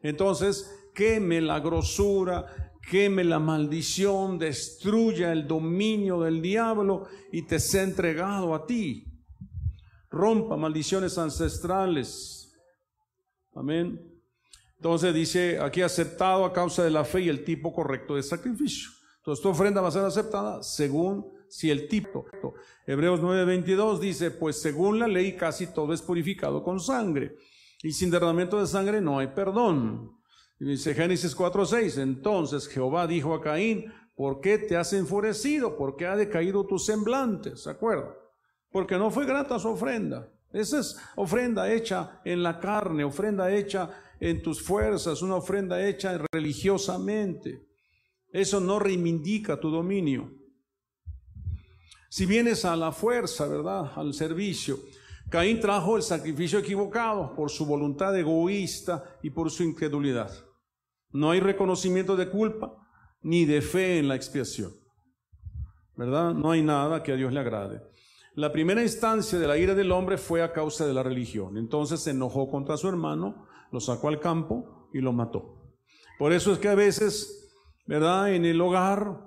Entonces, 0.00 0.90
queme 0.94 1.40
la 1.40 1.58
grosura, 1.60 2.73
queme 2.90 3.24
la 3.24 3.38
maldición, 3.38 4.38
destruya 4.38 5.32
el 5.32 5.46
dominio 5.46 6.20
del 6.20 6.42
diablo 6.42 7.06
y 7.32 7.42
te 7.42 7.58
sea 7.58 7.82
entregado 7.82 8.54
a 8.54 8.66
ti. 8.66 9.04
Rompa 10.10 10.56
maldiciones 10.56 11.18
ancestrales. 11.18 12.52
Amén. 13.54 14.00
Entonces 14.76 15.14
dice, 15.14 15.58
aquí 15.60 15.80
aceptado 15.80 16.44
a 16.44 16.52
causa 16.52 16.84
de 16.84 16.90
la 16.90 17.04
fe 17.04 17.22
y 17.22 17.28
el 17.28 17.44
tipo 17.44 17.72
correcto 17.72 18.16
de 18.16 18.22
sacrificio. 18.22 18.90
Entonces 19.18 19.42
tu 19.42 19.48
ofrenda 19.48 19.80
va 19.80 19.88
a 19.88 19.92
ser 19.92 20.04
aceptada 20.04 20.62
según 20.62 21.32
si 21.48 21.70
el 21.70 21.88
tipo. 21.88 22.26
Hebreos 22.86 23.20
9:22 23.20 23.98
dice, 23.98 24.30
pues 24.30 24.60
según 24.60 24.98
la 24.98 25.08
ley 25.08 25.36
casi 25.36 25.68
todo 25.68 25.94
es 25.94 26.02
purificado 26.02 26.62
con 26.62 26.80
sangre, 26.80 27.36
y 27.82 27.92
sin 27.92 28.10
derramamiento 28.10 28.60
de 28.60 28.66
sangre 28.66 29.00
no 29.00 29.18
hay 29.18 29.28
perdón. 29.28 30.10
Y 30.64 30.68
dice 30.68 30.94
Génesis 30.94 31.36
4:6, 31.36 31.98
entonces 31.98 32.66
Jehová 32.68 33.06
dijo 33.06 33.34
a 33.34 33.42
Caín, 33.42 33.92
¿por 34.14 34.40
qué 34.40 34.56
te 34.56 34.78
has 34.78 34.94
enfurecido? 34.94 35.76
¿Por 35.76 35.94
qué 35.94 36.06
ha 36.06 36.16
decaído 36.16 36.64
tu 36.64 36.78
semblante? 36.78 37.54
¿Se 37.58 37.68
acuerda? 37.68 38.16
Porque 38.70 38.96
no 38.96 39.10
fue 39.10 39.26
grata 39.26 39.58
su 39.58 39.68
ofrenda. 39.68 40.26
Esa 40.50 40.80
es 40.80 40.96
ofrenda 41.16 41.70
hecha 41.70 42.22
en 42.24 42.42
la 42.42 42.58
carne, 42.58 43.04
ofrenda 43.04 43.54
hecha 43.54 43.90
en 44.18 44.42
tus 44.42 44.62
fuerzas, 44.62 45.20
una 45.20 45.34
ofrenda 45.34 45.86
hecha 45.86 46.18
religiosamente. 46.32 47.66
Eso 48.32 48.58
no 48.58 48.78
reivindica 48.78 49.60
tu 49.60 49.68
dominio. 49.68 50.32
Si 52.08 52.24
vienes 52.24 52.64
a 52.64 52.74
la 52.74 52.90
fuerza, 52.90 53.46
¿verdad? 53.46 53.92
Al 53.96 54.14
servicio. 54.14 54.78
Caín 55.28 55.60
trajo 55.60 55.98
el 55.98 56.02
sacrificio 56.02 56.58
equivocado 56.58 57.34
por 57.34 57.50
su 57.50 57.66
voluntad 57.66 58.18
egoísta 58.18 59.18
y 59.22 59.28
por 59.28 59.50
su 59.50 59.62
incredulidad. 59.62 60.32
No 61.14 61.30
hay 61.30 61.40
reconocimiento 61.40 62.14
de 62.14 62.28
culpa 62.28 62.76
ni 63.22 63.46
de 63.46 63.62
fe 63.62 63.98
en 63.98 64.08
la 64.08 64.16
expiación. 64.16 64.70
¿Verdad? 65.96 66.34
No 66.34 66.50
hay 66.50 66.62
nada 66.62 67.02
que 67.02 67.12
a 67.12 67.16
Dios 67.16 67.32
le 67.32 67.40
agrade. 67.40 67.80
La 68.34 68.52
primera 68.52 68.82
instancia 68.82 69.38
de 69.38 69.46
la 69.46 69.56
ira 69.56 69.74
del 69.74 69.92
hombre 69.92 70.18
fue 70.18 70.42
a 70.42 70.52
causa 70.52 70.86
de 70.86 70.92
la 70.92 71.02
religión. 71.02 71.56
Entonces 71.56 72.00
se 72.00 72.10
enojó 72.10 72.50
contra 72.50 72.76
su 72.76 72.86
hermano, 72.86 73.46
lo 73.72 73.80
sacó 73.80 74.08
al 74.08 74.20
campo 74.20 74.90
y 74.92 75.00
lo 75.00 75.14
mató. 75.14 75.72
Por 76.18 76.34
eso 76.34 76.52
es 76.52 76.58
que 76.58 76.68
a 76.68 76.74
veces 76.74 77.40
¿verdad? 77.86 78.32
En 78.32 78.44
el 78.44 78.60
hogar 78.60 79.20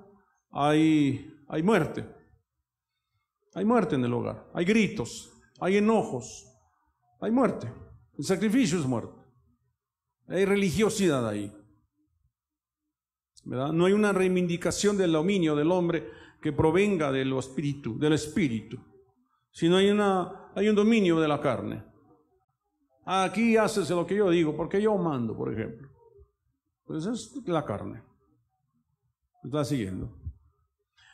hay, 0.52 1.34
hay 1.48 1.64
muerte. 1.64 2.06
Hay 3.54 3.66
muerte 3.66 3.96
en 3.96 4.06
el 4.06 4.14
hogar, 4.14 4.48
hay 4.54 4.66
gritos, 4.66 5.34
hay 5.60 5.78
enojos, 5.78 6.46
hay 7.20 7.32
muerte. 7.32 7.72
El 8.18 8.24
sacrificio 8.24 8.78
es 8.78 8.86
muerte. 8.86 9.20
Hay 10.28 10.46
religiosidad 10.46 11.28
ahí. 11.28 11.52
No 13.48 13.86
hay 13.86 13.94
una 13.94 14.12
reivindicación 14.12 14.98
del 14.98 15.14
dominio 15.14 15.56
del 15.56 15.72
hombre 15.72 16.10
que 16.42 16.52
provenga 16.52 17.12
del 17.12 17.32
espíritu, 17.38 17.98
del 17.98 18.14
espíritu, 18.14 18.78
sino 19.52 19.78
hay, 19.78 19.90
una, 19.90 20.52
hay 20.54 20.68
un 20.68 20.76
dominio 20.76 21.20
de 21.20 21.28
la 21.28 21.40
carne. 21.40 21.84
Aquí 23.06 23.56
haces 23.56 23.90
lo 23.90 24.06
que 24.06 24.16
yo 24.16 24.30
digo, 24.30 24.56
porque 24.56 24.82
yo 24.82 24.98
mando, 24.98 25.36
por 25.36 25.54
ejemplo. 25.54 25.88
Pues 26.86 27.06
es 27.06 27.34
la 27.46 27.64
carne. 27.64 28.04
Está 29.44 29.64
siguiendo. 29.64 30.14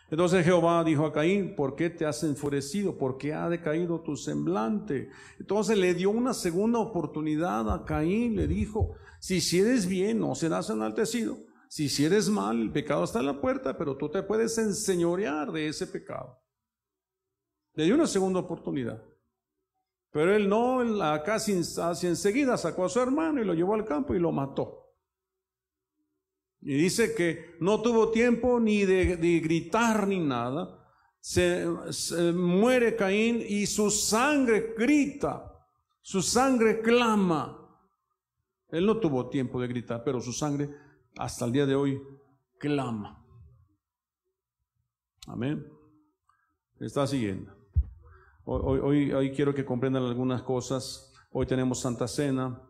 Entonces 0.09 0.43
Jehová 0.43 0.83
dijo 0.83 1.05
a 1.05 1.13
Caín, 1.13 1.55
¿por 1.55 1.75
qué 1.75 1.91
te 1.91 2.05
has 2.05 2.23
enfurecido? 2.23 2.97
¿Por 2.97 3.17
qué 3.17 3.33
ha 3.33 3.47
decaído 3.47 4.01
tu 4.01 4.15
semblante? 4.15 5.09
Entonces 5.39 5.77
le 5.77 5.93
dio 5.93 6.09
una 6.09 6.33
segunda 6.33 6.79
oportunidad 6.79 7.71
a 7.71 7.85
Caín, 7.85 8.35
le 8.35 8.47
dijo, 8.47 8.95
si 9.19 9.35
hicieres 9.35 9.87
bien, 9.87 10.19
no 10.19 10.33
serás 10.33 10.69
enaltecido. 10.71 11.37
Si 11.73 11.85
hicieres 11.85 12.29
mal, 12.29 12.61
el 12.61 12.71
pecado 12.71 13.03
está 13.03 13.19
en 13.19 13.25
la 13.25 13.41
puerta, 13.41 13.75
pero 13.75 13.97
tú 13.97 14.07
te 14.07 14.21
puedes 14.21 14.55
enseñorear 14.59 15.51
de 15.51 15.69
ese 15.69 15.87
pecado. 15.87 16.39
Le 17.73 17.85
dio 17.85 17.95
una 17.95 18.05
segunda 18.05 18.41
oportunidad. 18.41 19.03
Pero 20.11 20.35
él 20.35 20.47
no, 20.47 20.83
casi 21.25 21.53
enseguida 21.53 22.57
sacó 22.57 22.85
a 22.85 22.89
su 22.89 22.99
hermano 22.99 23.41
y 23.41 23.43
lo 23.43 23.55
llevó 23.55 23.73
al 23.73 23.85
campo 23.85 24.13
y 24.13 24.19
lo 24.19 24.31
mató. 24.31 24.93
Y 26.61 26.75
dice 26.75 27.15
que 27.15 27.55
no 27.59 27.81
tuvo 27.81 28.11
tiempo 28.11 28.59
ni 28.59 28.85
de, 28.85 29.39
gritar 29.39 30.07
ni 30.07 30.19
nada. 30.19 30.79
Se, 31.19 31.65
muere 32.35 32.95
Caín 32.95 33.43
y 33.49 33.65
su 33.65 33.89
sangre 33.89 34.75
grita, 34.77 35.51
su 36.01 36.21
sangre 36.21 36.81
clama. 36.81 37.59
Él 38.67 38.85
no 38.85 38.99
tuvo 38.99 39.27
tiempo 39.27 39.59
de 39.59 39.67
gritar, 39.67 40.03
pero 40.03 40.21
su 40.21 40.31
sangre 40.31 40.83
hasta 41.17 41.45
el 41.45 41.51
día 41.51 41.65
de 41.65 41.75
hoy 41.75 42.01
clama. 42.59 43.23
Amén. 45.27 45.65
Está 46.79 47.07
siguiendo. 47.07 47.51
Hoy, 48.45 48.79
hoy, 48.79 49.13
hoy 49.13 49.31
quiero 49.31 49.53
que 49.53 49.63
comprendan 49.63 50.03
algunas 50.03 50.41
cosas. 50.41 51.13
Hoy 51.31 51.45
tenemos 51.45 51.79
Santa 51.79 52.07
Cena. 52.07 52.61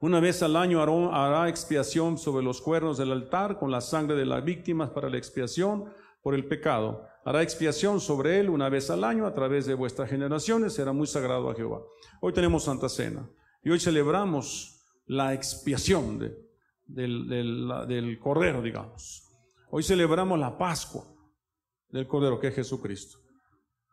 Una 0.00 0.20
vez 0.20 0.42
al 0.42 0.56
año 0.56 0.82
hará 0.82 1.48
expiación 1.48 2.18
sobre 2.18 2.44
los 2.44 2.60
cuernos 2.60 2.98
del 2.98 3.12
altar 3.12 3.58
con 3.58 3.70
la 3.70 3.80
sangre 3.80 4.16
de 4.16 4.26
las 4.26 4.44
víctimas 4.44 4.90
para 4.90 5.08
la 5.08 5.16
expiación 5.16 5.90
por 6.22 6.34
el 6.34 6.46
pecado. 6.46 7.06
Hará 7.24 7.42
expiación 7.42 8.00
sobre 8.00 8.40
él 8.40 8.50
una 8.50 8.68
vez 8.68 8.90
al 8.90 9.04
año 9.04 9.26
a 9.26 9.32
través 9.32 9.64
de 9.64 9.74
vuestras 9.74 10.10
generaciones. 10.10 10.74
Será 10.74 10.92
muy 10.92 11.06
sagrado 11.06 11.48
a 11.50 11.54
Jehová. 11.54 11.80
Hoy 12.20 12.32
tenemos 12.32 12.64
Santa 12.64 12.88
Cena 12.88 13.28
y 13.62 13.70
hoy 13.70 13.80
celebramos 13.80 14.84
la 15.06 15.32
expiación 15.34 16.18
del, 16.86 17.28
del 17.28 18.18
Cordero, 18.18 18.62
digamos. 18.62 19.22
Hoy 19.70 19.82
celebramos 19.82 20.38
la 20.38 20.56
Pascua 20.56 21.04
del 21.90 22.06
Cordero, 22.06 22.38
que 22.38 22.48
es 22.48 22.54
Jesucristo. 22.54 23.18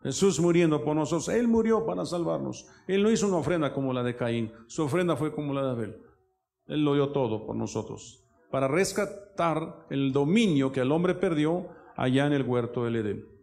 Jesús 0.04 0.40
muriendo 0.40 0.84
por 0.84 0.96
nosotros, 0.96 1.30
Él 1.30 1.48
murió 1.48 1.86
para 1.86 2.06
salvarnos. 2.06 2.68
Él 2.88 3.02
no 3.02 3.10
hizo 3.10 3.28
una 3.28 3.38
ofrenda 3.38 3.74
como 3.74 3.94
la 3.94 4.04
de 4.04 4.16
Caín, 4.16 4.52
su 4.68 4.84
ofrenda 4.84 5.16
fue 5.16 5.34
como 5.34 5.54
la 5.54 5.64
de 5.64 5.72
Abel. 5.72 5.98
Él 6.68 6.84
lo 6.84 6.94
dio 6.94 7.12
todo 7.12 7.46
por 7.46 7.56
nosotros, 7.56 8.24
para 8.52 8.68
rescatar 8.68 9.88
el 9.90 10.12
dominio 10.12 10.72
que 10.72 10.82
el 10.82 10.92
hombre 10.92 11.16
perdió 11.16 11.70
allá 11.96 12.28
en 12.28 12.34
el 12.34 12.44
huerto 12.44 12.84
del 12.84 12.98
Edén. 12.98 13.34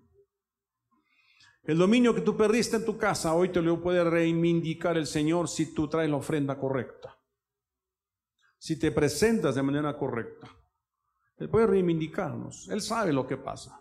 El 1.65 1.79
dominio 1.79 2.15
que 2.15 2.23
tú 2.23 2.37
perdiste 2.37 2.77
en 2.77 2.85
tu 2.85 2.97
casa, 2.99 3.35
hoy 3.35 3.51
te 3.51 3.63
lo 3.63 3.83
puede 3.83 4.03
reivindicar 4.05 4.97
el 4.97 5.07
Señor 5.07 5.49
si 5.49 5.75
tú 5.75 5.89
traes 5.89 6.11
la 6.11 6.17
ofrenda 6.17 6.59
correcta. 6.59 7.20
Si 8.61 8.79
te 8.79 8.93
presentas 8.93 9.57
de 9.57 9.63
manera 9.63 9.97
correcta. 9.97 10.49
Él 11.39 11.49
puede 11.49 11.67
reivindicarnos. 11.67 12.69
Él 12.69 12.81
sabe 12.81 13.13
lo 13.13 13.27
que 13.27 13.39
pasa. 13.39 13.81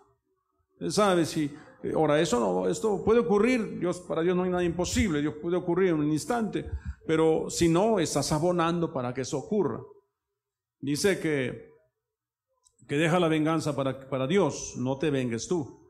Él 0.80 0.90
sabe 0.90 1.24
si 1.24 1.54
Ahora, 1.94 2.20
eso 2.20 2.38
no, 2.38 2.68
esto 2.68 3.02
puede 3.02 3.20
ocurrir, 3.20 3.78
Dios, 3.78 4.00
para 4.00 4.20
Dios 4.20 4.36
no 4.36 4.42
hay 4.42 4.50
nada 4.50 4.62
imposible, 4.62 5.22
Dios 5.22 5.34
puede 5.40 5.56
ocurrir 5.56 5.88
en 5.90 6.00
un 6.00 6.12
instante, 6.12 6.70
pero 7.06 7.48
si 7.48 7.68
no, 7.68 7.98
estás 7.98 8.32
abonando 8.32 8.92
para 8.92 9.14
que 9.14 9.22
eso 9.22 9.38
ocurra. 9.38 9.80
Dice 10.78 11.18
que, 11.18 11.72
que 12.86 12.96
deja 12.96 13.18
la 13.18 13.28
venganza 13.28 13.74
para, 13.74 14.08
para 14.10 14.26
Dios, 14.26 14.74
no 14.76 14.98
te 14.98 15.10
vengues 15.10 15.48
tú. 15.48 15.80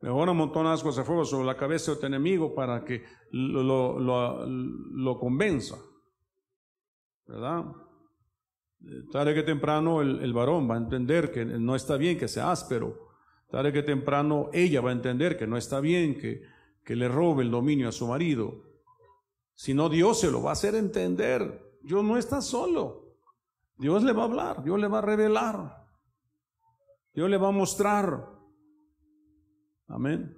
Mejor 0.00 0.30
amontonas 0.30 0.82
de 0.82 1.04
fuego 1.04 1.24
sobre 1.26 1.46
la 1.46 1.56
cabeza 1.56 1.92
de 1.92 1.98
tu 1.98 2.06
enemigo 2.06 2.54
para 2.54 2.82
que 2.84 3.04
lo, 3.30 3.98
lo, 4.00 4.46
lo, 4.46 5.18
convenza. 5.18 5.76
¿Verdad? 7.26 7.66
Tarde 9.10 9.34
que 9.34 9.42
temprano 9.42 10.00
el, 10.00 10.20
el 10.22 10.32
varón 10.32 10.68
va 10.68 10.74
a 10.74 10.78
entender 10.78 11.30
que 11.30 11.44
no 11.44 11.76
está 11.76 11.96
bien 11.96 12.18
que 12.18 12.26
sea 12.28 12.50
áspero 12.50 13.12
Tarde 13.52 13.70
que 13.70 13.82
temprano 13.82 14.48
ella 14.54 14.80
va 14.80 14.88
a 14.88 14.94
entender 14.94 15.36
que 15.36 15.46
no 15.46 15.58
está 15.58 15.78
bien 15.78 16.18
que, 16.18 16.42
que 16.82 16.96
le 16.96 17.06
robe 17.06 17.42
el 17.42 17.50
dominio 17.50 17.86
a 17.86 17.92
su 17.92 18.06
marido. 18.06 18.62
Si 19.52 19.74
no, 19.74 19.90
Dios 19.90 20.20
se 20.20 20.30
lo 20.30 20.42
va 20.42 20.50
a 20.50 20.52
hacer 20.54 20.74
entender. 20.74 21.76
Dios 21.82 22.02
no 22.02 22.16
está 22.16 22.40
solo. 22.40 23.18
Dios 23.76 24.04
le 24.04 24.14
va 24.14 24.22
a 24.22 24.24
hablar, 24.24 24.64
Dios 24.64 24.80
le 24.80 24.88
va 24.88 25.00
a 25.00 25.02
revelar. 25.02 25.86
Dios 27.12 27.28
le 27.28 27.36
va 27.36 27.48
a 27.48 27.52
mostrar. 27.52 28.26
Amén. 29.86 30.34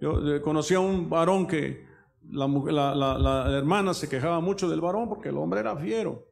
Yo 0.00 0.34
eh, 0.34 0.40
conocí 0.40 0.72
a 0.72 0.80
un 0.80 1.10
varón 1.10 1.46
que 1.46 1.86
la, 2.30 2.48
la, 2.94 3.18
la, 3.18 3.58
hermana 3.58 3.92
se 3.92 4.08
quejaba 4.08 4.40
mucho 4.40 4.66
del 4.66 4.80
varón 4.80 5.10
porque 5.10 5.28
el 5.28 5.36
hombre 5.36 5.60
era 5.60 5.76
fiero. 5.76 6.24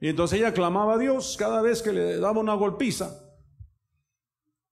Y 0.00 0.08
entonces 0.08 0.38
ella 0.38 0.52
clamaba 0.52 0.94
a 0.94 0.98
Dios 0.98 1.36
cada 1.38 1.62
vez 1.62 1.82
que 1.82 1.92
le 1.92 2.18
daba 2.18 2.40
una 2.40 2.54
golpiza. 2.54 3.20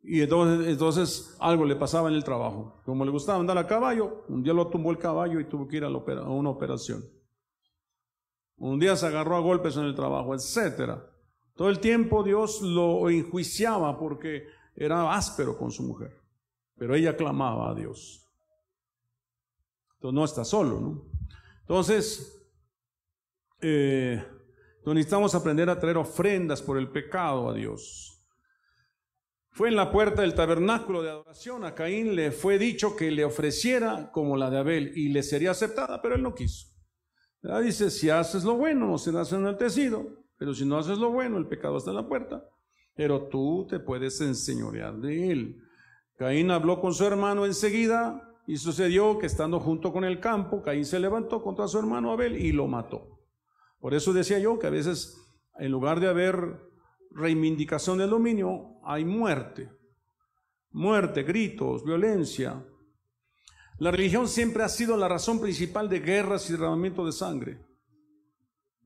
Y 0.03 0.21
entonces, 0.21 0.69
entonces 0.69 1.37
algo 1.39 1.65
le 1.65 1.77
pasaba 1.77 2.09
en 2.09 2.15
el 2.15 2.25
trabajo. 2.25 2.81
Como 2.85 3.05
le 3.05 3.11
gustaba 3.11 3.39
andar 3.39 3.57
a 3.57 3.67
caballo, 3.67 4.25
un 4.29 4.43
día 4.43 4.53
lo 4.53 4.67
tumbó 4.69 4.91
el 4.91 4.99
caballo 4.99 5.39
y 5.39 5.49
tuvo 5.49 5.69
que 5.69 5.77
ir 5.77 5.85
a, 5.85 5.89
a 5.89 6.31
una 6.31 6.51
operación. 6.51 7.05
Un 8.57 8.79
día 8.79 8.97
se 8.97 9.07
agarró 9.07 9.37
a 9.37 9.41
golpes 9.41 9.77
en 9.77 9.85
el 9.85 9.95
trabajo, 9.95 10.35
etcétera. 10.35 11.09
Todo 11.55 11.69
el 11.69 11.79
tiempo 11.79 12.23
Dios 12.23 12.61
lo 12.63 13.09
enjuiciaba 13.09 13.99
porque 13.99 14.47
era 14.75 15.15
áspero 15.15 15.57
con 15.57 15.71
su 15.71 15.83
mujer. 15.83 16.21
Pero 16.77 16.95
ella 16.95 17.17
clamaba 17.17 17.71
a 17.71 17.75
Dios. 17.75 18.27
Entonces 19.95 20.15
no 20.15 20.25
está 20.25 20.45
solo, 20.45 20.81
¿no? 20.81 21.05
Entonces, 21.61 22.45
eh, 23.61 24.25
necesitamos 24.87 25.35
aprender 25.35 25.71
a 25.71 25.79
traer 25.79 25.97
ofrendas 25.97 26.61
por 26.61 26.77
el 26.77 26.91
pecado 26.91 27.49
a 27.49 27.55
Dios. 27.55 28.13
Fue 29.51 29.69
en 29.69 29.77
la 29.77 29.93
puerta 29.93 30.23
del 30.23 30.35
tabernáculo 30.35 31.03
de 31.03 31.11
adoración. 31.11 31.65
A 31.65 31.75
Caín 31.75 32.17
le 32.17 32.33
fue 32.33 32.59
dicho 32.59 32.97
que 32.97 33.11
le 33.11 33.25
ofreciera 33.25 34.11
como 34.11 34.37
la 34.37 34.51
de 34.51 34.59
Abel 34.59 34.93
y 34.97 35.09
le 35.11 35.23
sería 35.23 35.51
aceptada, 35.51 36.01
pero 36.01 36.15
él 36.15 36.23
no 36.23 36.35
quiso. 36.35 36.69
Dice, 37.63 37.91
si 37.91 38.09
haces 38.09 38.45
lo 38.45 38.55
bueno, 38.57 38.87
no 38.87 38.99
serás 38.99 39.33
enaltecido, 39.33 40.07
pero 40.39 40.55
si 40.55 40.65
no 40.65 40.79
haces 40.79 40.99
lo 40.99 41.11
bueno, 41.11 41.39
el 41.39 41.49
pecado 41.49 41.77
está 41.77 41.91
en 41.91 41.97
la 41.97 42.09
puerta. 42.09 42.43
Pero 42.95 43.29
tú 43.29 43.67
te 43.69 43.79
puedes 43.79 44.21
enseñorear 44.21 44.97
de 44.99 45.31
él. 45.31 45.63
Caín 46.17 46.51
habló 46.51 46.81
con 46.81 46.95
su 46.95 47.05
hermano 47.05 47.45
enseguida 47.45 48.33
y 48.47 48.57
sucedió 48.57 49.19
que 49.19 49.27
estando 49.27 49.61
junto 49.61 49.93
con 49.93 50.05
el 50.05 50.19
campo, 50.19 50.63
Caín 50.63 50.87
se 50.87 50.99
levantó 50.99 51.43
contra 51.43 51.69
su 51.69 51.79
hermano 51.79 52.13
Abel 52.13 52.37
y 52.37 52.53
lo 52.53 52.67
mató. 52.67 53.12
Por 53.83 53.95
eso 53.95 54.13
decía 54.13 54.39
yo 54.39 54.61
que 54.61 54.69
a 54.69 54.71
veces, 54.71 55.21
en 55.59 55.73
lugar 55.73 55.99
de 55.99 56.07
haber 56.07 56.71
reivindicación 57.11 57.99
del 57.99 58.11
dominio, 58.11 58.77
hay 58.85 59.05
muerte. 59.05 59.73
Muerte, 60.71 61.25
gritos, 61.25 61.85
violencia. 61.85 62.65
La 63.79 63.91
religión 63.91 64.29
siempre 64.29 64.63
ha 64.63 64.69
sido 64.69 64.97
la 64.97 65.09
razón 65.09 65.41
principal 65.41 65.89
de 65.89 65.99
guerras 65.99 66.49
y 66.49 66.53
derramamiento 66.53 67.05
de 67.05 67.11
sangre. 67.11 67.67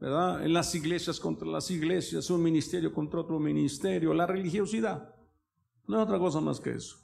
¿Verdad? 0.00 0.42
En 0.46 0.54
las 0.54 0.74
iglesias 0.74 1.20
contra 1.20 1.46
las 1.46 1.70
iglesias, 1.70 2.30
un 2.30 2.42
ministerio 2.42 2.90
contra 2.90 3.20
otro 3.20 3.38
ministerio, 3.38 4.14
la 4.14 4.26
religiosidad. 4.26 5.14
No 5.86 5.98
es 5.98 6.04
otra 6.04 6.18
cosa 6.18 6.40
más 6.40 6.58
que 6.58 6.70
eso. 6.70 6.96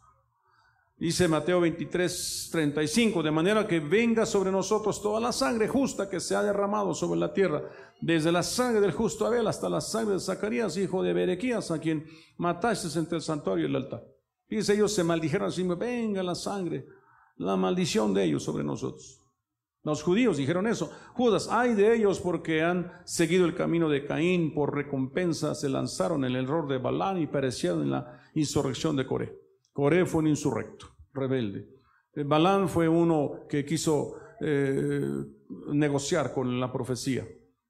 Dice 0.97 1.27
Mateo 1.27 1.61
23, 1.61 2.49
35, 2.53 3.23
de 3.23 3.31
manera 3.31 3.67
que 3.67 3.81
venga 3.81 4.25
sobre 4.25 4.53
nosotros 4.53 5.03
toda 5.03 5.19
la 5.19 5.33
sangre 5.33 5.67
justa 5.67 6.09
que 6.09 6.21
se 6.21 6.37
ha 6.37 6.43
derramado 6.43 6.95
sobre 6.95 7.19
la 7.19 7.33
tierra, 7.33 7.63
desde 8.01 8.31
la 8.31 8.43
sangre 8.43 8.81
del 8.81 8.93
justo 8.93 9.27
Abel 9.27 9.49
hasta 9.49 9.69
la 9.69 9.81
sangre 9.81 10.15
de 10.15 10.21
Zacarías, 10.21 10.77
hijo 10.77 11.03
de 11.03 11.13
Berequías, 11.13 11.71
a 11.71 11.81
quien 11.81 12.07
mataste 12.37 12.97
entre 12.99 13.17
el 13.17 13.23
santuario 13.23 13.67
y 13.67 13.69
el 13.69 13.77
altar. 13.77 14.05
Dice, 14.49 14.75
ellos 14.75 14.93
se 14.93 15.03
maldijeron 15.03 15.49
así, 15.49 15.63
venga 15.63 16.23
la 16.23 16.35
sangre, 16.35 16.87
la 17.37 17.57
maldición 17.57 18.15
de 18.15 18.25
ellos 18.25 18.45
sobre 18.45 18.63
nosotros. 18.63 19.23
Los 19.85 20.03
judíos 20.03 20.37
dijeron 20.37 20.69
eso. 20.69 20.93
Judas, 21.15 21.49
ay 21.51 21.75
de 21.75 21.97
ellos 21.97 22.21
porque 22.21 22.63
han 22.63 22.93
seguido 23.05 23.47
el 23.47 23.55
camino 23.55 23.89
de 23.89 24.07
Caín, 24.07 24.55
por 24.55 24.75
recompensa 24.75 25.57
se 25.57 25.69
lanzaron 25.69 26.25
en 26.25 26.37
el 26.37 26.45
error 26.45 26.69
de 26.69 26.79
Balán 26.79 27.19
y 27.19 27.27
perecieron 27.27 27.83
en 27.83 27.91
la 27.91 28.21
insurrección 28.35 28.95
de 28.95 29.07
Coré. 29.07 29.42
Coré 29.73 30.05
fue 30.07 30.21
un 30.21 30.29
insurrecto, 30.29 30.87
rebelde. 31.13 31.69
Balán 32.15 32.69
fue 32.69 32.89
uno 32.89 33.47
que 33.49 33.65
quiso 33.65 34.15
eh, 34.41 35.25
negociar 35.73 36.33
con 36.33 36.61
la 36.61 36.71
profecía 36.71 37.27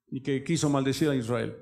y 0.07 0.21
que 0.21 0.43
quiso 0.43 0.69
maldecir 0.69 1.09
a 1.09 1.15
Israel. 1.15 1.55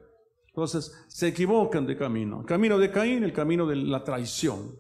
Entonces 0.48 0.92
se 1.08 1.28
equivocan 1.28 1.86
de 1.86 1.96
camino. 1.96 2.42
El 2.42 2.46
camino 2.46 2.78
de 2.78 2.92
Caín, 2.92 3.24
el 3.24 3.34
camino 3.34 3.66
de 3.66 3.76
la 3.76 4.04
traición. 4.04 4.76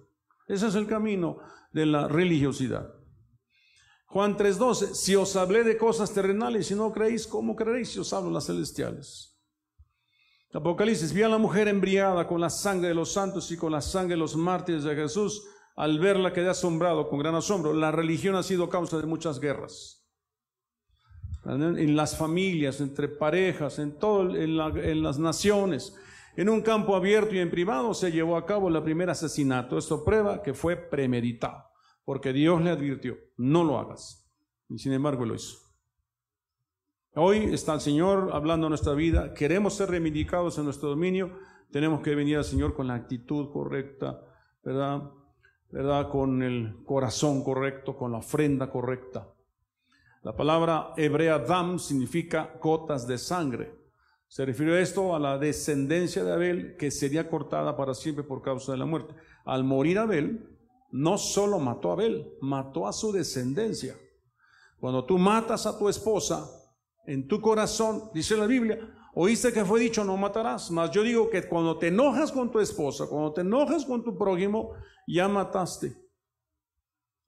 Ese 0.47 0.67
es 0.67 0.75
el 0.75 0.87
camino 0.87 1.37
de 1.71 1.85
la 1.85 2.07
religiosidad. 2.07 2.93
Juan 4.07 4.35
3:12, 4.35 4.93
si 4.93 5.15
os 5.15 5.37
hablé 5.37 5.63
de 5.63 5.77
cosas 5.77 6.13
terrenales 6.13 6.69
y 6.71 6.75
no 6.75 6.91
creéis, 6.91 7.25
¿cómo 7.25 7.55
creéis 7.55 7.89
si 7.89 7.99
os 7.99 8.11
hablo 8.11 8.29
las 8.29 8.47
celestiales? 8.47 9.30
Apocalipsis, 10.53 11.13
vi 11.13 11.23
a 11.23 11.29
la 11.29 11.37
mujer 11.37 11.67
embriagada 11.67 12.27
con 12.27 12.41
la 12.41 12.49
sangre 12.49 12.89
de 12.89 12.93
los 12.93 13.13
santos 13.13 13.51
y 13.51 13.57
con 13.57 13.71
la 13.71 13.81
sangre 13.81 14.15
de 14.15 14.19
los 14.19 14.35
mártires 14.35 14.83
de 14.83 14.95
Jesús. 14.95 15.47
Al 15.75 15.99
verla 15.99 16.33
quedé 16.33 16.49
asombrado 16.49 17.07
con 17.07 17.19
gran 17.19 17.35
asombro. 17.35 17.73
La 17.73 17.91
religión 17.91 18.35
ha 18.35 18.43
sido 18.43 18.69
causa 18.69 18.97
de 18.97 19.05
muchas 19.05 19.39
guerras. 19.39 20.05
En 21.45 21.95
las 21.95 22.17
familias, 22.17 22.81
entre 22.81 23.07
parejas, 23.07 23.79
en 23.79 23.97
todo, 23.97 24.35
en, 24.35 24.59
en 24.59 25.01
las 25.01 25.17
naciones. 25.17 25.95
En 26.35 26.49
un 26.49 26.61
campo 26.61 26.95
abierto 26.95 27.33
y 27.33 27.39
en 27.39 27.49
privado 27.49 27.93
se 27.93 28.11
llevó 28.11 28.35
a 28.35 28.45
cabo 28.45 28.67
el 28.69 28.83
primer 28.83 29.09
asesinato. 29.09 29.77
Esto 29.77 30.03
prueba 30.03 30.43
que 30.43 30.53
fue 30.53 30.75
premeditado 30.75 31.71
porque 32.05 32.33
Dios 32.33 32.61
le 32.61 32.71
advirtió, 32.71 33.17
no 33.37 33.63
lo 33.63 33.79
hagas. 33.79 34.29
Y 34.69 34.77
sin 34.79 34.93
embargo 34.93 35.25
lo 35.25 35.35
hizo. 35.35 35.57
Hoy 37.13 37.53
está 37.53 37.73
el 37.73 37.81
Señor 37.81 38.29
hablando 38.31 38.69
nuestra 38.69 38.93
vida, 38.93 39.33
queremos 39.33 39.73
ser 39.73 39.89
reivindicados 39.89 40.57
en 40.57 40.63
nuestro 40.63 40.87
dominio, 40.87 41.37
tenemos 41.69 41.99
que 41.99 42.15
venir 42.15 42.37
al 42.37 42.45
Señor 42.45 42.73
con 42.73 42.87
la 42.87 42.93
actitud 42.95 43.51
correcta, 43.51 44.21
¿verdad? 44.63 45.11
¿verdad? 45.71 46.09
Con 46.09 46.41
el 46.41 46.85
corazón 46.85 47.43
correcto, 47.43 47.97
con 47.97 48.13
la 48.13 48.19
ofrenda 48.19 48.69
correcta. 48.69 49.27
La 50.23 50.37
palabra 50.37 50.93
hebrea 50.95 51.39
dam 51.39 51.79
significa 51.79 52.53
gotas 52.61 53.05
de 53.05 53.17
sangre. 53.17 53.75
Se 54.29 54.45
refiere 54.45 54.81
esto 54.81 55.13
a 55.13 55.19
la 55.19 55.37
descendencia 55.37 56.23
de 56.23 56.31
Abel 56.31 56.77
que 56.77 56.91
sería 56.91 57.29
cortada 57.29 57.75
para 57.75 57.93
siempre 57.93 58.23
por 58.23 58.41
causa 58.41 58.71
de 58.71 58.77
la 58.77 58.85
muerte. 58.85 59.13
Al 59.43 59.65
morir 59.65 59.99
Abel, 59.99 60.47
no 60.91 61.17
solo 61.17 61.59
mató 61.59 61.89
a 61.89 61.93
Abel, 61.93 62.37
mató 62.39 62.87
a 62.87 62.93
su 62.93 63.11
descendencia. 63.11 63.97
Cuando 64.79 65.03
tú 65.03 65.17
matas 65.17 65.65
a 65.65 65.77
tu 65.77 65.89
esposa, 65.89 66.60
en 67.05 67.27
tu 67.27 67.41
corazón, 67.41 68.09
dice 68.13 68.37
la 68.37 68.45
Biblia, 68.45 68.79
oíste 69.13 69.51
que 69.51 69.65
fue 69.65 69.79
dicho, 69.79 70.03
no 70.03 70.17
matarás. 70.17 70.71
Mas 70.71 70.91
yo 70.91 71.03
digo 71.03 71.29
que 71.29 71.47
cuando 71.47 71.77
te 71.77 71.87
enojas 71.87 72.31
con 72.31 72.51
tu 72.51 72.59
esposa, 72.59 73.07
cuando 73.07 73.33
te 73.33 73.41
enojas 73.41 73.85
con 73.85 74.03
tu 74.03 74.17
prójimo, 74.17 74.73
ya 75.07 75.27
mataste. 75.27 75.95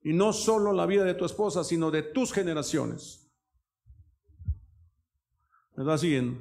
Y 0.02 0.12
no 0.12 0.32
solo 0.32 0.72
la 0.72 0.86
vida 0.86 1.04
de 1.04 1.14
tu 1.14 1.24
esposa, 1.24 1.64
sino 1.64 1.90
de 1.90 2.02
tus 2.02 2.32
generaciones. 2.32 3.32
¿Me 5.76 5.82
estás 5.82 6.00
siguiendo? 6.00 6.40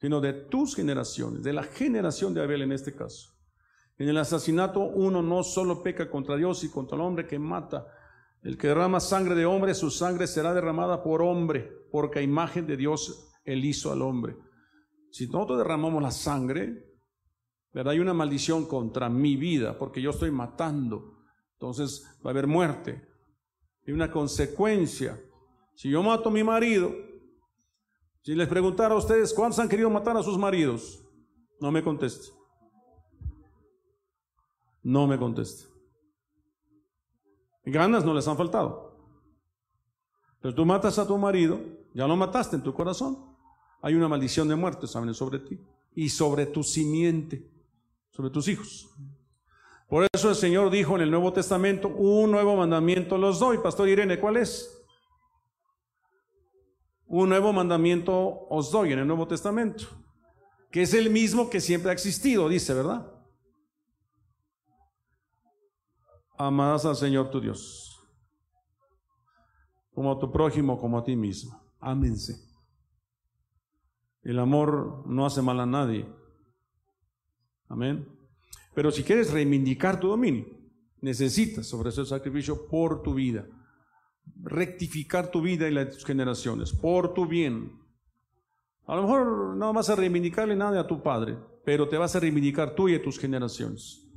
Sino 0.00 0.20
de 0.20 0.32
tus 0.32 0.76
generaciones, 0.76 1.42
de 1.42 1.52
la 1.52 1.64
generación 1.64 2.32
de 2.32 2.42
Abel 2.42 2.62
en 2.62 2.72
este 2.72 2.94
caso. 2.94 3.32
En 3.98 4.08
el 4.08 4.16
asesinato 4.16 4.80
uno 4.80 5.20
no 5.20 5.42
solo 5.42 5.82
peca 5.82 6.08
contra 6.10 6.36
Dios 6.36 6.64
y 6.64 6.70
contra 6.70 6.96
el 6.96 7.02
hombre 7.02 7.26
que 7.26 7.38
mata. 7.38 7.86
El 8.42 8.56
que 8.56 8.68
derrama 8.68 9.00
sangre 9.00 9.34
de 9.34 9.44
hombre, 9.44 9.74
su 9.74 9.90
sangre 9.90 10.26
será 10.26 10.54
derramada 10.54 11.02
por 11.02 11.22
hombre, 11.22 11.70
porque 11.90 12.20
a 12.20 12.22
imagen 12.22 12.66
de 12.66 12.76
Dios 12.76 13.30
él 13.44 13.64
hizo 13.64 13.92
al 13.92 14.02
hombre. 14.02 14.36
Si 15.10 15.26
nosotros 15.26 15.58
derramamos 15.58 16.02
la 16.02 16.10
sangre, 16.10 16.90
¿verdad? 17.72 17.92
Hay 17.92 18.00
una 18.00 18.14
maldición 18.14 18.66
contra 18.66 19.08
mi 19.08 19.36
vida, 19.36 19.78
porque 19.78 20.00
yo 20.00 20.10
estoy 20.10 20.30
matando. 20.30 21.18
Entonces 21.54 22.06
va 22.24 22.30
a 22.30 22.32
haber 22.32 22.46
muerte. 22.46 23.06
Y 23.86 23.92
una 23.92 24.10
consecuencia. 24.10 25.20
Si 25.74 25.90
yo 25.90 26.02
mato 26.02 26.28
a 26.28 26.32
mi 26.32 26.44
marido, 26.44 26.94
si 28.22 28.34
les 28.34 28.48
preguntara 28.48 28.94
a 28.94 28.98
ustedes 28.98 29.34
cuántos 29.34 29.58
han 29.58 29.68
querido 29.68 29.90
matar 29.90 30.16
a 30.16 30.22
sus 30.22 30.38
maridos, 30.38 31.02
no 31.60 31.70
me 31.70 31.82
contesten. 31.82 32.34
No 34.82 35.06
me 35.06 35.18
contesta. 35.18 35.69
Ganas 37.64 38.04
no 38.04 38.14
les 38.14 38.26
han 38.26 38.36
faltado. 38.36 38.96
Pero 40.40 40.54
tú 40.54 40.64
matas 40.64 40.98
a 40.98 41.06
tu 41.06 41.16
marido, 41.18 41.60
ya 41.94 42.06
lo 42.06 42.16
mataste 42.16 42.56
en 42.56 42.62
tu 42.62 42.72
corazón. 42.72 43.18
Hay 43.82 43.94
una 43.94 44.08
maldición 44.08 44.48
de 44.48 44.56
muerte, 44.56 44.86
sobre 44.86 45.38
ti 45.40 45.58
y 45.94 46.08
sobre 46.08 46.46
tu 46.46 46.62
simiente, 46.62 47.50
sobre 48.10 48.30
tus 48.30 48.48
hijos. 48.48 48.90
Por 49.88 50.06
eso 50.12 50.28
el 50.28 50.36
Señor 50.36 50.70
dijo 50.70 50.94
en 50.94 51.02
el 51.02 51.10
Nuevo 51.10 51.32
Testamento, 51.32 51.88
un 51.88 52.30
nuevo 52.30 52.56
mandamiento 52.56 53.18
los 53.18 53.40
doy. 53.40 53.58
Pastor 53.58 53.88
Irene, 53.88 54.20
¿cuál 54.20 54.36
es? 54.36 54.76
Un 57.06 57.28
nuevo 57.28 57.52
mandamiento 57.52 58.46
os 58.48 58.70
doy 58.70 58.92
en 58.92 59.00
el 59.00 59.06
Nuevo 59.06 59.26
Testamento, 59.26 59.86
que 60.70 60.82
es 60.82 60.94
el 60.94 61.10
mismo 61.10 61.50
que 61.50 61.60
siempre 61.60 61.90
ha 61.90 61.92
existido, 61.92 62.48
dice, 62.48 62.72
¿verdad? 62.72 63.09
Amarás 66.46 66.86
al 66.86 66.96
Señor 66.96 67.30
tu 67.30 67.40
Dios, 67.40 68.00
como 69.92 70.12
a 70.12 70.18
tu 70.18 70.32
prójimo, 70.32 70.78
como 70.78 70.98
a 70.98 71.04
ti 71.04 71.14
mismo. 71.14 71.60
Ámense. 71.80 72.48
El 74.22 74.38
amor 74.38 75.06
no 75.06 75.26
hace 75.26 75.42
mal 75.42 75.60
a 75.60 75.66
nadie. 75.66 76.08
Amén. 77.68 78.06
Pero 78.74 78.90
si 78.90 79.02
quieres 79.02 79.32
reivindicar 79.32 80.00
tu 80.00 80.08
dominio, 80.08 80.46
necesitas 81.00 81.72
ofrecer 81.74 82.06
sacrificio 82.06 82.66
por 82.68 83.02
tu 83.02 83.14
vida, 83.14 83.46
rectificar 84.42 85.30
tu 85.30 85.42
vida 85.42 85.68
y 85.68 85.72
la 85.72 85.84
de 85.84 85.92
tus 85.92 86.04
generaciones, 86.04 86.72
por 86.72 87.12
tu 87.12 87.26
bien. 87.26 87.78
A 88.86 88.96
lo 88.96 89.02
mejor 89.02 89.56
no 89.56 89.72
vas 89.72 89.90
a 89.90 89.96
reivindicarle 89.96 90.56
nada 90.56 90.80
a 90.80 90.86
tu 90.86 91.02
padre, 91.02 91.38
pero 91.64 91.88
te 91.88 91.98
vas 91.98 92.16
a 92.16 92.20
reivindicar 92.20 92.74
tú 92.74 92.88
y 92.88 92.94
a 92.94 93.02
tus 93.02 93.18
generaciones. 93.18 94.09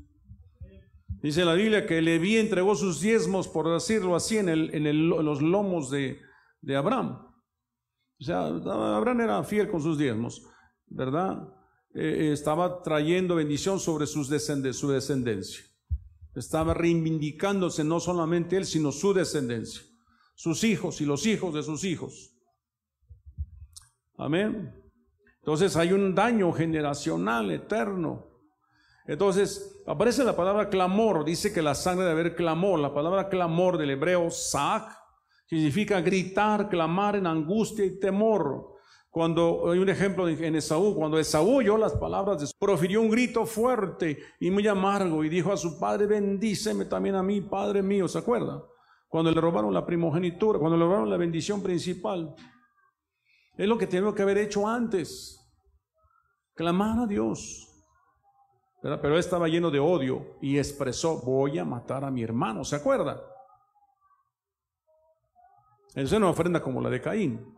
Dice 1.23 1.45
la 1.45 1.53
Biblia 1.53 1.85
que 1.85 2.01
Leví 2.01 2.35
entregó 2.35 2.75
sus 2.75 2.99
diezmos, 2.99 3.47
por 3.47 3.71
decirlo 3.71 4.13
así, 4.13 4.37
en, 4.37 4.49
el, 4.49 4.75
en, 4.75 5.07
los 5.07 5.41
lomos 5.41 5.89
de, 5.89 6.19
Abraham. 6.75 7.25
O 8.19 8.23
sea, 8.23 8.47
Abraham 8.47 9.21
era 9.21 9.43
fiel 9.45 9.71
con 9.71 9.81
sus 9.81 9.97
diezmos, 9.97 10.45
¿verdad? 10.85 11.47
Eh, 11.95 12.27
eh, 12.27 12.33
estaba 12.33 12.83
trayendo 12.83 13.35
bendición 13.35 13.79
sobre 13.79 14.05
sus 14.05 14.27
su 14.27 14.91
descendencia. 14.91 15.63
Estaba 16.35 16.73
reivindicándose 16.73 17.85
no 17.85 18.01
solamente 18.01 18.57
él, 18.57 18.65
sino 18.65 18.91
su 18.91 19.13
descendencia, 19.13 19.81
sus 20.35 20.65
hijos 20.65 20.99
y 20.99 21.05
los 21.05 21.25
hijos 21.25 21.53
de 21.53 21.63
sus 21.63 21.85
hijos. 21.85 22.35
Amén. 24.17 24.75
Entonces 25.39 25.77
hay 25.77 25.93
un 25.93 26.13
daño 26.13 26.51
generacional 26.51 27.49
eterno 27.49 28.32
entonces, 29.05 29.83
aparece 29.85 30.23
la 30.23 30.35
palabra 30.35 30.69
clamor, 30.69 31.25
dice 31.25 31.51
que 31.51 31.61
la 31.61 31.75
sangre 31.75 32.05
de 32.05 32.11
haber 32.11 32.35
clamor, 32.35 32.79
la 32.79 32.93
palabra 32.93 33.27
clamor 33.27 33.77
del 33.77 33.91
hebreo 33.91 34.29
sak, 34.31 34.97
significa 35.45 35.99
gritar, 36.01 36.69
clamar 36.69 37.17
en 37.17 37.27
angustia 37.27 37.83
y 37.83 37.99
temor. 37.99 38.71
Cuando 39.09 39.69
hay 39.69 39.77
un 39.77 39.89
ejemplo 39.89 40.27
en 40.27 40.55
Esaú, 40.55 40.95
cuando 40.95 41.19
Esaú 41.19 41.57
oyó 41.57 41.77
las 41.77 41.93
palabras 41.93 42.39
de 42.39 42.47
profirió 42.57 43.01
un 43.01 43.11
grito 43.11 43.45
fuerte 43.45 44.17
y 44.39 44.49
muy 44.49 44.67
amargo 44.67 45.23
y 45.23 45.29
dijo 45.29 45.51
a 45.51 45.57
su 45.57 45.79
padre, 45.79 46.07
bendíceme 46.07 46.85
también 46.85 47.15
a 47.15 47.21
mí, 47.21 47.41
Padre 47.41 47.83
mío, 47.83 48.07
¿se 48.07 48.17
acuerda? 48.17 48.63
Cuando 49.07 49.31
le 49.31 49.39
robaron 49.39 49.71
la 49.71 49.85
primogenitura, 49.85 50.57
cuando 50.57 50.77
le 50.77 50.85
robaron 50.85 51.11
la 51.11 51.17
bendición 51.17 51.61
principal. 51.61 52.33
Es 53.55 53.67
lo 53.67 53.77
que 53.77 53.85
tengo 53.85 54.15
que 54.15 54.23
haber 54.23 54.39
hecho 54.39 54.67
antes. 54.67 55.39
Clamar 56.55 56.97
a 56.97 57.05
Dios. 57.05 57.72
Pero 58.83 59.13
él 59.13 59.19
estaba 59.19 59.47
lleno 59.47 59.71
de 59.71 59.79
odio 59.79 60.35
y 60.41 60.57
expresó, 60.57 61.21
voy 61.21 61.57
a 61.57 61.63
matar 61.63 62.03
a 62.03 62.11
mi 62.11 62.21
hermano, 62.21 62.65
¿se 62.65 62.75
acuerda? 62.75 63.23
Eso 65.95 66.01
es 66.01 66.11
una 66.11 66.29
ofrenda 66.29 66.61
como 66.61 66.81
la 66.81 66.89
de 66.89 66.99
Caín. 66.99 67.55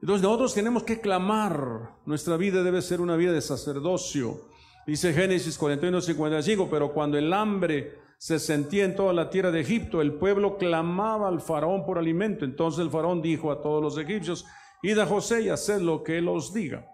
Entonces 0.00 0.22
nosotros 0.22 0.54
tenemos 0.54 0.84
que 0.84 1.00
clamar, 1.00 1.96
nuestra 2.06 2.36
vida 2.36 2.62
debe 2.62 2.82
ser 2.82 3.00
una 3.00 3.16
vida 3.16 3.32
de 3.32 3.40
sacerdocio. 3.40 4.48
Dice 4.86 5.12
Génesis 5.12 5.58
41, 5.58 6.00
55, 6.00 6.68
pero 6.70 6.92
cuando 6.92 7.18
el 7.18 7.32
hambre 7.32 7.98
se 8.18 8.38
sentía 8.38 8.84
en 8.84 8.94
toda 8.94 9.12
la 9.12 9.28
tierra 9.28 9.50
de 9.50 9.60
Egipto, 9.60 10.00
el 10.00 10.14
pueblo 10.14 10.56
clamaba 10.56 11.26
al 11.26 11.40
faraón 11.40 11.84
por 11.84 11.98
alimento. 11.98 12.44
Entonces 12.44 12.80
el 12.80 12.90
faraón 12.90 13.20
dijo 13.20 13.50
a 13.50 13.60
todos 13.60 13.82
los 13.82 13.98
egipcios, 13.98 14.46
id 14.82 14.98
a 14.98 15.06
José 15.06 15.42
y 15.42 15.48
haced 15.48 15.80
lo 15.80 16.04
que 16.04 16.18
él 16.18 16.28
os 16.28 16.52
diga. 16.52 16.86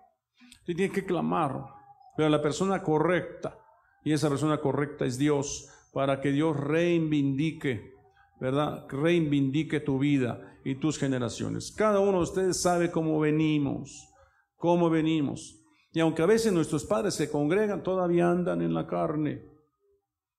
Tiene 0.65 0.91
que 0.91 1.05
clamar 1.05 1.78
pero 2.19 2.29
la 2.31 2.43
persona 2.43 2.83
correcta, 2.83 3.57
y 4.03 4.12
esa 4.12 4.29
persona 4.29 4.59
correcta 4.59 5.05
es 5.05 5.19
Dios, 5.19 5.71
para 5.93 6.21
que 6.21 6.33
Dios 6.33 6.59
reivindique 6.59 7.95
¿verdad? 8.41 8.87
Reivindique 8.89 9.81
tu 9.81 9.99
vida 9.99 10.59
y 10.64 10.77
tus 10.77 10.99
generaciones. 10.99 11.73
Cada 11.73 12.01
uno 12.01 12.19
de 12.19 12.25
ustedes 12.25 12.61
sabe 12.61 12.91
cómo 12.91 13.19
venimos, 13.19 14.09
cómo 14.57 14.91
venimos. 14.91 15.61
Y 15.93 16.01
aunque 16.01 16.23
a 16.23 16.27
veces 16.27 16.53
nuestros 16.53 16.85
padres 16.85 17.14
se 17.14 17.31
congregan, 17.31 17.83
todavía 17.83 18.31
andan 18.31 18.62
en 18.62 18.75
la 18.75 18.87
carne, 18.87 19.45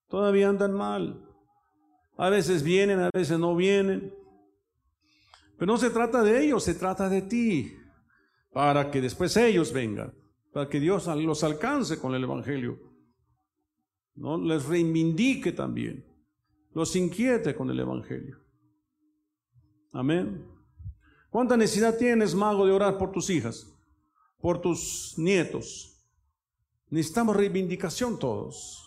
todavía 0.07 0.49
andan 0.49 0.73
mal. 0.73 1.25
A 2.17 2.29
veces 2.29 2.63
vienen, 2.63 2.99
a 2.99 3.09
veces 3.13 3.39
no 3.39 3.55
vienen. 3.55 4.13
Pero 5.57 5.73
no 5.73 5.77
se 5.77 5.89
trata 5.89 6.23
de 6.23 6.45
ellos, 6.45 6.63
se 6.63 6.75
trata 6.75 7.09
de 7.09 7.21
ti, 7.23 7.73
para 8.53 8.91
que 8.91 9.01
después 9.01 9.35
ellos 9.35 9.73
vengan, 9.73 10.13
para 10.51 10.67
que 10.67 10.79
Dios 10.79 11.07
los 11.07 11.43
alcance 11.43 11.99
con 11.99 12.15
el 12.15 12.23
Evangelio. 12.23 12.79
¿no? 14.15 14.37
Les 14.37 14.65
reivindique 14.65 15.51
también, 15.51 16.05
los 16.73 16.95
inquiete 16.95 17.55
con 17.55 17.69
el 17.69 17.79
Evangelio. 17.79 18.37
Amén. 19.91 20.45
¿Cuánta 21.29 21.55
necesidad 21.55 21.97
tienes, 21.97 22.35
mago, 22.35 22.65
de 22.65 22.71
orar 22.71 22.97
por 22.97 23.11
tus 23.11 23.29
hijas, 23.29 23.71
por 24.39 24.59
tus 24.59 25.13
nietos? 25.17 26.03
Necesitamos 26.89 27.35
reivindicación 27.35 28.17
todos. 28.17 28.85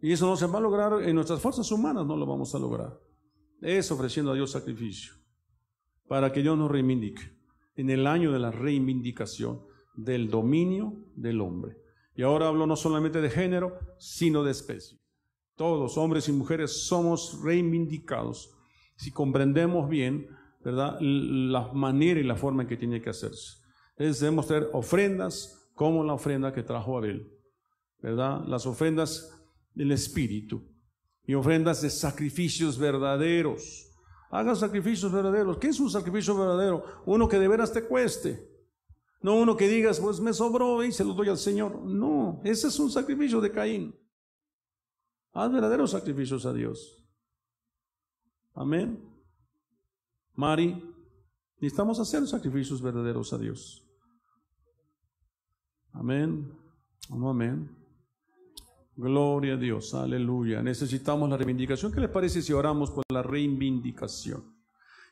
Y 0.00 0.12
eso 0.12 0.26
no 0.26 0.36
se 0.36 0.46
va 0.46 0.58
a 0.58 0.62
lograr 0.62 1.02
en 1.02 1.14
nuestras 1.14 1.40
fuerzas 1.40 1.70
humanas, 1.70 2.06
no 2.06 2.16
lo 2.16 2.26
vamos 2.26 2.54
a 2.54 2.58
lograr. 2.58 2.98
Es 3.60 3.90
ofreciendo 3.90 4.32
a 4.32 4.34
Dios 4.34 4.50
sacrificio 4.50 5.14
para 6.08 6.32
que 6.32 6.42
Dios 6.42 6.58
nos 6.58 6.70
reivindique 6.70 7.38
en 7.76 7.90
el 7.90 8.06
año 8.06 8.32
de 8.32 8.38
la 8.38 8.50
reivindicación 8.50 9.60
del 10.04 10.28
dominio 10.28 10.94
del 11.14 11.40
hombre. 11.40 11.76
Y 12.14 12.22
ahora 12.22 12.48
hablo 12.48 12.66
no 12.66 12.76
solamente 12.76 13.20
de 13.20 13.30
género, 13.30 13.78
sino 13.98 14.42
de 14.44 14.50
especie. 14.50 14.98
Todos, 15.56 15.96
hombres 15.98 16.28
y 16.28 16.32
mujeres, 16.32 16.86
somos 16.86 17.40
reivindicados 17.42 18.50
si 18.96 19.10
comprendemos 19.10 19.88
bien, 19.88 20.28
¿verdad?, 20.62 20.98
la 21.00 21.72
manera 21.72 22.20
y 22.20 22.24
la 22.24 22.36
forma 22.36 22.62
en 22.62 22.68
que 22.68 22.76
tiene 22.76 23.00
que 23.00 23.10
hacerse. 23.10 23.58
Es 23.96 24.20
debemos 24.20 24.46
traer 24.46 24.68
ofrendas 24.72 25.70
como 25.74 26.04
la 26.04 26.14
ofrenda 26.14 26.52
que 26.52 26.62
trajo 26.62 26.98
Abel, 26.98 27.30
¿verdad? 28.02 28.44
Las 28.46 28.66
ofrendas 28.66 29.34
del 29.74 29.92
Espíritu 29.92 30.62
y 31.24 31.34
ofrendas 31.34 31.80
de 31.80 31.88
sacrificios 31.88 32.78
verdaderos 32.78 33.90
Haga 34.30 34.54
sacrificios 34.54 35.10
verdaderos. 35.10 35.58
¿Qué 35.58 35.68
es 35.68 35.80
un 35.80 35.90
sacrificio 35.90 36.36
verdadero? 36.36 36.84
Uno 37.04 37.28
que 37.28 37.38
de 37.38 37.48
veras 37.48 37.72
te 37.72 37.82
cueste. 37.82 38.48
No 39.22 39.36
uno 39.36 39.56
que 39.56 39.68
digas, 39.68 40.00
pues 40.00 40.20
me 40.20 40.32
sobró 40.32 40.82
y 40.82 40.92
se 40.92 41.04
lo 41.04 41.12
doy 41.12 41.28
al 41.28 41.36
Señor. 41.36 41.82
No, 41.82 42.40
ese 42.44 42.68
es 42.68 42.78
un 42.78 42.90
sacrificio 42.90 43.40
de 43.40 43.52
Caín. 43.52 43.94
Haz 45.32 45.52
verdaderos 45.52 45.90
sacrificios 45.90 46.46
a 46.46 46.52
Dios. 46.52 47.04
Amén. 48.54 48.98
Mari, 50.34 50.82
necesitamos 51.56 52.00
hacer 52.00 52.26
sacrificios 52.26 52.80
verdaderos 52.80 53.32
a 53.32 53.38
Dios. 53.38 53.86
Amén. 55.92 56.50
Amén. 57.10 57.76
Gloria 58.96 59.54
a 59.54 59.56
Dios, 59.56 59.94
aleluya. 59.94 60.62
Necesitamos 60.62 61.28
la 61.28 61.36
reivindicación. 61.36 61.92
¿Qué 61.92 62.00
les 62.00 62.10
parece 62.10 62.42
si 62.42 62.52
oramos 62.52 62.90
por 62.90 63.04
la 63.10 63.22
reivindicación? 63.22 64.44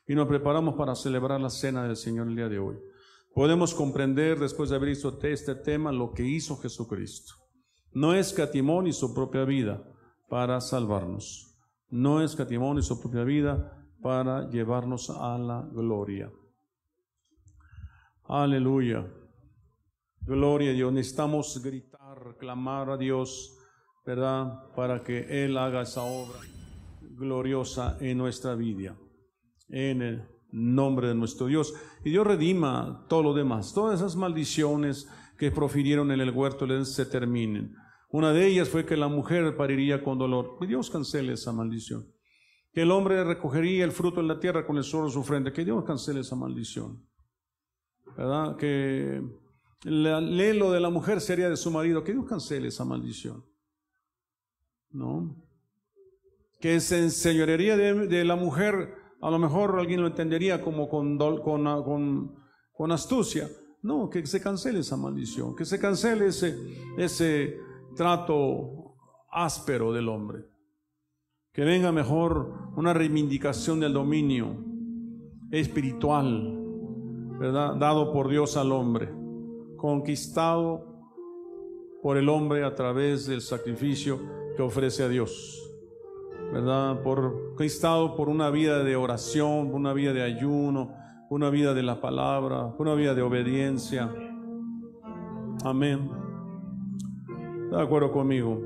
Y 0.07 0.15
nos 0.15 0.27
preparamos 0.27 0.75
para 0.75 0.95
celebrar 0.95 1.39
la 1.39 1.49
cena 1.49 1.83
del 1.83 1.95
Señor 1.95 2.27
el 2.27 2.35
día 2.35 2.49
de 2.49 2.59
hoy. 2.59 2.77
Podemos 3.33 3.73
comprender, 3.73 4.39
después 4.39 4.69
de 4.69 4.75
haber 4.75 4.89
visto 4.89 5.17
este 5.21 5.55
tema, 5.55 5.91
lo 5.91 6.13
que 6.13 6.23
hizo 6.23 6.57
Jesucristo. 6.57 7.33
No 7.91 8.13
es 8.13 8.33
catimón 8.33 8.91
su 8.93 9.13
propia 9.13 9.45
vida 9.45 9.83
para 10.27 10.59
salvarnos. 10.61 11.57
No 11.89 12.21
es 12.21 12.35
catimón 12.35 12.81
su 12.83 12.99
propia 13.01 13.23
vida 13.23 13.85
para 14.01 14.49
llevarnos 14.49 15.09
a 15.09 15.37
la 15.37 15.67
gloria. 15.71 16.31
Aleluya. 18.25 19.07
Gloria 20.21 20.71
a 20.71 20.73
Dios. 20.73 20.93
Necesitamos 20.93 21.61
gritar, 21.63 22.35
clamar 22.37 22.89
a 22.89 22.97
Dios 22.97 23.55
¿verdad? 24.09 24.73
Para 24.75 25.03
que 25.03 25.45
Él 25.45 25.55
haga 25.55 25.83
esa 25.83 26.01
obra 26.01 26.39
gloriosa 27.01 27.95
en 27.99 28.17
nuestra 28.17 28.55
vida, 28.55 28.97
en 29.67 30.01
el 30.01 30.27
nombre 30.51 31.07
de 31.07 31.15
nuestro 31.15 31.47
Dios. 31.47 31.73
Y 32.03 32.11
Dios 32.11 32.25
redima 32.25 33.05
todo 33.07 33.23
lo 33.23 33.33
demás, 33.33 33.73
todas 33.73 33.99
esas 33.99 34.15
maldiciones 34.15 35.07
que 35.37 35.51
profirieron 35.51 36.11
en 36.11 36.19
el 36.19 36.31
huerto 36.31 36.67
se 36.85 37.05
terminen. 37.05 37.75
Una 38.09 38.33
de 38.33 38.47
ellas 38.47 38.69
fue 38.69 38.85
que 38.85 38.97
la 38.97 39.07
mujer 39.07 39.55
pariría 39.55 40.03
con 40.03 40.17
dolor. 40.17 40.57
Que 40.59 40.67
Dios 40.67 40.89
cancele 40.89 41.33
esa 41.33 41.53
maldición. 41.53 42.07
Que 42.73 42.81
el 42.81 42.91
hombre 42.91 43.23
recogería 43.23 43.85
el 43.85 43.91
fruto 43.91 44.19
en 44.19 44.27
la 44.27 44.39
tierra 44.39 44.65
con 44.65 44.77
el 44.77 44.83
solo 44.83 45.05
de 45.05 45.11
su 45.11 45.23
frente. 45.23 45.53
Que 45.53 45.63
Dios 45.63 45.83
cancele 45.85 46.21
esa 46.21 46.35
maldición. 46.35 47.07
¿Verdad? 48.17 48.57
Que 48.57 49.21
el 49.85 50.37
lelo 50.37 50.71
de 50.71 50.79
la 50.79 50.89
mujer 50.89 51.21
sería 51.21 51.49
de 51.49 51.57
su 51.57 51.69
marido. 51.69 52.03
Que 52.03 52.13
Dios 52.13 52.25
cancele 52.25 52.69
esa 52.69 52.83
maldición. 52.83 53.43
¿no? 54.91 55.35
Que 56.59 56.79
se 56.79 56.99
enseñorearía 56.99 57.77
de, 57.77 58.25
la 58.25 58.35
mujer, 58.35 58.95
a 59.21 59.29
lo 59.29 59.39
mejor 59.39 59.77
alguien 59.79 60.01
lo 60.01 60.07
entendería 60.07 60.61
como 60.61 60.87
con, 60.87 61.17
con, 61.17 62.35
con, 62.73 62.91
astucia. 62.91 63.47
No, 63.81 64.09
que 64.09 64.25
se 64.25 64.41
cancele 64.41 64.79
esa 64.79 64.97
maldición, 64.97 65.55
que 65.55 65.65
se 65.65 65.79
cancele 65.79 66.27
ese, 66.27 66.57
ese 66.97 67.57
trato 67.95 68.95
áspero 69.31 69.93
del 69.93 70.09
hombre. 70.09 70.45
Que 71.53 71.63
venga 71.63 71.91
mejor 71.91 72.71
una 72.75 72.93
reivindicación 72.93 73.79
del 73.79 73.93
dominio 73.93 74.65
espiritual, 75.51 76.57
¿verdad? 77.39 77.75
Dado 77.75 78.11
por 78.11 78.29
Dios 78.29 78.57
al 78.57 78.71
hombre, 78.71 79.09
conquistado 79.77 80.89
por 82.01 82.17
el 82.17 82.29
hombre 82.29 82.63
a 82.63 82.75
través 82.75 83.25
del 83.27 83.41
sacrificio 83.41 84.19
que 84.55 84.61
ofrece 84.61 85.03
a 85.03 85.09
Dios, 85.09 85.68
¿verdad? 86.51 87.01
Por 87.01 87.49
conquistado 87.49 88.15
por 88.15 88.29
una 88.29 88.49
vida 88.49 88.83
de 88.83 88.95
oración, 88.95 89.73
una 89.73 89.93
vida 89.93 90.13
de 90.13 90.23
ayuno, 90.23 90.93
una 91.29 91.49
vida 91.49 91.73
de 91.73 91.83
la 91.83 92.01
palabra, 92.01 92.73
una 92.77 92.95
vida 92.95 93.13
de 93.13 93.21
obediencia. 93.21 94.09
Amén. 95.63 96.09
¿Está 97.65 97.77
de 97.77 97.83
acuerdo 97.83 98.11
conmigo? 98.11 98.59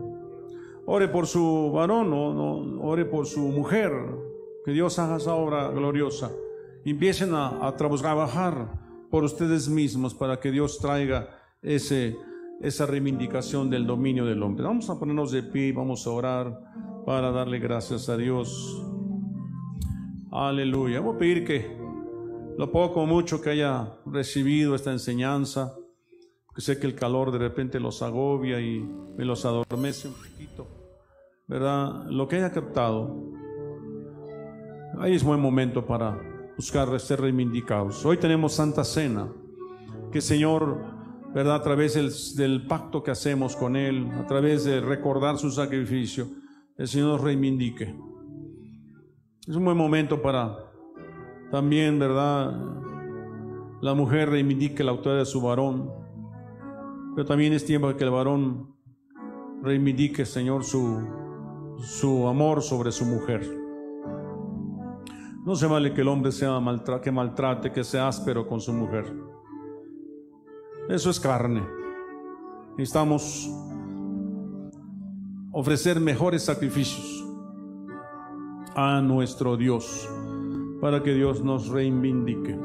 Ore 0.85 1.07
por 1.07 1.27
su 1.27 1.71
varón, 1.73 2.09
no, 2.09 2.81
ore 2.81 3.05
por 3.05 3.25
su 3.25 3.39
mujer, 3.39 3.91
que 4.65 4.71
Dios 4.71 4.99
haga 4.99 5.17
esa 5.17 5.33
obra 5.33 5.69
gloriosa. 5.69 6.31
Empiecen 6.85 7.33
a, 7.33 7.65
a 7.65 7.75
trabajar 7.75 8.79
por 9.09 9.23
ustedes 9.23 9.69
mismos 9.69 10.13
para 10.13 10.39
que 10.39 10.51
Dios 10.51 10.79
traiga 10.79 11.29
ese 11.61 12.17
esa 12.63 12.85
reivindicación 12.85 13.69
del 13.69 13.85
dominio 13.85 14.25
del 14.25 14.41
hombre. 14.41 14.63
Vamos 14.63 14.89
a 14.89 14.97
ponernos 14.97 15.31
de 15.31 15.43
pie 15.43 15.73
vamos 15.73 16.07
a 16.07 16.11
orar 16.11 16.59
para 17.05 17.29
darle 17.29 17.59
gracias 17.59 18.07
a 18.07 18.15
Dios. 18.15 18.81
Aleluya. 20.31 21.01
Voy 21.01 21.15
a 21.15 21.19
pedir 21.19 21.45
que 21.45 21.77
lo 22.57 22.71
poco 22.71 23.01
o 23.01 23.05
mucho 23.05 23.41
que 23.41 23.49
haya 23.49 23.97
recibido 24.05 24.75
esta 24.75 24.93
enseñanza, 24.93 25.75
que 26.55 26.61
sé 26.61 26.79
que 26.79 26.87
el 26.87 26.95
calor 26.95 27.33
de 27.33 27.39
repente 27.39 27.81
los 27.81 28.01
agobia 28.01 28.61
y 28.61 28.79
me 28.79 29.25
los 29.25 29.43
adormece 29.43 30.07
un 30.07 30.13
poquito, 30.13 30.65
¿verdad? 31.47 32.05
Lo 32.09 32.29
que 32.29 32.37
haya 32.37 32.53
captado, 32.53 33.29
ahí 34.99 35.15
es 35.15 35.23
buen 35.23 35.41
momento 35.41 35.85
para 35.85 36.17
buscar 36.55 36.97
ser 37.01 37.19
reivindicados. 37.19 38.05
Hoy 38.05 38.15
tenemos 38.15 38.53
Santa 38.53 38.85
Cena, 38.85 39.27
que 40.13 40.21
Señor 40.21 40.92
¿verdad? 41.33 41.55
A 41.55 41.61
través 41.63 42.35
del, 42.35 42.67
pacto 42.67 43.01
que 43.03 43.11
hacemos 43.11 43.55
con 43.55 43.75
Él, 43.75 44.07
a 44.19 44.27
través 44.27 44.65
de 44.65 44.81
recordar 44.81 45.37
su 45.37 45.49
sacrificio, 45.49 46.27
el 46.77 46.87
Señor 46.87 47.09
nos 47.09 47.21
reivindique. 47.21 47.95
Es 49.47 49.55
un 49.55 49.65
buen 49.65 49.77
momento 49.77 50.21
para 50.21 50.71
también, 51.51 51.97
¿verdad? 51.97 52.53
La 53.81 53.93
mujer 53.93 54.29
reivindique 54.29 54.83
la 54.83 54.91
autoridad 54.91 55.19
de 55.19 55.25
su 55.25 55.41
varón, 55.41 55.91
pero 57.15 57.25
también 57.25 57.53
es 57.53 57.65
tiempo 57.65 57.89
de 57.89 57.95
que 57.95 58.03
el 58.03 58.11
varón 58.11 58.75
reivindique, 59.61 60.25
Señor, 60.25 60.63
su, 60.63 60.99
su 61.79 62.27
amor 62.27 62.61
sobre 62.61 62.91
su 62.91 63.05
mujer. 63.05 63.41
No 65.45 65.55
se 65.55 65.67
vale 65.67 65.93
que 65.93 66.01
el 66.01 66.07
hombre 66.07 66.31
sea 66.31 66.61
que 67.01 67.11
maltrate, 67.11 67.71
que 67.71 67.83
sea 67.83 68.07
áspero 68.07 68.47
con 68.47 68.61
su 68.61 68.71
mujer. 68.71 69.32
Eso 70.89 71.09
es 71.09 71.19
carne. 71.19 71.63
Necesitamos 72.77 73.49
ofrecer 75.51 75.99
mejores 75.99 76.43
sacrificios 76.43 77.23
a 78.75 79.01
nuestro 79.01 79.55
Dios 79.57 80.09
para 80.81 81.03
que 81.03 81.13
Dios 81.13 81.43
nos 81.43 81.69
reivindique. 81.69 82.57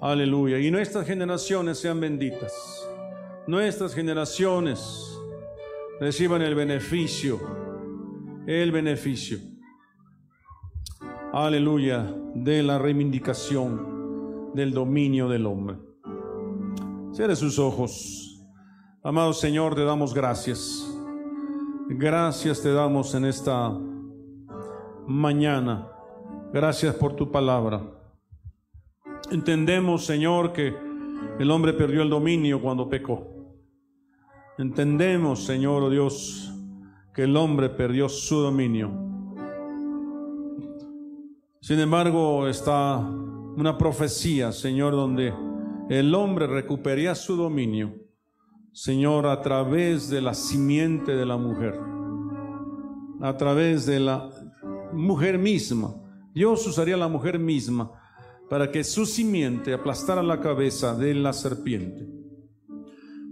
Aleluya. 0.00 0.58
Y 0.58 0.70
nuestras 0.70 1.06
generaciones 1.06 1.78
sean 1.78 2.00
benditas. 2.00 2.52
Nuestras 3.46 3.94
generaciones 3.94 5.18
reciban 6.00 6.42
el 6.42 6.54
beneficio, 6.54 7.40
el 8.46 8.72
beneficio 8.72 9.38
aleluya, 11.32 12.12
de 12.34 12.62
la 12.62 12.78
reivindicación 12.78 14.52
del 14.54 14.72
dominio 14.72 15.28
del 15.28 15.46
hombre. 15.46 15.89
Cierre 17.12 17.34
sus 17.34 17.58
ojos. 17.58 18.40
Amado 19.02 19.32
Señor, 19.32 19.74
te 19.74 19.84
damos 19.84 20.14
gracias. 20.14 20.86
Gracias 21.88 22.62
te 22.62 22.72
damos 22.72 23.14
en 23.16 23.24
esta 23.24 23.76
mañana. 25.08 25.88
Gracias 26.52 26.94
por 26.94 27.16
tu 27.16 27.32
palabra. 27.32 27.82
Entendemos, 29.32 30.06
Señor, 30.06 30.52
que 30.52 30.72
el 31.40 31.50
hombre 31.50 31.72
perdió 31.72 32.02
el 32.02 32.10
dominio 32.10 32.62
cuando 32.62 32.88
pecó. 32.88 33.26
Entendemos, 34.56 35.44
Señor 35.44 35.82
oh 35.82 35.90
Dios, 35.90 36.52
que 37.12 37.24
el 37.24 37.36
hombre 37.36 37.70
perdió 37.70 38.08
su 38.08 38.36
dominio. 38.36 38.90
Sin 41.60 41.80
embargo, 41.80 42.46
está 42.46 42.98
una 42.98 43.76
profecía, 43.76 44.52
Señor, 44.52 44.92
donde 44.92 45.34
el 45.90 46.14
hombre 46.14 46.46
recuperaría 46.46 47.16
su 47.16 47.34
dominio, 47.34 47.96
Señor, 48.72 49.26
a 49.26 49.42
través 49.42 50.08
de 50.08 50.20
la 50.20 50.34
simiente 50.34 51.16
de 51.16 51.26
la 51.26 51.36
mujer, 51.36 51.80
a 53.20 53.36
través 53.36 53.86
de 53.86 53.98
la 53.98 54.30
mujer 54.92 55.36
misma. 55.36 55.92
Dios 56.32 56.64
usaría 56.64 56.96
la 56.96 57.08
mujer 57.08 57.40
misma 57.40 57.90
para 58.48 58.70
que 58.70 58.84
su 58.84 59.04
simiente 59.04 59.72
aplastara 59.72 60.22
la 60.22 60.38
cabeza 60.38 60.94
de 60.94 61.12
la 61.12 61.32
serpiente. 61.32 62.06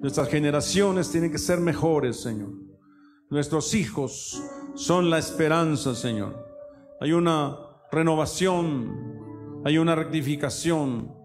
Nuestras 0.01 0.29
generaciones 0.29 1.13
tienen 1.13 1.31
que 1.31 1.39
ser 1.39 1.61
mejores, 1.61 2.21
Señor. 2.21 2.51
Nuestros 3.31 3.73
hijos 3.75 4.43
son 4.75 5.11
la 5.11 5.19
esperanza, 5.19 5.95
Señor. 5.95 6.45
Hay 7.01 7.13
una 7.13 7.57
renovación, 7.93 9.63
hay 9.65 9.79
una 9.79 9.95
rectificación, 9.95 11.18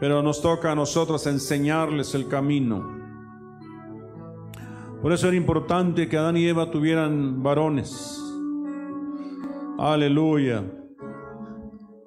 pero 0.00 0.22
nos 0.22 0.42
toca 0.42 0.72
a 0.72 0.74
nosotros 0.74 1.26
enseñarles 1.26 2.14
el 2.14 2.28
camino. 2.28 2.96
Por 5.02 5.12
eso 5.12 5.28
era 5.28 5.36
importante 5.36 6.08
que 6.08 6.16
Adán 6.16 6.36
y 6.36 6.46
Eva 6.46 6.70
tuvieran 6.70 7.42
varones. 7.42 8.22
Aleluya. 9.78 10.64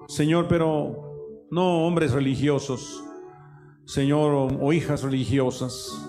Señor, 0.07 0.47
pero 0.47 1.47
no 1.51 1.85
hombres 1.85 2.11
religiosos, 2.11 3.03
Señor, 3.85 4.49
o, 4.59 4.73
hijas 4.73 5.03
religiosas 5.03 6.05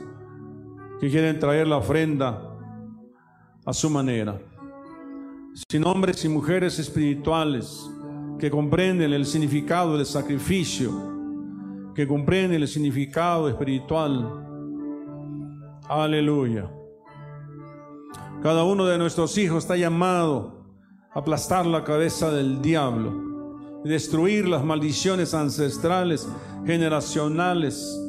que 1.01 1.11
quieren 1.11 1.39
traer 1.39 1.67
la 1.67 1.77
ofrenda 1.79 2.57
a 3.65 3.73
su 3.73 3.89
manera, 3.89 4.41
sino 5.69 5.91
hombres 5.91 6.25
y 6.25 6.29
mujeres 6.29 6.79
espirituales 6.79 7.91
que 8.39 8.51
comprenden 8.51 9.13
el 9.13 9.27
significado 9.27 9.97
del 9.97 10.07
sacrificio, 10.07 11.10
que 12.01 12.09
comprenden 12.09 12.63
el 12.63 12.67
significado 12.67 13.47
espiritual. 13.51 14.27
Aleluya. 15.87 16.71
Cada 18.43 18.65
uno 18.65 18.87
de 18.87 18.97
nuestros 18.97 19.37
hijos 19.37 19.65
está 19.65 19.77
llamado 19.77 20.65
a 21.13 21.19
aplastar 21.19 21.67
la 21.67 21.85
cabeza 21.85 22.31
del 22.31 22.63
diablo, 22.63 23.83
destruir 23.85 24.49
las 24.49 24.65
maldiciones 24.65 25.35
ancestrales, 25.35 26.27
generacionales 26.65 28.01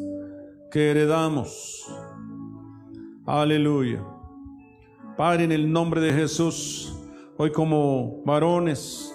que 0.71 0.91
heredamos. 0.91 1.85
Aleluya. 3.25 4.05
Padre, 5.17 5.43
en 5.43 5.51
el 5.51 5.69
nombre 5.69 5.99
de 5.99 6.13
Jesús, 6.13 6.95
hoy 7.35 7.51
como 7.51 8.23
varones, 8.23 9.13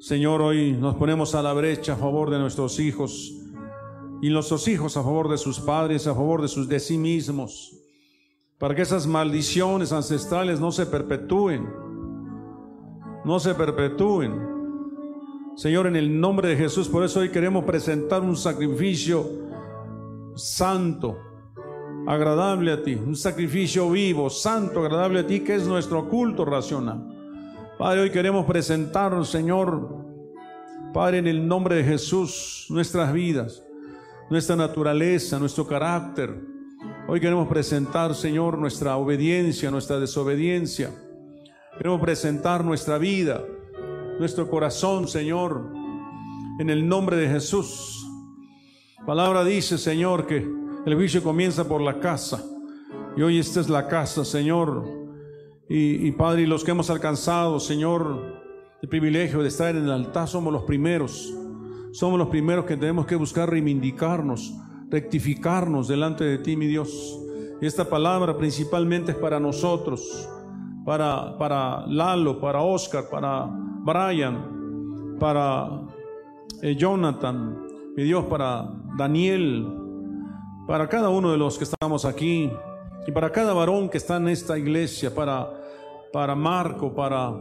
Señor, 0.00 0.40
hoy 0.40 0.72
nos 0.72 0.94
ponemos 0.94 1.34
a 1.34 1.42
la 1.42 1.52
brecha 1.52 1.92
a 1.92 1.96
favor 1.96 2.30
de 2.30 2.38
nuestros 2.38 2.80
hijos 2.80 3.37
y 4.20 4.30
nuestros 4.30 4.66
hijos 4.68 4.96
a 4.96 5.02
favor 5.02 5.28
de 5.28 5.38
sus 5.38 5.60
padres, 5.60 6.06
a 6.06 6.14
favor 6.14 6.42
de 6.42 6.48
sus 6.48 6.68
de 6.68 6.80
sí 6.80 6.98
mismos, 6.98 7.74
para 8.58 8.74
que 8.74 8.82
esas 8.82 9.06
maldiciones 9.06 9.92
ancestrales 9.92 10.60
no 10.60 10.72
se 10.72 10.86
perpetúen, 10.86 11.68
no 13.24 13.38
se 13.38 13.54
perpetúen. 13.54 14.58
Señor, 15.56 15.86
en 15.86 15.96
el 15.96 16.20
nombre 16.20 16.48
de 16.48 16.56
Jesús, 16.56 16.88
por 16.88 17.04
eso 17.04 17.20
hoy 17.20 17.30
queremos 17.30 17.64
presentar 17.64 18.22
un 18.22 18.36
sacrificio 18.36 19.28
santo, 20.34 21.18
agradable 22.06 22.72
a 22.72 22.82
ti, 22.82 22.94
un 22.94 23.16
sacrificio 23.16 23.90
vivo, 23.90 24.30
santo, 24.30 24.80
agradable 24.80 25.20
a 25.20 25.26
ti, 25.26 25.40
que 25.40 25.54
es 25.54 25.66
nuestro 25.66 26.08
culto 26.08 26.44
racional. 26.44 27.14
Padre, 27.78 28.02
hoy 28.02 28.10
queremos 28.10 28.44
presentar, 28.46 29.24
Señor, 29.24 29.88
Padre, 30.92 31.18
en 31.18 31.26
el 31.26 31.46
nombre 31.46 31.76
de 31.76 31.84
Jesús, 31.84 32.66
nuestras 32.70 33.12
vidas, 33.12 33.62
nuestra 34.30 34.56
naturaleza, 34.56 35.38
nuestro 35.38 35.66
carácter. 35.66 36.38
Hoy 37.06 37.20
queremos 37.20 37.48
presentar, 37.48 38.14
Señor, 38.14 38.58
nuestra 38.58 38.96
obediencia, 38.96 39.70
nuestra 39.70 39.98
desobediencia. 39.98 40.90
Queremos 41.76 42.00
presentar 42.00 42.64
nuestra 42.64 42.98
vida, 42.98 43.42
nuestro 44.18 44.48
corazón, 44.50 45.08
Señor, 45.08 45.72
en 46.58 46.68
el 46.70 46.86
nombre 46.86 47.16
de 47.16 47.28
Jesús. 47.28 48.06
Palabra 49.06 49.44
dice, 49.44 49.78
Señor, 49.78 50.26
que 50.26 50.46
el 50.84 50.94
juicio 50.94 51.22
comienza 51.22 51.66
por 51.66 51.80
la 51.80 51.98
casa. 51.98 52.44
Y 53.16 53.22
hoy 53.22 53.38
esta 53.38 53.60
es 53.60 53.68
la 53.68 53.88
casa, 53.88 54.24
Señor. 54.24 54.84
Y, 55.70 56.10
Padre, 56.12 56.42
y 56.42 56.46
los 56.46 56.64
que 56.64 56.70
hemos 56.70 56.90
alcanzado, 56.90 57.60
Señor, 57.60 58.40
el 58.82 58.88
privilegio 58.88 59.42
de 59.42 59.48
estar 59.48 59.74
en 59.74 59.84
el 59.84 59.90
altar, 59.90 60.28
somos 60.28 60.52
los 60.52 60.64
primeros. 60.64 61.34
Somos 61.98 62.16
los 62.16 62.28
primeros 62.28 62.64
que 62.64 62.76
tenemos 62.76 63.06
que 63.06 63.16
buscar 63.16 63.50
reivindicarnos, 63.50 64.54
rectificarnos 64.88 65.88
delante 65.88 66.22
de 66.22 66.38
ti, 66.38 66.56
mi 66.56 66.68
Dios. 66.68 67.18
Y 67.60 67.66
esta 67.66 67.86
palabra 67.86 68.38
principalmente 68.38 69.10
es 69.10 69.18
para 69.18 69.40
nosotros, 69.40 70.28
para, 70.84 71.36
para 71.38 71.84
Lalo, 71.88 72.38
para 72.38 72.62
Oscar, 72.62 73.08
para 73.10 73.48
Brian, 73.50 75.16
para 75.18 75.88
eh, 76.62 76.76
Jonathan, 76.76 77.66
mi 77.96 78.04
Dios, 78.04 78.26
para 78.26 78.70
Daniel, 78.96 79.66
para 80.68 80.88
cada 80.88 81.08
uno 81.08 81.32
de 81.32 81.38
los 81.38 81.58
que 81.58 81.64
estamos 81.64 82.04
aquí 82.04 82.48
y 83.08 83.10
para 83.10 83.32
cada 83.32 83.52
varón 83.54 83.88
que 83.88 83.98
está 83.98 84.18
en 84.18 84.28
esta 84.28 84.56
iglesia, 84.56 85.12
para, 85.12 85.50
para 86.12 86.36
Marco, 86.36 86.94
para 86.94 87.32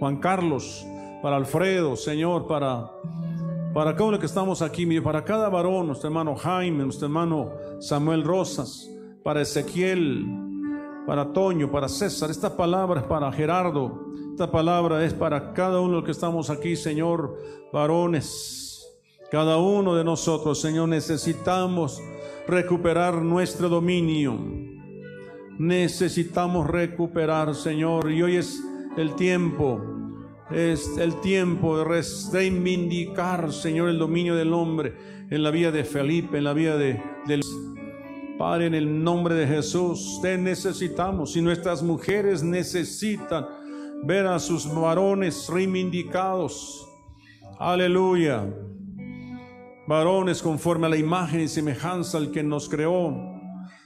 Juan 0.00 0.16
Carlos, 0.16 0.84
para 1.22 1.36
Alfredo, 1.36 1.94
Señor, 1.94 2.48
para, 2.48 2.90
para 3.72 3.94
cada 3.94 4.04
uno 4.08 4.18
que 4.18 4.26
estamos 4.26 4.60
aquí, 4.60 5.00
para 5.00 5.24
cada 5.24 5.48
varón, 5.48 5.86
nuestro 5.86 6.08
hermano 6.08 6.36
Jaime, 6.36 6.84
nuestro 6.84 7.06
hermano 7.06 7.52
Samuel 7.80 8.22
Rosas, 8.22 8.88
para 9.22 9.40
Ezequiel, 9.40 10.26
para 11.06 11.32
Toño, 11.32 11.70
para 11.70 11.88
César. 11.88 12.30
Esta 12.30 12.54
palabra 12.56 13.00
es 13.00 13.06
para 13.06 13.32
Gerardo, 13.32 14.12
esta 14.30 14.50
palabra 14.50 15.04
es 15.04 15.14
para 15.14 15.54
cada 15.54 15.80
uno 15.80 15.90
de 15.90 15.96
los 15.96 16.04
que 16.04 16.10
estamos 16.10 16.50
aquí, 16.50 16.76
Señor, 16.76 17.38
varones. 17.72 18.68
Cada 19.30 19.56
uno 19.56 19.94
de 19.94 20.04
nosotros, 20.04 20.60
Señor, 20.60 20.90
necesitamos 20.90 22.02
recuperar 22.46 23.14
nuestro 23.14 23.70
dominio. 23.70 24.38
Necesitamos 25.58 26.66
recuperar, 26.66 27.54
Señor, 27.54 28.10
y 28.10 28.22
hoy 28.22 28.36
es 28.36 28.62
el 28.98 29.14
tiempo, 29.14 29.80
es 30.54 30.96
el 30.98 31.20
tiempo 31.20 31.78
de 31.78 32.02
reivindicar, 32.32 33.52
Señor, 33.52 33.88
el 33.88 33.98
dominio 33.98 34.34
del 34.34 34.52
hombre 34.52 34.94
en 35.30 35.42
la 35.42 35.50
vida 35.50 35.70
de 35.70 35.84
Felipe, 35.84 36.38
en 36.38 36.44
la 36.44 36.52
vida 36.52 36.76
de, 36.76 37.02
del 37.26 37.42
Padre, 38.38 38.66
en 38.66 38.74
el 38.74 39.02
nombre 39.02 39.34
de 39.34 39.46
Jesús, 39.46 40.18
te 40.22 40.36
necesitamos 40.36 41.36
y 41.36 41.42
nuestras 41.42 41.82
mujeres 41.82 42.42
necesitan 42.42 43.46
ver 44.04 44.26
a 44.26 44.38
sus 44.38 44.72
varones 44.72 45.48
reivindicados. 45.48 46.86
Aleluya 47.58 48.46
varones 49.86 50.40
conforme 50.42 50.86
a 50.86 50.90
la 50.90 50.96
imagen 50.96 51.40
y 51.40 51.48
semejanza 51.48 52.18
al 52.18 52.30
que 52.30 52.42
nos 52.42 52.68
creó. 52.68 53.14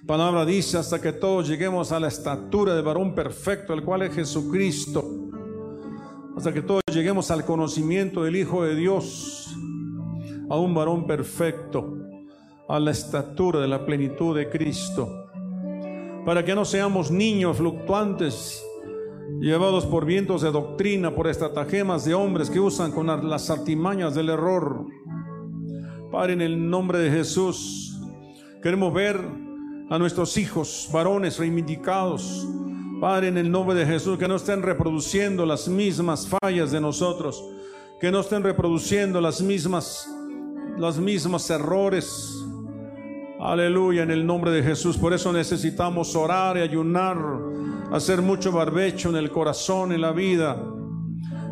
Palabra 0.06 0.44
dice 0.44 0.78
hasta 0.78 1.00
que 1.00 1.12
todos 1.12 1.48
lleguemos 1.48 1.90
a 1.90 1.98
la 1.98 2.08
estatura 2.08 2.74
de 2.74 2.82
varón 2.82 3.14
perfecto, 3.14 3.72
el 3.72 3.82
cual 3.82 4.02
es 4.02 4.14
Jesucristo. 4.14 5.04
Hasta 6.36 6.52
que 6.52 6.62
todos 6.62 6.82
lleguemos 6.92 7.30
al 7.30 7.44
conocimiento 7.44 8.22
del 8.22 8.36
Hijo 8.36 8.64
de 8.64 8.76
Dios, 8.76 9.56
a 10.50 10.56
un 10.56 10.74
varón 10.74 11.06
perfecto, 11.06 11.96
a 12.68 12.78
la 12.78 12.90
estatura 12.90 13.60
de 13.60 13.68
la 13.68 13.86
plenitud 13.86 14.36
de 14.36 14.48
Cristo. 14.48 15.30
Para 16.24 16.44
que 16.44 16.54
no 16.54 16.64
seamos 16.64 17.10
niños 17.10 17.56
fluctuantes, 17.56 18.62
llevados 19.40 19.86
por 19.86 20.04
vientos 20.04 20.42
de 20.42 20.50
doctrina, 20.50 21.14
por 21.14 21.26
estratagemas 21.26 22.04
de 22.04 22.14
hombres 22.14 22.50
que 22.50 22.60
usan 22.60 22.92
con 22.92 23.06
las 23.06 23.50
artimañas 23.50 24.14
del 24.14 24.28
error 24.28 24.86
Padre, 26.10 26.34
en 26.34 26.40
el 26.40 26.70
nombre 26.70 26.98
de 27.00 27.10
Jesús, 27.10 28.00
queremos 28.62 28.94
ver 28.94 29.20
a 29.90 29.98
nuestros 29.98 30.36
hijos, 30.38 30.88
varones 30.92 31.38
reivindicados, 31.38 32.46
Padre, 33.00 33.28
en 33.28 33.36
el 33.36 33.50
nombre 33.50 33.74
de 33.74 33.84
Jesús, 33.84 34.18
que 34.18 34.26
no 34.26 34.36
estén 34.36 34.62
reproduciendo 34.62 35.44
las 35.44 35.68
mismas 35.68 36.26
fallas 36.26 36.70
de 36.70 36.80
nosotros, 36.80 37.44
que 38.00 38.10
no 38.10 38.20
estén 38.20 38.42
reproduciendo 38.42 39.20
las 39.20 39.42
mismas, 39.42 40.08
los 40.78 40.98
mismos 40.98 41.48
errores. 41.50 42.34
Aleluya, 43.38 44.02
en 44.02 44.10
el 44.10 44.24
nombre 44.24 44.50
de 44.50 44.62
Jesús. 44.62 44.96
Por 44.96 45.12
eso 45.12 45.30
necesitamos 45.30 46.16
orar 46.16 46.56
y 46.56 46.60
ayunar, 46.60 47.18
hacer 47.92 48.22
mucho 48.22 48.50
barbecho 48.50 49.10
en 49.10 49.16
el 49.16 49.30
corazón, 49.30 49.92
en 49.92 50.00
la 50.00 50.12
vida, 50.12 50.56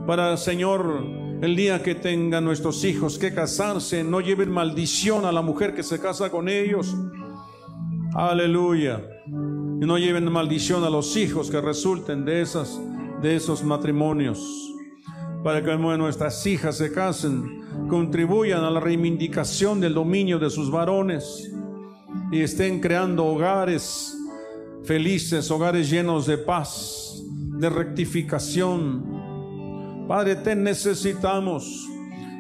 para, 0.07 0.37
Señor, 0.39 1.03
el 1.43 1.57
día 1.57 1.83
que 1.83 1.95
tengan 1.95 2.45
nuestros 2.45 2.85
hijos 2.85 3.19
que 3.19 3.35
casarse, 3.35 4.03
no 4.03 4.21
lleven 4.21 4.51
maldición 4.51 5.27
a 5.27 5.33
la 5.33 5.43
mujer 5.43 5.75
que 5.75 5.83
se 5.83 6.01
casa 6.01 6.31
con 6.31 6.49
ellos. 6.49 6.95
Aleluya. 8.15 9.03
Y 9.81 9.87
no 9.87 9.99
lleven 9.99 10.31
maldición 10.31 10.85
a 10.85 10.91
los 10.91 11.17
hijos 11.17 11.51
que 11.51 11.61
resulten 11.61 12.25
de, 12.25 12.41
esas, 12.41 12.81
de 13.21 13.37
esos 13.37 13.65
matrimonios. 13.65 14.41
Para 15.43 15.63
que 15.63 15.77
nuestras 15.77 16.47
hijas 16.47 16.79
se 16.79 16.93
casen, 16.93 17.89
contribuyan 17.89 18.65
a 18.65 18.71
la 18.71 18.81
reivindicación 18.81 19.81
del 19.81 19.95
dominio 19.95 20.39
de 20.39 20.49
sus 20.49 20.71
varones 20.71 21.51
y 22.33 22.41
estén 22.41 22.81
creando 22.81 23.27
hogares 23.27 24.17
felices, 24.85 25.51
hogares 25.51 25.91
llenos 25.91 26.27
de 26.27 26.39
paz, 26.39 27.23
de 27.59 27.69
rectificación. 27.69 30.07
Padre, 30.09 30.37
te 30.37 30.55
necesitamos. 30.55 31.89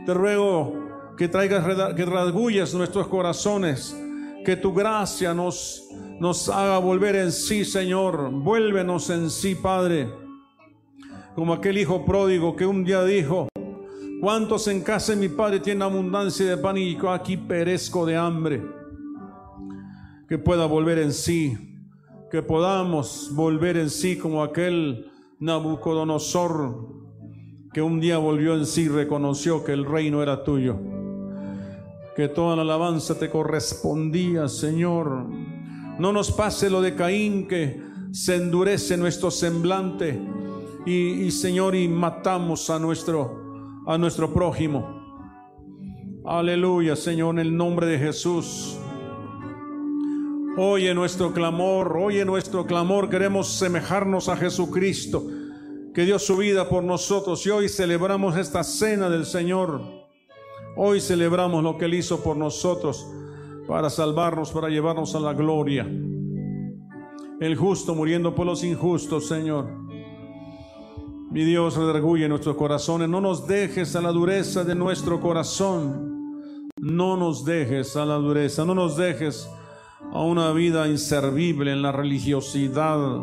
Te 0.06 0.14
ruego 0.14 1.14
que 1.16 1.28
traigas, 1.28 1.94
que 1.94 2.04
rasgulles 2.04 2.74
nuestros 2.74 3.08
corazones 3.08 3.96
que 4.44 4.56
tu 4.56 4.74
gracia 4.74 5.32
nos, 5.32 5.83
nos 6.20 6.48
haga 6.48 6.78
volver 6.78 7.16
en 7.16 7.32
sí, 7.32 7.64
Señor. 7.64 8.30
Vuélvenos 8.30 9.10
en 9.10 9.30
sí, 9.30 9.54
Padre. 9.54 10.08
Como 11.34 11.52
aquel 11.52 11.78
hijo 11.78 12.04
pródigo 12.04 12.54
que 12.54 12.66
un 12.66 12.84
día 12.84 13.04
dijo, 13.04 13.48
¿cuántos 14.20 14.68
en 14.68 14.82
casa 14.82 15.12
de 15.12 15.18
mi 15.20 15.28
Padre 15.28 15.60
tienen 15.60 15.82
abundancia 15.82 16.46
de 16.46 16.56
pan 16.56 16.76
y 16.76 16.96
yo 16.96 17.10
aquí 17.10 17.36
perezco 17.36 18.06
de 18.06 18.16
hambre? 18.16 18.62
Que 20.28 20.38
pueda 20.38 20.66
volver 20.66 20.98
en 20.98 21.12
sí, 21.12 21.56
que 22.30 22.42
podamos 22.42 23.30
volver 23.34 23.76
en 23.76 23.90
sí 23.90 24.16
como 24.16 24.42
aquel 24.42 25.10
Nabucodonosor 25.40 27.04
que 27.72 27.82
un 27.82 27.98
día 27.98 28.18
volvió 28.18 28.54
en 28.54 28.66
sí 28.66 28.82
y 28.82 28.88
reconoció 28.88 29.64
que 29.64 29.72
el 29.72 29.84
reino 29.84 30.22
era 30.22 30.44
tuyo 30.44 30.78
que 32.14 32.28
toda 32.28 32.54
la 32.56 32.62
alabanza 32.62 33.18
te 33.18 33.28
correspondía, 33.28 34.48
Señor. 34.48 35.26
No 35.98 36.12
nos 36.12 36.32
pase 36.32 36.70
lo 36.70 36.82
de 36.82 36.96
Caín 36.96 37.46
que 37.46 37.80
se 38.10 38.34
endurece 38.34 38.96
nuestro 38.96 39.30
semblante 39.30 40.20
y, 40.86 41.30
Señor 41.30 41.74
y 41.76 41.88
matamos 41.88 42.68
a 42.70 42.78
nuestro 42.78 43.42
a 43.86 43.98
nuestro 43.98 44.32
prójimo. 44.32 45.02
Aleluya, 46.24 46.96
Señor, 46.96 47.34
en 47.34 47.38
el 47.40 47.56
nombre 47.56 47.86
de 47.86 47.98
Jesús. 47.98 48.78
Oye 50.56 50.94
nuestro 50.94 51.32
clamor, 51.32 51.96
oye 51.96 52.24
nuestro 52.24 52.64
clamor, 52.66 53.10
queremos 53.10 53.48
semejarnos 53.48 54.28
a 54.28 54.36
Jesucristo, 54.36 55.22
que 55.92 56.04
dio 56.04 56.18
su 56.18 56.36
vida 56.36 56.68
por 56.68 56.82
nosotros 56.82 57.44
y 57.46 57.50
hoy 57.50 57.68
celebramos 57.68 58.36
esta 58.36 58.64
cena 58.64 59.10
del 59.10 59.26
Señor. 59.26 59.82
Hoy 60.76 61.00
celebramos 61.00 61.62
lo 61.62 61.76
que 61.76 61.84
Él 61.84 61.94
hizo 61.94 62.22
por 62.22 62.36
nosotros 62.36 63.06
para 63.66 63.90
salvarnos, 63.90 64.50
para 64.52 64.68
llevarnos 64.68 65.14
a 65.14 65.20
la 65.20 65.32
gloria. 65.32 65.86
El 67.40 67.56
justo 67.56 67.94
muriendo 67.94 68.34
por 68.34 68.46
los 68.46 68.62
injustos, 68.64 69.26
Señor. 69.26 69.66
Mi 71.30 71.44
Dios, 71.44 71.76
redarguye 71.76 72.28
nuestros 72.28 72.56
corazones. 72.56 73.08
No 73.08 73.20
nos 73.20 73.46
dejes 73.46 73.96
a 73.96 74.00
la 74.00 74.12
dureza 74.12 74.64
de 74.64 74.74
nuestro 74.74 75.20
corazón. 75.20 76.70
No 76.76 77.16
nos 77.16 77.44
dejes 77.44 77.96
a 77.96 78.04
la 78.04 78.14
dureza. 78.14 78.64
No 78.64 78.74
nos 78.74 78.96
dejes 78.96 79.50
a 80.12 80.22
una 80.22 80.52
vida 80.52 80.86
inservible 80.86 81.72
en 81.72 81.82
la 81.82 81.90
religiosidad. 81.90 83.20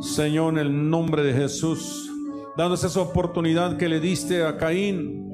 Señor, 0.00 0.54
en 0.54 0.58
el 0.58 0.90
nombre 0.90 1.22
de 1.22 1.34
Jesús. 1.34 2.10
Dándonos 2.56 2.84
esa 2.84 3.00
oportunidad 3.00 3.76
que 3.76 3.88
le 3.88 4.00
diste 4.00 4.44
a 4.44 4.56
Caín 4.56 5.33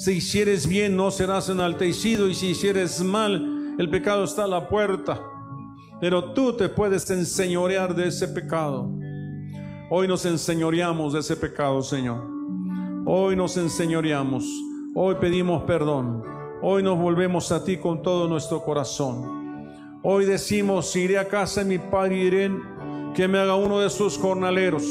si 0.00 0.12
hicieres 0.12 0.66
bien, 0.66 0.96
no 0.96 1.10
serás 1.10 1.50
enaltecido, 1.50 2.26
y 2.26 2.34
si 2.34 2.48
hicieres 2.48 3.02
mal, 3.02 3.74
el 3.78 3.90
pecado 3.90 4.24
está 4.24 4.44
a 4.44 4.48
la 4.48 4.66
puerta. 4.66 5.20
Pero 6.00 6.32
tú 6.32 6.56
te 6.56 6.70
puedes 6.70 7.10
enseñorear 7.10 7.94
de 7.94 8.08
ese 8.08 8.26
pecado. 8.26 8.90
Hoy 9.90 10.08
nos 10.08 10.24
enseñoreamos 10.24 11.12
de 11.12 11.20
ese 11.20 11.36
pecado, 11.36 11.82
Señor. 11.82 12.26
Hoy 13.04 13.36
nos 13.36 13.58
enseñoreamos. 13.58 14.46
Hoy 14.94 15.16
pedimos 15.20 15.64
perdón. 15.64 16.22
Hoy 16.62 16.82
nos 16.82 16.98
volvemos 16.98 17.52
a 17.52 17.62
ti 17.62 17.76
con 17.76 18.00
todo 18.00 18.26
nuestro 18.26 18.62
corazón. 18.64 19.68
Hoy 20.02 20.24
decimos, 20.24 20.96
iré 20.96 21.18
a 21.18 21.28
casa 21.28 21.62
de 21.62 21.68
mi 21.68 21.78
padre 21.78 22.16
y 22.16 22.24
diré 22.24 22.50
que 23.14 23.28
me 23.28 23.38
haga 23.38 23.54
uno 23.54 23.80
de 23.80 23.90
sus 23.90 24.16
jornaleros, 24.16 24.82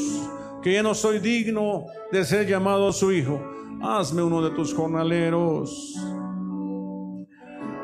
que 0.62 0.74
ya 0.74 0.84
no 0.84 0.94
soy 0.94 1.18
digno 1.18 1.86
de 2.12 2.24
ser 2.24 2.46
llamado 2.46 2.92
su 2.92 3.10
hijo 3.10 3.49
hazme 3.82 4.22
uno 4.22 4.42
de 4.42 4.50
tus 4.50 4.74
jornaleros. 4.74 5.96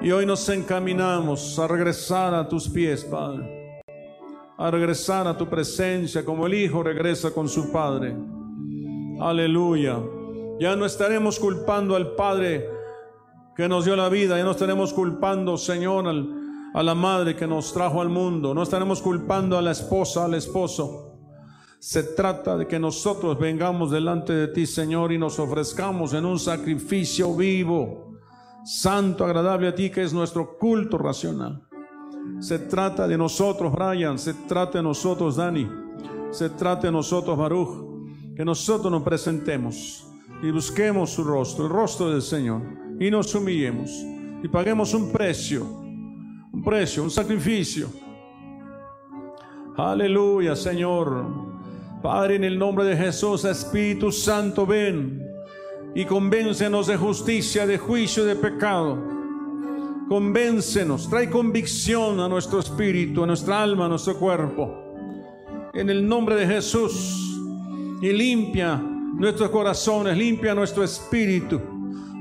Y 0.00 0.10
hoy 0.10 0.26
nos 0.26 0.48
encaminamos 0.48 1.58
a 1.58 1.66
regresar 1.66 2.34
a 2.34 2.46
tus 2.46 2.68
pies, 2.68 3.04
Padre. 3.04 3.82
A 4.58 4.70
regresar 4.70 5.26
a 5.26 5.36
tu 5.36 5.48
presencia 5.48 6.24
como 6.24 6.46
el 6.46 6.54
Hijo 6.54 6.82
regresa 6.82 7.30
con 7.32 7.48
su 7.48 7.72
Padre. 7.72 8.16
Aleluya. 9.20 9.98
Ya 10.60 10.76
no 10.76 10.86
estaremos 10.86 11.38
culpando 11.38 11.96
al 11.96 12.14
Padre 12.14 12.68
que 13.56 13.68
nos 13.68 13.84
dio 13.84 13.96
la 13.96 14.08
vida. 14.08 14.36
Ya 14.36 14.44
no 14.44 14.52
estaremos 14.52 14.92
culpando, 14.92 15.56
Señor, 15.56 16.06
a 16.74 16.82
la 16.82 16.94
Madre 16.94 17.34
que 17.34 17.46
nos 17.46 17.72
trajo 17.72 18.00
al 18.00 18.10
mundo. 18.10 18.54
No 18.54 18.62
estaremos 18.62 19.00
culpando 19.00 19.56
a 19.56 19.62
la 19.62 19.72
esposa, 19.72 20.26
al 20.26 20.34
esposo. 20.34 21.05
Se 21.86 22.02
trata 22.02 22.56
de 22.56 22.66
que 22.66 22.80
nosotros 22.80 23.38
vengamos 23.38 23.92
delante 23.92 24.32
de 24.32 24.48
ti, 24.48 24.66
Señor, 24.66 25.12
y 25.12 25.18
nos 25.18 25.38
ofrezcamos 25.38 26.14
en 26.14 26.24
un 26.24 26.36
sacrificio 26.36 27.32
vivo, 27.32 28.18
santo, 28.64 29.24
agradable 29.24 29.68
a 29.68 29.74
ti, 29.76 29.88
que 29.88 30.02
es 30.02 30.12
nuestro 30.12 30.58
culto 30.58 30.98
racional. 30.98 31.62
Se 32.40 32.58
trata 32.58 33.06
de 33.06 33.16
nosotros, 33.16 33.72
Brian, 33.72 34.18
se 34.18 34.34
trata 34.34 34.78
de 34.78 34.82
nosotros, 34.82 35.36
Dani, 35.36 35.70
se 36.32 36.50
trata 36.50 36.88
de 36.88 36.92
nosotros, 36.92 37.38
Baruch, 37.38 38.34
que 38.34 38.44
nosotros 38.44 38.90
nos 38.90 39.04
presentemos 39.04 40.08
y 40.42 40.50
busquemos 40.50 41.10
su 41.10 41.22
rostro, 41.22 41.66
el 41.66 41.70
rostro 41.70 42.10
del 42.10 42.22
Señor, 42.22 42.62
y 42.98 43.12
nos 43.12 43.32
humillemos 43.32 43.92
y 44.42 44.48
paguemos 44.48 44.92
un 44.92 45.12
precio, 45.12 45.64
un 46.52 46.64
precio, 46.64 47.04
un 47.04 47.12
sacrificio. 47.12 47.86
Aleluya, 49.76 50.56
Señor. 50.56 51.45
Padre, 52.06 52.36
en 52.36 52.44
el 52.44 52.56
nombre 52.56 52.84
de 52.84 52.96
Jesús, 52.96 53.44
Espíritu 53.44 54.12
Santo, 54.12 54.64
ven 54.64 55.28
y 55.92 56.04
convéncenos 56.04 56.86
de 56.86 56.96
justicia, 56.96 57.66
de 57.66 57.78
juicio, 57.78 58.24
de 58.24 58.36
pecado. 58.36 58.96
Convéncenos, 60.08 61.10
trae 61.10 61.28
convicción 61.28 62.20
a 62.20 62.28
nuestro 62.28 62.60
espíritu, 62.60 63.24
a 63.24 63.26
nuestra 63.26 63.60
alma, 63.60 63.86
a 63.86 63.88
nuestro 63.88 64.16
cuerpo. 64.20 64.72
En 65.74 65.90
el 65.90 66.06
nombre 66.06 66.36
de 66.36 66.46
Jesús. 66.46 67.40
Y 68.00 68.12
limpia 68.12 68.76
nuestros 68.76 69.50
corazones, 69.50 70.16
limpia 70.16 70.54
nuestro 70.54 70.84
espíritu. 70.84 71.60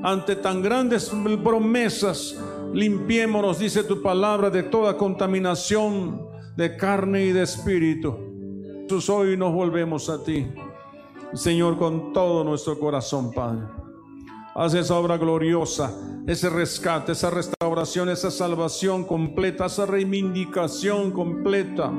Ante 0.01 0.36
tan 0.38 0.63
grandes 0.63 1.11
promesas, 1.43 2.36
limpiémonos, 2.73 3.59
dice 3.59 3.83
tu 3.83 4.01
palabra, 4.01 4.49
de 4.49 4.63
toda 4.63 4.97
contaminación 4.97 6.27
de 6.57 6.75
carne 6.75 7.25
y 7.25 7.31
de 7.33 7.43
espíritu 7.43 8.24
hoy 9.09 9.36
nos 9.36 9.51
volvemos 9.51 10.09
a 10.09 10.23
ti, 10.23 10.47
Señor, 11.33 11.77
con 11.77 12.13
todo 12.13 12.43
nuestro 12.43 12.77
corazón, 12.77 13.31
Padre. 13.31 13.63
Haz 14.53 14.75
esa 14.75 14.95
obra 14.97 15.17
gloriosa, 15.17 15.91
ese 16.27 16.49
rescate, 16.49 17.13
esa 17.13 17.29
restauración, 17.29 18.09
esa 18.09 18.29
salvación 18.29 19.03
completa, 19.03 19.65
esa 19.65 19.86
reivindicación 19.86 21.11
completa. 21.11 21.91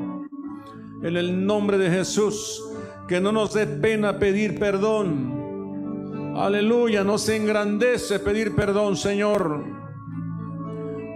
En 1.03 1.16
el 1.16 1.45
nombre 1.45 1.76
de 1.76 1.91
Jesús, 1.91 2.62
que 3.09 3.20
no 3.20 3.32
nos 3.32 3.53
dé 3.53 3.66
pena 3.66 4.18
pedir 4.18 4.59
perdón. 4.59 6.34
Aleluya, 6.37 7.03
no 7.03 7.18
se 7.18 7.37
engrandece 7.37 8.20
pedir 8.20 8.55
perdón, 8.55 8.97
Señor. 8.97 9.64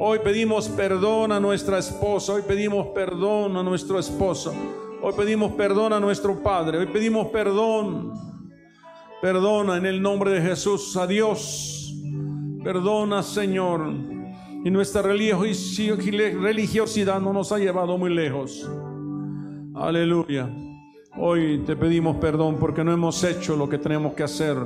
Hoy 0.01 0.19
pedimos 0.19 0.69
perdón 0.69 1.31
a 1.31 1.41
nuestra 1.41 1.79
esposa, 1.79 2.33
hoy 2.33 2.43
pedimos 2.43 2.89
perdón 2.89 3.57
a 3.57 3.63
nuestro 3.63 3.99
esposo. 3.99 4.53
Hoy 5.03 5.15
pedimos 5.17 5.53
perdón 5.53 5.95
a 5.95 6.01
nuestro 6.01 6.43
Padre. 6.43 6.77
Hoy 6.77 6.87
pedimos 6.87 7.29
perdón. 7.29 8.13
Perdona 9.23 9.79
en 9.79 9.87
el 9.87 10.03
nombre 10.03 10.33
de 10.33 10.43
Jesús 10.43 10.95
a 10.97 11.07
Dios. 11.07 11.95
Perdona, 12.63 13.23
Señor. 13.23 13.95
Y 14.63 14.71
nuestra 14.71 15.01
religiosidad 15.01 17.19
no 17.19 17.33
nos 17.33 17.51
ha 17.51 17.59
llevado 17.59 17.97
muy 17.97 18.15
lejos. 18.15 18.71
Aleluya. 19.75 20.51
Hoy 21.17 21.63
te 21.67 21.77
pedimos 21.77 22.17
perdón 22.17 22.59
porque 22.61 22.85
no 22.85 22.93
hemos 22.93 23.25
hecho 23.25 23.57
lo 23.57 23.71
que 23.71 23.79
tenemos 23.79 24.13
que 24.13 24.25
hacer. 24.25 24.59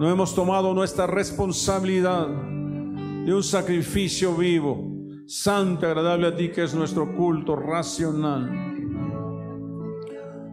No 0.00 0.10
hemos 0.10 0.34
tomado 0.34 0.72
nuestra 0.72 1.06
responsabilidad 1.06 2.26
de 2.26 3.34
un 3.34 3.42
sacrificio 3.42 4.34
vivo, 4.34 4.82
santo, 5.26 5.86
agradable 5.86 6.28
a 6.28 6.36
ti, 6.36 6.48
que 6.48 6.62
es 6.62 6.74
nuestro 6.74 7.14
culto 7.14 7.54
racional. 7.54 8.75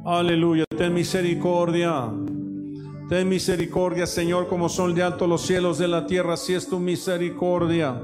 Aleluya. 0.05 0.65
Ten 0.77 0.93
misericordia. 0.93 2.11
Ten 3.07 3.29
misericordia, 3.29 4.05
Señor, 4.05 4.49
como 4.49 4.67
son 4.67 4.93
de 4.93 5.01
alto 5.01 5.27
los 5.27 5.43
cielos 5.43 5.77
de 5.77 5.87
la 5.87 6.05
tierra, 6.05 6.35
si 6.35 6.53
es 6.53 6.67
tu 6.67 6.77
misericordia. 6.77 8.01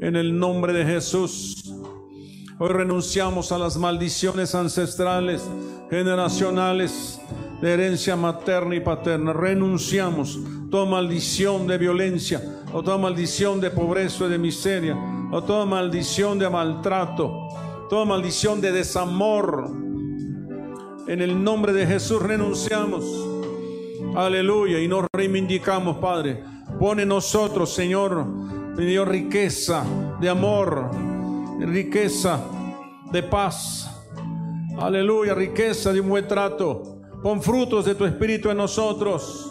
En 0.00 0.14
el 0.14 0.38
nombre 0.38 0.72
de 0.72 0.84
Jesús. 0.84 1.74
Hoy 2.56 2.68
renunciamos 2.68 3.50
a 3.50 3.58
las 3.58 3.76
maldiciones 3.76 4.54
ancestrales, 4.54 5.42
generacionales, 5.90 7.20
de 7.60 7.72
herencia 7.72 8.14
materna 8.14 8.76
y 8.76 8.80
paterna. 8.80 9.32
Renunciamos 9.32 10.38
toda 10.70 10.86
maldición 10.86 11.66
de 11.66 11.78
violencia, 11.78 12.62
o 12.72 12.80
toda 12.80 12.98
maldición 12.98 13.60
de 13.60 13.70
pobreza 13.70 14.26
y 14.26 14.28
de 14.28 14.38
miseria, 14.38 14.96
o 15.32 15.42
toda 15.42 15.66
maldición 15.66 16.38
de 16.38 16.48
maltrato, 16.48 17.48
toda 17.90 18.04
maldición 18.04 18.60
de 18.60 18.70
desamor. 18.70 19.91
En 21.08 21.20
el 21.20 21.42
nombre 21.42 21.72
de 21.72 21.86
Jesús 21.86 22.22
renunciamos. 22.22 23.04
Aleluya. 24.14 24.78
Y 24.78 24.86
nos 24.86 25.06
reivindicamos, 25.12 25.96
Padre. 25.96 26.44
Pone 26.78 27.04
nosotros, 27.04 27.72
Señor, 27.74 28.24
riqueza 28.76 29.84
de 30.20 30.28
amor, 30.28 30.90
riqueza 31.60 32.40
de 33.10 33.22
paz. 33.22 33.90
Aleluya, 34.78 35.34
riqueza 35.34 35.92
de 35.92 36.00
un 36.00 36.08
buen 36.08 36.26
trato. 36.28 37.00
Pon 37.22 37.42
frutos 37.42 37.84
de 37.84 37.94
tu 37.94 38.04
espíritu 38.04 38.50
en 38.50 38.56
nosotros. 38.56 39.50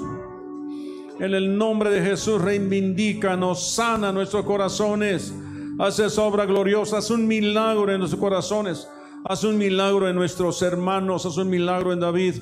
En 1.19 1.33
el 1.33 1.57
nombre 1.57 1.89
de 1.89 2.01
Jesús, 2.01 2.41
reivindícanos, 2.41 3.73
sana 3.73 4.11
nuestros 4.11 4.45
corazones. 4.45 5.33
Haces 5.79 6.17
obra 6.17 6.45
gloriosa, 6.45 6.97
haz 6.97 7.11
un 7.11 7.27
milagro 7.27 7.91
en 7.91 7.99
nuestros 7.99 8.19
corazones. 8.19 8.87
Haz 9.23 9.43
un 9.43 9.57
milagro 9.57 10.09
en 10.09 10.15
nuestros 10.15 10.61
hermanos, 10.63 11.25
haz 11.27 11.37
un 11.37 11.49
milagro 11.49 11.93
en 11.93 11.99
David. 11.99 12.35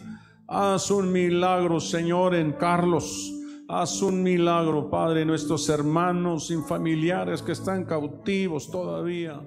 Haz 0.48 0.90
un 0.90 1.12
milagro, 1.12 1.80
Señor, 1.80 2.34
en 2.34 2.54
Carlos. 2.54 3.34
Haz 3.68 4.02
un 4.02 4.24
milagro, 4.24 4.90
Padre, 4.90 5.22
en 5.22 5.28
nuestros 5.28 5.68
hermanos 5.70 6.50
y 6.50 6.56
familiares 6.68 7.42
que 7.42 7.52
están 7.52 7.86
cautivos 7.86 8.72
todavía. 8.72 9.42